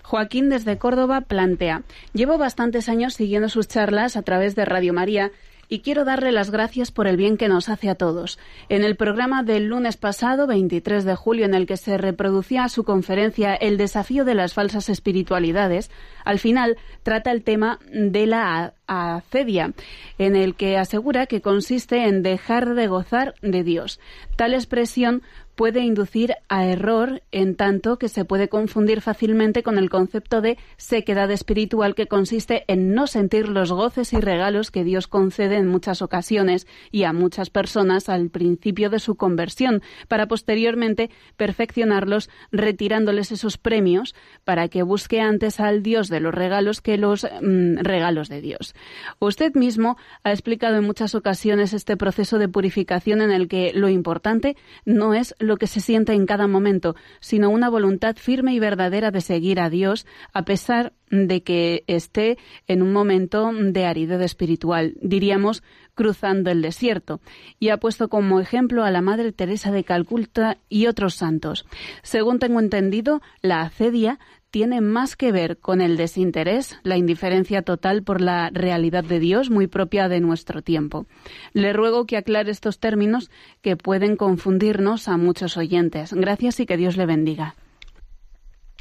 Joaquín 0.03 0.49
desde 0.49 0.77
Córdoba 0.77 1.21
plantea, 1.21 1.83
llevo 2.13 2.37
bastantes 2.37 2.89
años 2.89 3.13
siguiendo 3.13 3.47
sus 3.47 3.67
charlas 3.67 4.17
a 4.17 4.23
través 4.23 4.55
de 4.55 4.65
Radio 4.65 4.93
María 4.93 5.31
y 5.73 5.79
quiero 5.79 6.05
darle 6.05 6.31
las 6.31 6.51
gracias 6.51 6.91
por 6.91 7.07
el 7.07 7.17
bien 7.17 7.35
que 7.35 7.47
nos 7.47 7.67
hace 7.67 7.89
a 7.89 7.95
todos. 7.95 8.37
En 8.69 8.83
el 8.83 8.95
programa 8.95 9.41
del 9.41 9.65
lunes 9.65 9.97
pasado, 9.97 10.45
23 10.45 11.03
de 11.03 11.15
julio, 11.15 11.45
en 11.45 11.55
el 11.55 11.65
que 11.65 11.77
se 11.77 11.97
reproducía 11.97 12.69
su 12.69 12.83
conferencia 12.83 13.55
El 13.55 13.77
desafío 13.77 14.23
de 14.23 14.35
las 14.35 14.53
falsas 14.53 14.87
espiritualidades, 14.89 15.89
al 16.25 16.37
final 16.37 16.77
trata 17.01 17.31
el 17.31 17.41
tema 17.41 17.79
de 17.91 18.27
la 18.27 18.75
acedia, 18.85 19.73
en 20.19 20.35
el 20.35 20.53
que 20.53 20.77
asegura 20.77 21.25
que 21.25 21.41
consiste 21.41 22.05
en 22.05 22.21
dejar 22.21 22.75
de 22.75 22.85
gozar 22.85 23.33
de 23.41 23.63
Dios. 23.63 23.99
Tal 24.35 24.53
expresión 24.53 25.23
puede 25.55 25.81
inducir 25.81 26.35
a 26.49 26.65
error 26.65 27.21
en 27.31 27.55
tanto 27.55 27.97
que 27.97 28.09
se 28.09 28.25
puede 28.25 28.49
confundir 28.49 29.01
fácilmente 29.01 29.63
con 29.63 29.77
el 29.77 29.89
concepto 29.89 30.41
de 30.41 30.57
sequedad 30.77 31.29
espiritual 31.31 31.95
que 31.95 32.07
consiste 32.07 32.63
en 32.67 32.93
no 32.93 33.07
sentir 33.07 33.49
los 33.49 33.71
goces 33.71 34.13
y 34.13 34.19
regalos 34.19 34.71
que 34.71 34.83
Dios 34.83 35.07
concede 35.07 35.57
en 35.57 35.67
muchas 35.67 36.01
ocasiones 36.01 36.67
y 36.91 37.03
a 37.03 37.13
muchas 37.13 37.49
personas 37.49 38.09
al 38.09 38.29
principio 38.29 38.89
de 38.89 38.99
su 38.99 39.15
conversión, 39.15 39.81
para 40.07 40.27
posteriormente 40.27 41.09
perfeccionarlos 41.37 42.29
retirándoles 42.51 43.31
esos 43.31 43.57
premios 43.57 44.15
para 44.43 44.67
que 44.67 44.83
busque 44.83 45.21
antes 45.21 45.59
al 45.59 45.83
Dios 45.83 46.09
de 46.09 46.19
los 46.19 46.33
regalos 46.33 46.81
que 46.81 46.97
los 46.97 47.23
mm, 47.23 47.77
regalos 47.77 48.29
de 48.29 48.41
Dios. 48.41 48.75
Usted 49.19 49.53
mismo 49.55 49.97
ha 50.23 50.31
explicado 50.31 50.77
en 50.77 50.83
muchas 50.83 51.15
ocasiones 51.15 51.73
este 51.73 51.97
proceso 51.97 52.39
de 52.39 52.47
purificación 52.47 53.21
en 53.21 53.31
el 53.31 53.47
que 53.47 53.71
lo 53.73 53.89
importante 53.89 54.55
no 54.85 55.13
es 55.13 55.35
lo 55.43 55.57
que 55.57 55.67
se 55.67 55.81
siente 55.81 56.13
en 56.13 56.25
cada 56.25 56.47
momento, 56.47 56.95
sino 57.19 57.49
una 57.49 57.69
voluntad 57.69 58.15
firme 58.15 58.53
y 58.53 58.59
verdadera 58.59 59.11
de 59.11 59.21
seguir 59.21 59.59
a 59.59 59.69
Dios 59.69 60.05
a 60.33 60.43
pesar 60.43 60.93
de 61.09 61.43
que 61.43 61.83
esté 61.87 62.37
en 62.67 62.81
un 62.81 62.91
momento 62.91 63.51
de 63.53 63.85
aridez 63.85 64.21
espiritual, 64.21 64.95
diríamos 65.01 65.63
cruzando 65.95 66.49
el 66.49 66.61
desierto, 66.61 67.21
y 67.59 67.69
ha 67.69 67.77
puesto 67.77 68.09
como 68.09 68.39
ejemplo 68.39 68.83
a 68.83 68.91
la 68.91 69.01
Madre 69.01 69.31
Teresa 69.31 69.71
de 69.71 69.83
Calcuta 69.83 70.57
y 70.69 70.87
otros 70.87 71.13
santos. 71.13 71.65
Según 72.01 72.39
tengo 72.39 72.59
entendido, 72.59 73.21
la 73.41 73.61
acedia 73.61 74.19
tiene 74.53 74.81
más 74.81 75.15
que 75.15 75.31
ver 75.31 75.57
con 75.57 75.81
el 75.81 75.97
desinterés, 75.97 76.77
la 76.83 76.95
indiferencia 76.95 77.63
total 77.63 78.03
por 78.03 78.21
la 78.21 78.51
realidad 78.53 79.03
de 79.03 79.17
Dios 79.17 79.49
muy 79.49 79.65
propia 79.65 80.07
de 80.09 80.19
nuestro 80.19 80.61
tiempo. 80.61 81.07
Le 81.53 81.73
ruego 81.73 82.05
que 82.05 82.17
aclare 82.17 82.51
estos 82.51 82.79
términos 82.79 83.31
que 83.63 83.77
pueden 83.77 84.15
confundirnos 84.15 85.07
a 85.07 85.17
muchos 85.17 85.57
oyentes. 85.57 86.13
Gracias 86.13 86.59
y 86.59 86.67
que 86.67 86.77
Dios 86.77 86.97
le 86.97 87.07
bendiga. 87.07 87.55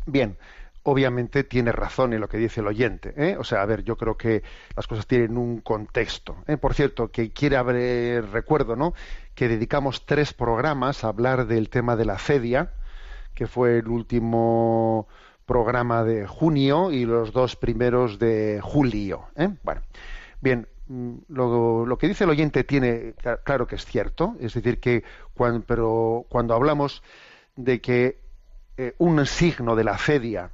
Bien, 0.04 0.36
obviamente 0.82 1.42
tiene 1.42 1.72
razón 1.72 2.12
en 2.12 2.20
lo 2.20 2.28
que 2.28 2.36
dice 2.36 2.60
el 2.60 2.66
oyente. 2.66 3.14
¿eh? 3.16 3.38
O 3.38 3.44
sea, 3.44 3.62
a 3.62 3.64
ver, 3.64 3.82
yo 3.82 3.96
creo 3.96 4.18
que 4.18 4.42
las 4.76 4.86
cosas 4.86 5.06
tienen 5.06 5.38
un 5.38 5.62
contexto. 5.62 6.36
¿eh? 6.48 6.58
Por 6.58 6.74
cierto, 6.74 7.10
que 7.10 7.30
quiere 7.30 7.56
haber, 7.56 8.28
recuerdo, 8.28 8.76
¿no? 8.76 8.92
Que 9.34 9.48
dedicamos 9.48 10.04
tres 10.04 10.34
programas 10.34 11.02
a 11.02 11.08
hablar 11.08 11.46
del 11.46 11.70
tema 11.70 11.96
de 11.96 12.04
la 12.04 12.18
cedia, 12.18 12.74
que 13.34 13.46
fue 13.46 13.78
el 13.78 13.88
último 13.88 15.08
programa 15.46 16.04
de 16.04 16.26
junio 16.26 16.90
y 16.90 17.04
los 17.04 17.32
dos 17.32 17.56
primeros 17.56 18.18
de 18.18 18.60
julio. 18.62 19.24
¿eh? 19.36 19.48
Bueno, 19.62 19.82
bien, 20.40 20.68
mm, 20.88 21.14
lo, 21.28 21.96
que 21.98 22.08
dice 22.08 22.24
el 22.24 22.30
oyente 22.30 22.64
tiene 22.64 23.14
claro 23.44 23.66
que 23.66 23.76
es 23.76 23.84
cierto, 23.84 24.36
es 24.40 24.54
decir, 24.54 24.80
que 24.80 25.04
cuando, 25.34 25.64
pero 25.66 26.26
cuando 26.28 26.54
hablamos 26.54 27.02
de 27.56 27.80
que 27.80 28.18
eh, 28.76 28.94
un 28.98 29.24
signo 29.26 29.76
de 29.76 29.84
la 29.84 29.98
fedia 29.98 30.50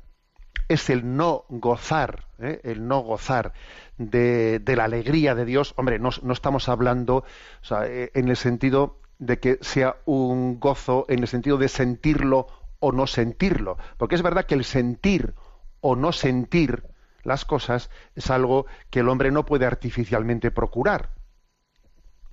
es 0.68 0.90
el 0.90 1.16
no 1.16 1.44
gozar, 1.48 2.26
¿eh? 2.38 2.60
el 2.64 2.86
no 2.86 3.00
gozar 3.00 3.52
de, 3.96 4.60
la 4.66 4.84
alegría 4.84 5.34
de 5.34 5.44
Dios, 5.44 5.72
hombre, 5.76 5.98
no, 5.98 6.10
no 6.22 6.32
estamos 6.32 6.68
hablando 6.68 7.24
en 7.70 8.28
el 8.28 8.36
sentido 8.36 8.98
de 9.18 9.38
que 9.38 9.58
sea 9.60 9.96
un 10.04 10.60
gozo, 10.60 11.04
en 11.08 11.20
el 11.20 11.28
sentido 11.28 11.56
de 11.58 11.68
sentirlo 11.68 12.46
o 12.80 12.92
no 12.92 13.06
sentirlo. 13.06 13.78
Porque 13.96 14.14
es 14.14 14.22
verdad 14.22 14.46
que 14.46 14.54
el 14.54 14.64
sentir 14.64 15.34
o 15.80 15.96
no 15.96 16.12
sentir 16.12 16.84
las 17.22 17.44
cosas 17.44 17.90
es 18.14 18.30
algo 18.30 18.66
que 18.90 19.00
el 19.00 19.08
hombre 19.08 19.30
no 19.30 19.44
puede 19.44 19.66
artificialmente 19.66 20.50
procurar. 20.50 21.10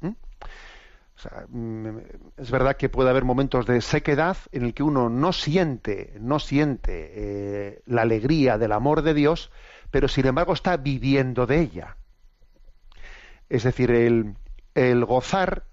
¿Mm? 0.02 0.14
Mm, 1.50 1.98
es 2.38 2.52
verdad 2.52 2.78
que 2.78 2.90
puede 2.90 3.10
haber 3.10 3.24
momentos 3.24 3.66
de 3.66 3.82
sequedad 3.82 4.38
en 4.52 4.64
el 4.64 4.74
que 4.74 4.84
uno 4.84 5.10
no 5.10 5.34
siente, 5.34 6.14
no 6.20 6.40
siente 6.40 7.12
eh, 7.16 7.82
la 7.86 8.04
alegría 8.04 8.58
del 8.58 8.72
amor 8.72 9.02
de 9.02 9.14
Dios, 9.14 9.52
pero 9.92 10.08
sin 10.08 10.28
embargo 10.28 10.54
está 10.54 10.78
viviendo 10.78 11.46
de 11.46 11.62
ella. 11.62 11.98
Es 13.50 13.64
decir, 13.64 13.92
el, 13.92 14.36
el 14.74 15.06
gozar, 15.06 15.66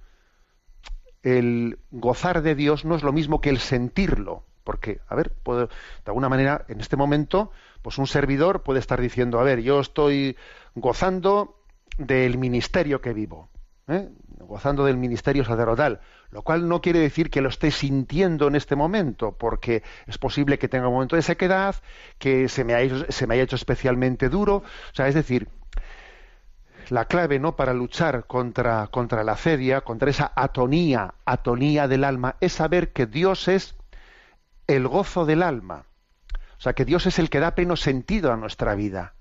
el 1.22 1.78
gozar 1.90 2.42
de 2.42 2.54
Dios 2.54 2.84
no 2.84 2.94
es 2.94 3.02
lo 3.02 3.12
mismo 3.12 3.40
que 3.40 3.50
el 3.50 3.58
sentirlo. 3.58 4.44
Porque, 4.64 5.00
a 5.08 5.14
ver, 5.14 5.32
de 5.44 5.68
alguna 6.06 6.28
manera, 6.28 6.64
en 6.68 6.80
este 6.80 6.96
momento, 6.96 7.50
pues 7.82 7.98
un 7.98 8.06
servidor 8.06 8.62
puede 8.62 8.80
estar 8.80 9.00
diciendo, 9.00 9.40
a 9.40 9.42
ver, 9.42 9.60
yo 9.60 9.80
estoy 9.80 10.36
gozando 10.74 11.58
del 11.98 12.38
ministerio 12.38 13.00
que 13.00 13.12
vivo, 13.12 13.48
¿eh? 13.88 14.08
gozando 14.38 14.84
del 14.84 14.96
ministerio 14.96 15.44
sacerdotal. 15.44 16.00
Lo 16.30 16.42
cual 16.42 16.66
no 16.68 16.80
quiere 16.80 16.98
decir 16.98 17.30
que 17.30 17.42
lo 17.42 17.48
esté 17.48 17.70
sintiendo 17.70 18.48
en 18.48 18.54
este 18.54 18.74
momento, 18.74 19.32
porque 19.32 19.82
es 20.06 20.18
posible 20.18 20.58
que 20.58 20.68
tenga 20.68 20.88
un 20.88 20.94
momento 20.94 21.16
de 21.16 21.22
sequedad, 21.22 21.76
que 22.18 22.48
se 22.48 22.64
me 22.64 22.74
haya, 22.74 23.42
hecho 23.42 23.56
especialmente 23.56 24.28
duro. 24.28 24.56
O 24.56 24.94
sea, 24.94 25.08
es 25.08 25.14
decir, 25.14 25.48
la 26.88 27.04
clave 27.04 27.38
¿no? 27.38 27.54
para 27.54 27.74
luchar 27.74 28.26
contra, 28.26 28.86
contra 28.88 29.24
la 29.24 29.36
cedia, 29.36 29.82
contra 29.82 30.10
esa 30.10 30.32
atonía, 30.34 31.14
atonía 31.26 31.86
del 31.86 32.04
alma, 32.04 32.36
es 32.40 32.54
saber 32.54 32.92
que 32.92 33.06
Dios 33.06 33.48
es 33.48 33.74
el 34.76 34.88
gozo 34.88 35.24
del 35.24 35.42
alma. 35.42 35.86
O 36.58 36.60
sea, 36.60 36.74
que 36.74 36.84
Dios 36.84 37.06
es 37.06 37.18
el 37.18 37.30
que 37.30 37.40
da 37.40 37.54
pleno 37.54 37.76
sentido 37.76 38.32
a 38.32 38.36
nuestra 38.36 38.74
vida. 38.74 39.14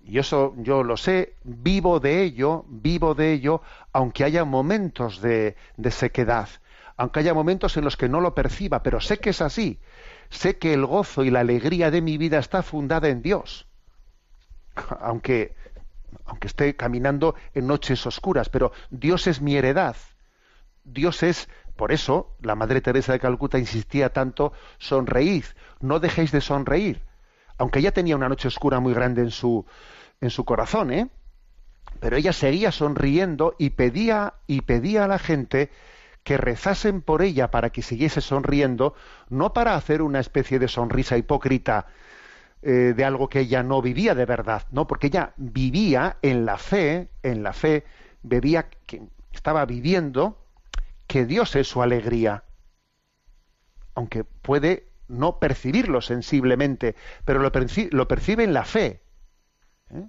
Y 0.00 0.18
eso 0.18 0.54
yo 0.58 0.84
lo 0.84 0.96
sé, 0.96 1.34
vivo 1.42 1.98
de 1.98 2.22
ello, 2.22 2.64
vivo 2.68 3.14
de 3.14 3.32
ello, 3.32 3.62
aunque 3.92 4.24
haya 4.24 4.44
momentos 4.44 5.20
de, 5.20 5.56
de 5.76 5.90
sequedad, 5.90 6.48
aunque 6.96 7.20
haya 7.20 7.34
momentos 7.34 7.76
en 7.76 7.84
los 7.84 7.96
que 7.96 8.08
no 8.08 8.20
lo 8.20 8.34
perciba, 8.34 8.82
pero 8.82 9.00
sé 9.00 9.18
que 9.18 9.30
es 9.30 9.40
así. 9.40 9.80
Sé 10.28 10.58
que 10.58 10.74
el 10.74 10.86
gozo 10.86 11.24
y 11.24 11.30
la 11.30 11.40
alegría 11.40 11.90
de 11.90 12.02
mi 12.02 12.18
vida 12.18 12.38
está 12.38 12.62
fundada 12.62 13.08
en 13.08 13.22
Dios. 13.22 13.66
Aunque 15.00 15.54
aunque 16.24 16.48
esté 16.48 16.76
caminando 16.76 17.34
en 17.54 17.66
noches 17.66 18.06
oscuras, 18.06 18.48
pero 18.48 18.72
Dios 18.90 19.26
es 19.26 19.40
mi 19.40 19.56
heredad. 19.56 19.96
Dios 20.84 21.22
es, 21.22 21.48
por 21.76 21.92
eso 21.92 22.34
la 22.40 22.54
Madre 22.54 22.80
Teresa 22.80 23.12
de 23.12 23.20
Calcuta 23.20 23.58
insistía 23.58 24.12
tanto, 24.12 24.52
sonreíd, 24.78 25.44
no 25.80 26.00
dejéis 26.00 26.32
de 26.32 26.40
sonreír. 26.40 27.02
Aunque 27.58 27.78
ella 27.78 27.92
tenía 27.92 28.16
una 28.16 28.28
noche 28.28 28.48
oscura 28.48 28.80
muy 28.80 28.94
grande 28.94 29.22
en 29.22 29.30
su, 29.30 29.64
en 30.20 30.30
su 30.30 30.44
corazón, 30.44 30.92
¿eh? 30.92 31.08
Pero 32.00 32.16
ella 32.16 32.32
seguía 32.32 32.72
sonriendo 32.72 33.54
y 33.58 33.70
pedía 33.70 34.34
y 34.46 34.62
pedía 34.62 35.04
a 35.04 35.08
la 35.08 35.18
gente 35.18 35.70
que 36.22 36.36
rezasen 36.36 37.02
por 37.02 37.22
ella 37.22 37.50
para 37.50 37.70
que 37.70 37.82
siguiese 37.82 38.20
sonriendo, 38.20 38.94
no 39.28 39.52
para 39.52 39.76
hacer 39.76 40.02
una 40.02 40.20
especie 40.20 40.58
de 40.58 40.68
sonrisa 40.68 41.16
hipócrita 41.16 41.86
eh, 42.62 42.94
de 42.96 43.04
algo 43.04 43.28
que 43.28 43.40
ella 43.40 43.62
no 43.62 43.80
vivía 43.80 44.14
de 44.14 44.26
verdad, 44.26 44.64
no, 44.72 44.86
porque 44.86 45.06
ella 45.06 45.34
vivía 45.36 46.16
en 46.22 46.44
la 46.44 46.58
fe, 46.58 47.08
en 47.22 47.44
la 47.44 47.52
fe, 47.52 47.84
bebía, 48.22 48.68
que 48.86 49.02
estaba 49.32 49.64
viviendo 49.66 50.45
que 51.16 51.24
Dios 51.24 51.56
es 51.56 51.66
su 51.66 51.80
alegría, 51.80 52.44
aunque 53.94 54.22
puede 54.22 54.86
no 55.08 55.38
percibirlo 55.38 56.02
sensiblemente, 56.02 56.94
pero 57.24 57.38
lo, 57.38 57.50
percibe, 57.52 58.44
en 58.44 58.52
la 58.52 58.66
fe. 58.66 59.00
¿eh? 59.88 60.08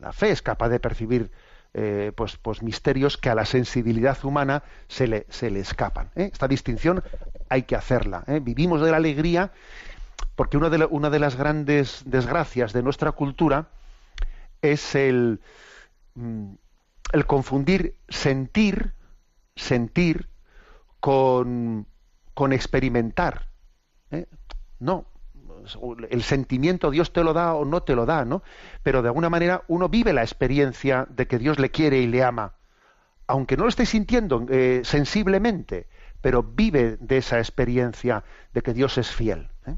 La 0.00 0.12
fe 0.12 0.32
es 0.32 0.42
capaz 0.42 0.68
de 0.68 0.80
percibir 0.80 1.30
eh, 1.74 2.10
pues, 2.16 2.38
pues, 2.38 2.60
misterios 2.60 3.18
que 3.18 3.30
a 3.30 3.36
la 3.36 3.44
sensibilidad 3.44 4.18
humana 4.24 4.64
se 4.88 5.06
le, 5.06 5.26
se 5.28 5.48
le 5.48 5.60
escapan. 5.60 6.10
Esta 6.16 6.48
distinción 6.48 7.04
hay 7.48 7.62
que 7.62 7.76
hacerla. 7.76 8.24
Vivimos 8.42 8.80
de 8.80 8.90
la 8.90 8.96
alegría 8.96 9.52
porque 10.34 10.56
una 10.56 10.70
de, 10.70 10.84
una 10.86 11.08
de 11.08 11.20
las 11.20 11.36
grandes 11.36 12.02
desgracias 12.04 12.72
de 12.72 12.82
nuestra 12.82 13.12
cultura 13.12 13.68
es 14.60 14.96
el, 14.96 15.40
mm, 16.16 16.54
el 17.12 17.26
confundir 17.26 17.94
sentir, 18.08 18.94
sentir 19.54 20.31
con, 21.02 21.88
con 22.32 22.52
experimentar. 22.52 23.48
¿eh? 24.12 24.26
No, 24.78 25.08
el 26.10 26.22
sentimiento 26.22 26.92
Dios 26.92 27.12
te 27.12 27.24
lo 27.24 27.32
da 27.32 27.54
o 27.54 27.64
no 27.64 27.82
te 27.82 27.96
lo 27.96 28.06
da, 28.06 28.24
¿no? 28.24 28.44
Pero 28.84 29.02
de 29.02 29.08
alguna 29.08 29.28
manera 29.28 29.64
uno 29.66 29.88
vive 29.88 30.12
la 30.12 30.22
experiencia 30.22 31.08
de 31.10 31.26
que 31.26 31.40
Dios 31.40 31.58
le 31.58 31.72
quiere 31.72 31.98
y 31.98 32.06
le 32.06 32.22
ama, 32.22 32.54
aunque 33.26 33.56
no 33.56 33.64
lo 33.64 33.68
esté 33.68 33.84
sintiendo 33.84 34.46
eh, 34.48 34.82
sensiblemente, 34.84 35.88
pero 36.20 36.44
vive 36.44 36.98
de 37.00 37.16
esa 37.18 37.38
experiencia 37.38 38.22
de 38.54 38.62
que 38.62 38.72
Dios 38.72 38.96
es 38.96 39.10
fiel. 39.10 39.50
¿eh? 39.66 39.74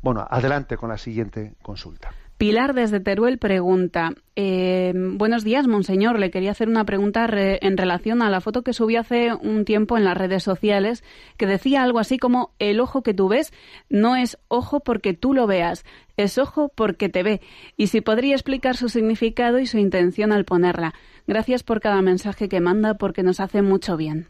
Bueno, 0.00 0.26
adelante 0.30 0.78
con 0.78 0.88
la 0.88 0.96
siguiente 0.96 1.54
consulta. 1.60 2.14
Pilar 2.40 2.72
desde 2.72 3.00
Teruel 3.00 3.36
pregunta, 3.36 4.14
eh, 4.34 4.94
buenos 4.94 5.44
días, 5.44 5.66
monseñor. 5.66 6.18
Le 6.18 6.30
quería 6.30 6.52
hacer 6.52 6.70
una 6.70 6.86
pregunta 6.86 7.28
en 7.30 7.76
relación 7.76 8.22
a 8.22 8.30
la 8.30 8.40
foto 8.40 8.62
que 8.62 8.72
subí 8.72 8.96
hace 8.96 9.34
un 9.34 9.66
tiempo 9.66 9.98
en 9.98 10.06
las 10.06 10.16
redes 10.16 10.42
sociales, 10.42 11.04
que 11.36 11.44
decía 11.44 11.82
algo 11.82 11.98
así 11.98 12.16
como, 12.16 12.54
el 12.58 12.80
ojo 12.80 13.02
que 13.02 13.12
tú 13.12 13.28
ves 13.28 13.52
no 13.90 14.16
es 14.16 14.38
ojo 14.48 14.80
porque 14.80 15.12
tú 15.12 15.34
lo 15.34 15.46
veas, 15.46 15.84
es 16.16 16.38
ojo 16.38 16.72
porque 16.74 17.10
te 17.10 17.22
ve. 17.22 17.42
Y 17.76 17.88
si 17.88 18.00
podría 18.00 18.36
explicar 18.36 18.74
su 18.74 18.88
significado 18.88 19.58
y 19.58 19.66
su 19.66 19.76
intención 19.76 20.32
al 20.32 20.46
ponerla. 20.46 20.94
Gracias 21.26 21.62
por 21.62 21.82
cada 21.82 22.00
mensaje 22.00 22.48
que 22.48 22.60
manda 22.62 22.94
porque 22.94 23.22
nos 23.22 23.38
hace 23.40 23.60
mucho 23.60 23.98
bien. 23.98 24.28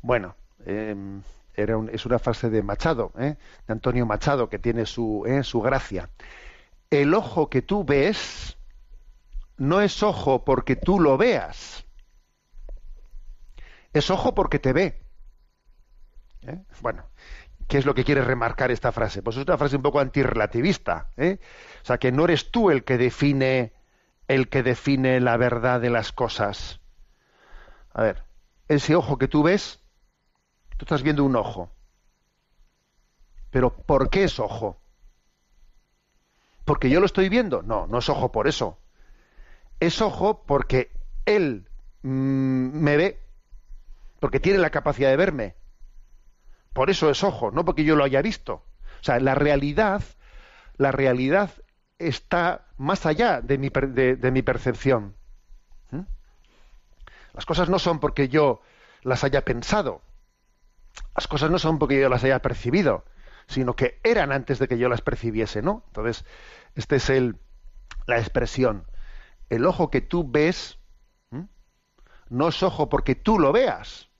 Bueno, 0.00 0.36
eh, 0.64 0.94
es 1.56 2.06
una 2.06 2.20
frase 2.20 2.50
de 2.50 2.62
Machado, 2.62 3.10
¿eh? 3.18 3.34
de 3.66 3.72
Antonio 3.72 4.06
Machado, 4.06 4.48
que 4.48 4.60
tiene 4.60 4.86
su, 4.86 5.24
¿eh? 5.26 5.42
su 5.42 5.60
gracia. 5.60 6.08
El 6.90 7.14
ojo 7.14 7.50
que 7.50 7.62
tú 7.62 7.84
ves 7.84 8.56
no 9.56 9.80
es 9.80 10.02
ojo 10.02 10.44
porque 10.44 10.76
tú 10.76 11.00
lo 11.00 11.16
veas, 11.16 11.86
es 13.92 14.10
ojo 14.10 14.34
porque 14.34 14.58
te 14.58 14.72
ve. 14.72 15.02
¿Eh? 16.42 16.62
Bueno, 16.80 17.08
¿qué 17.66 17.78
es 17.78 17.86
lo 17.86 17.94
que 17.94 18.04
quiere 18.04 18.22
remarcar 18.22 18.70
esta 18.70 18.92
frase? 18.92 19.22
Pues 19.22 19.36
es 19.36 19.44
una 19.44 19.58
frase 19.58 19.76
un 19.76 19.82
poco 19.82 20.00
antirrelativista. 20.00 21.10
¿eh? 21.16 21.38
O 21.82 21.84
sea, 21.86 21.98
que 21.98 22.12
no 22.12 22.24
eres 22.24 22.50
tú 22.50 22.70
el 22.70 22.84
que 22.84 22.98
define 22.98 23.72
el 24.28 24.48
que 24.48 24.62
define 24.62 25.20
la 25.20 25.36
verdad 25.36 25.80
de 25.80 25.90
las 25.90 26.12
cosas. 26.12 26.80
A 27.92 28.02
ver, 28.02 28.24
ese 28.68 28.96
ojo 28.96 29.18
que 29.18 29.28
tú 29.28 29.44
ves 29.44 29.86
Tú 30.76 30.84
estás 30.84 31.02
viendo 31.02 31.24
un 31.24 31.36
ojo. 31.36 31.70
Pero 33.50 33.74
¿por 33.74 34.10
qué 34.10 34.24
es 34.24 34.38
ojo? 34.38 34.78
¿Porque 36.66 36.90
yo 36.90 36.98
lo 36.98 37.06
estoy 37.06 37.28
viendo? 37.28 37.62
No, 37.62 37.86
no 37.86 37.98
es 37.98 38.08
ojo 38.10 38.32
por 38.32 38.48
eso. 38.48 38.76
Es 39.78 40.02
ojo 40.02 40.42
porque 40.44 40.90
él 41.24 41.68
mm, 42.02 42.82
me 42.82 42.96
ve, 42.96 43.20
porque 44.18 44.40
tiene 44.40 44.58
la 44.58 44.70
capacidad 44.70 45.08
de 45.08 45.16
verme. 45.16 45.54
Por 46.72 46.90
eso 46.90 47.08
es 47.08 47.22
ojo, 47.22 47.52
no 47.52 47.64
porque 47.64 47.84
yo 47.84 47.94
lo 47.94 48.02
haya 48.02 48.20
visto. 48.20 48.64
O 49.00 49.04
sea, 49.04 49.20
la 49.20 49.36
realidad, 49.36 50.02
la 50.76 50.90
realidad 50.90 51.50
está 52.00 52.66
más 52.76 53.06
allá 53.06 53.40
de 53.40 53.58
mi, 53.58 53.68
de, 53.70 54.30
mi 54.32 54.42
percepción. 54.42 55.14
¿Mm? 55.92 56.00
Las 57.32 57.46
cosas 57.46 57.68
no 57.68 57.78
son 57.78 58.00
porque 58.00 58.28
yo 58.28 58.60
las 59.02 59.22
haya 59.22 59.42
pensado, 59.42 60.02
las 61.14 61.28
cosas 61.28 61.48
no 61.48 61.60
son 61.60 61.78
porque 61.78 62.00
yo 62.00 62.08
las 62.08 62.24
haya 62.24 62.40
percibido, 62.40 63.04
sino 63.46 63.76
que 63.76 64.00
eran 64.02 64.32
antes 64.32 64.58
de 64.58 64.68
que 64.68 64.78
yo 64.78 64.88
las 64.88 65.02
percibiese, 65.02 65.62
¿no? 65.62 65.84
Entonces, 65.88 66.24
esta 66.74 66.96
es 66.96 67.10
el, 67.10 67.38
la 68.06 68.18
expresión. 68.18 68.86
El 69.48 69.64
ojo 69.64 69.90
que 69.90 70.00
tú 70.00 70.28
ves 70.28 70.78
no 72.28 72.48
es 72.48 72.62
ojo 72.62 72.88
porque 72.88 73.14
tú 73.14 73.38
lo 73.38 73.52
veas, 73.52 74.10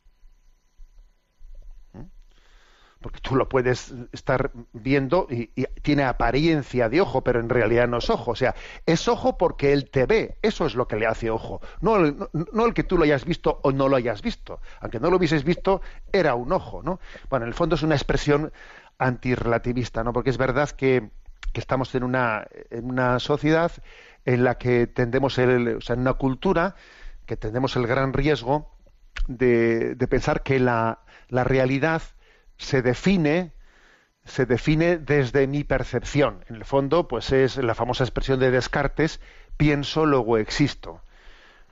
porque 3.06 3.20
tú 3.20 3.36
lo 3.36 3.48
puedes 3.48 3.94
estar 4.10 4.50
viendo 4.72 5.28
y, 5.30 5.52
tiene 5.82 6.02
apariencia 6.02 6.88
de 6.88 7.00
ojo, 7.00 7.22
pero 7.22 7.38
en 7.38 7.48
realidad 7.48 7.86
no 7.86 7.98
es 7.98 8.10
ojo. 8.10 8.32
O 8.32 8.34
sea, 8.34 8.56
es 8.84 9.06
ojo 9.06 9.38
porque 9.38 9.72
él 9.72 9.90
te 9.90 10.06
ve. 10.06 10.38
Eso 10.42 10.66
es 10.66 10.74
lo 10.74 10.88
que 10.88 10.96
le 10.96 11.06
hace 11.06 11.30
ojo. 11.30 11.60
No, 11.80 11.96
el 11.96 12.74
que 12.74 12.82
tú 12.82 12.98
lo 12.98 13.04
hayas 13.04 13.24
visto 13.24 13.60
o 13.62 13.70
no 13.70 13.88
lo 13.88 13.94
hayas 13.94 14.22
visto. 14.22 14.60
Aunque 14.80 14.98
no 14.98 15.08
lo 15.08 15.18
hubieses 15.18 15.44
visto, 15.44 15.82
era 16.12 16.34
un 16.34 16.50
ojo, 16.52 16.82
¿no? 16.82 16.98
Bueno, 17.30 17.44
en 17.44 17.48
el 17.48 17.54
fondo 17.54 17.76
es 17.76 17.82
una 17.82 17.94
expresión 17.94 18.52
antirrelativista, 18.98 20.04
¿no? 20.04 20.12
Porque 20.12 20.30
es 20.30 20.38
verdad 20.38 20.70
que, 20.70 21.10
estamos 21.54 21.94
en 21.94 22.04
una, 22.04 22.46
en 22.70 22.84
una 22.90 23.18
sociedad 23.18 23.72
en 24.26 24.44
la 24.44 24.58
que 24.58 24.86
tendemos, 24.86 25.38
el, 25.38 25.76
o 25.76 25.80
sea, 25.80 25.94
en 25.94 26.00
una 26.00 26.12
cultura 26.12 26.74
que 27.24 27.38
tendemos 27.38 27.76
el 27.76 27.86
gran 27.86 28.12
riesgo 28.12 28.76
de, 29.26 29.94
de 29.94 30.06
pensar 30.06 30.42
que 30.42 30.60
la, 30.60 31.00
la 31.28 31.44
realidad 31.44 32.02
se 32.58 32.82
define 32.82 33.54
se 34.26 34.44
define 34.44 34.98
desde 34.98 35.46
mi 35.46 35.64
percepción. 35.64 36.44
En 36.48 36.56
el 36.56 36.64
fondo, 36.64 37.08
pues 37.08 37.32
es 37.32 37.56
la 37.56 37.74
famosa 37.74 38.04
expresión 38.04 38.40
de 38.40 38.50
Descartes, 38.50 39.20
pienso, 39.56 40.04
luego 40.04 40.36
existo. 40.36 41.02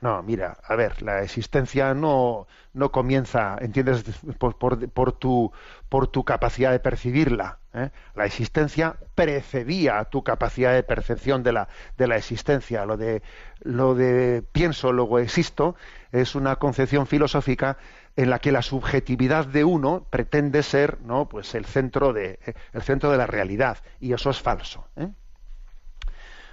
No, 0.05 0.21
mira, 0.21 0.59
a 0.63 0.75
ver, 0.75 1.01
la 1.01 1.23
existencia 1.23 1.95
no, 1.95 2.45
no 2.73 2.91
comienza, 2.91 3.57
¿entiendes?, 3.59 4.03
por, 4.37 4.55
por, 4.59 5.11
tu, 5.13 5.51
por 5.89 6.07
tu 6.09 6.23
capacidad 6.23 6.71
de 6.71 6.79
percibirla. 6.79 7.57
¿eh? 7.73 7.89
La 8.13 8.27
existencia 8.27 8.97
precedía 9.15 10.03
tu 10.03 10.23
capacidad 10.23 10.75
de 10.75 10.83
percepción 10.83 11.41
de 11.41 11.53
la, 11.53 11.69
de 11.97 12.05
la 12.05 12.17
existencia. 12.17 12.85
Lo 12.85 12.97
de, 12.97 13.23
lo 13.61 13.95
de 13.95 14.43
pienso, 14.43 14.93
luego 14.93 15.17
existo, 15.17 15.75
es 16.11 16.35
una 16.35 16.57
concepción 16.57 17.07
filosófica 17.07 17.79
en 18.15 18.29
la 18.29 18.37
que 18.37 18.51
la 18.51 18.61
subjetividad 18.61 19.47
de 19.47 19.63
uno 19.63 20.05
pretende 20.11 20.61
ser 20.61 21.01
no 21.01 21.27
pues 21.27 21.55
el 21.55 21.65
centro 21.65 22.13
de 22.13 22.37
el 22.73 22.83
centro 22.83 23.09
de 23.09 23.17
la 23.17 23.25
realidad 23.25 23.79
y 23.99 24.13
eso 24.13 24.29
es 24.29 24.39
falso 24.39 24.87
¿eh? 24.95 25.09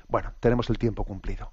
bueno 0.09 0.33
tenemos 0.41 0.69
el 0.71 0.79
tiempo 0.79 1.05
cumplido 1.05 1.53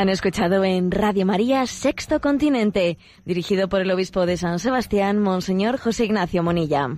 Han 0.00 0.08
escuchado 0.08 0.64
en 0.64 0.90
Radio 0.90 1.26
María 1.26 1.66
Sexto 1.66 2.22
Continente, 2.22 2.96
dirigido 3.26 3.68
por 3.68 3.82
el 3.82 3.90
obispo 3.90 4.24
de 4.24 4.38
San 4.38 4.58
Sebastián, 4.58 5.18
Monseñor 5.18 5.76
José 5.76 6.06
Ignacio 6.06 6.42
Monilla. 6.42 6.96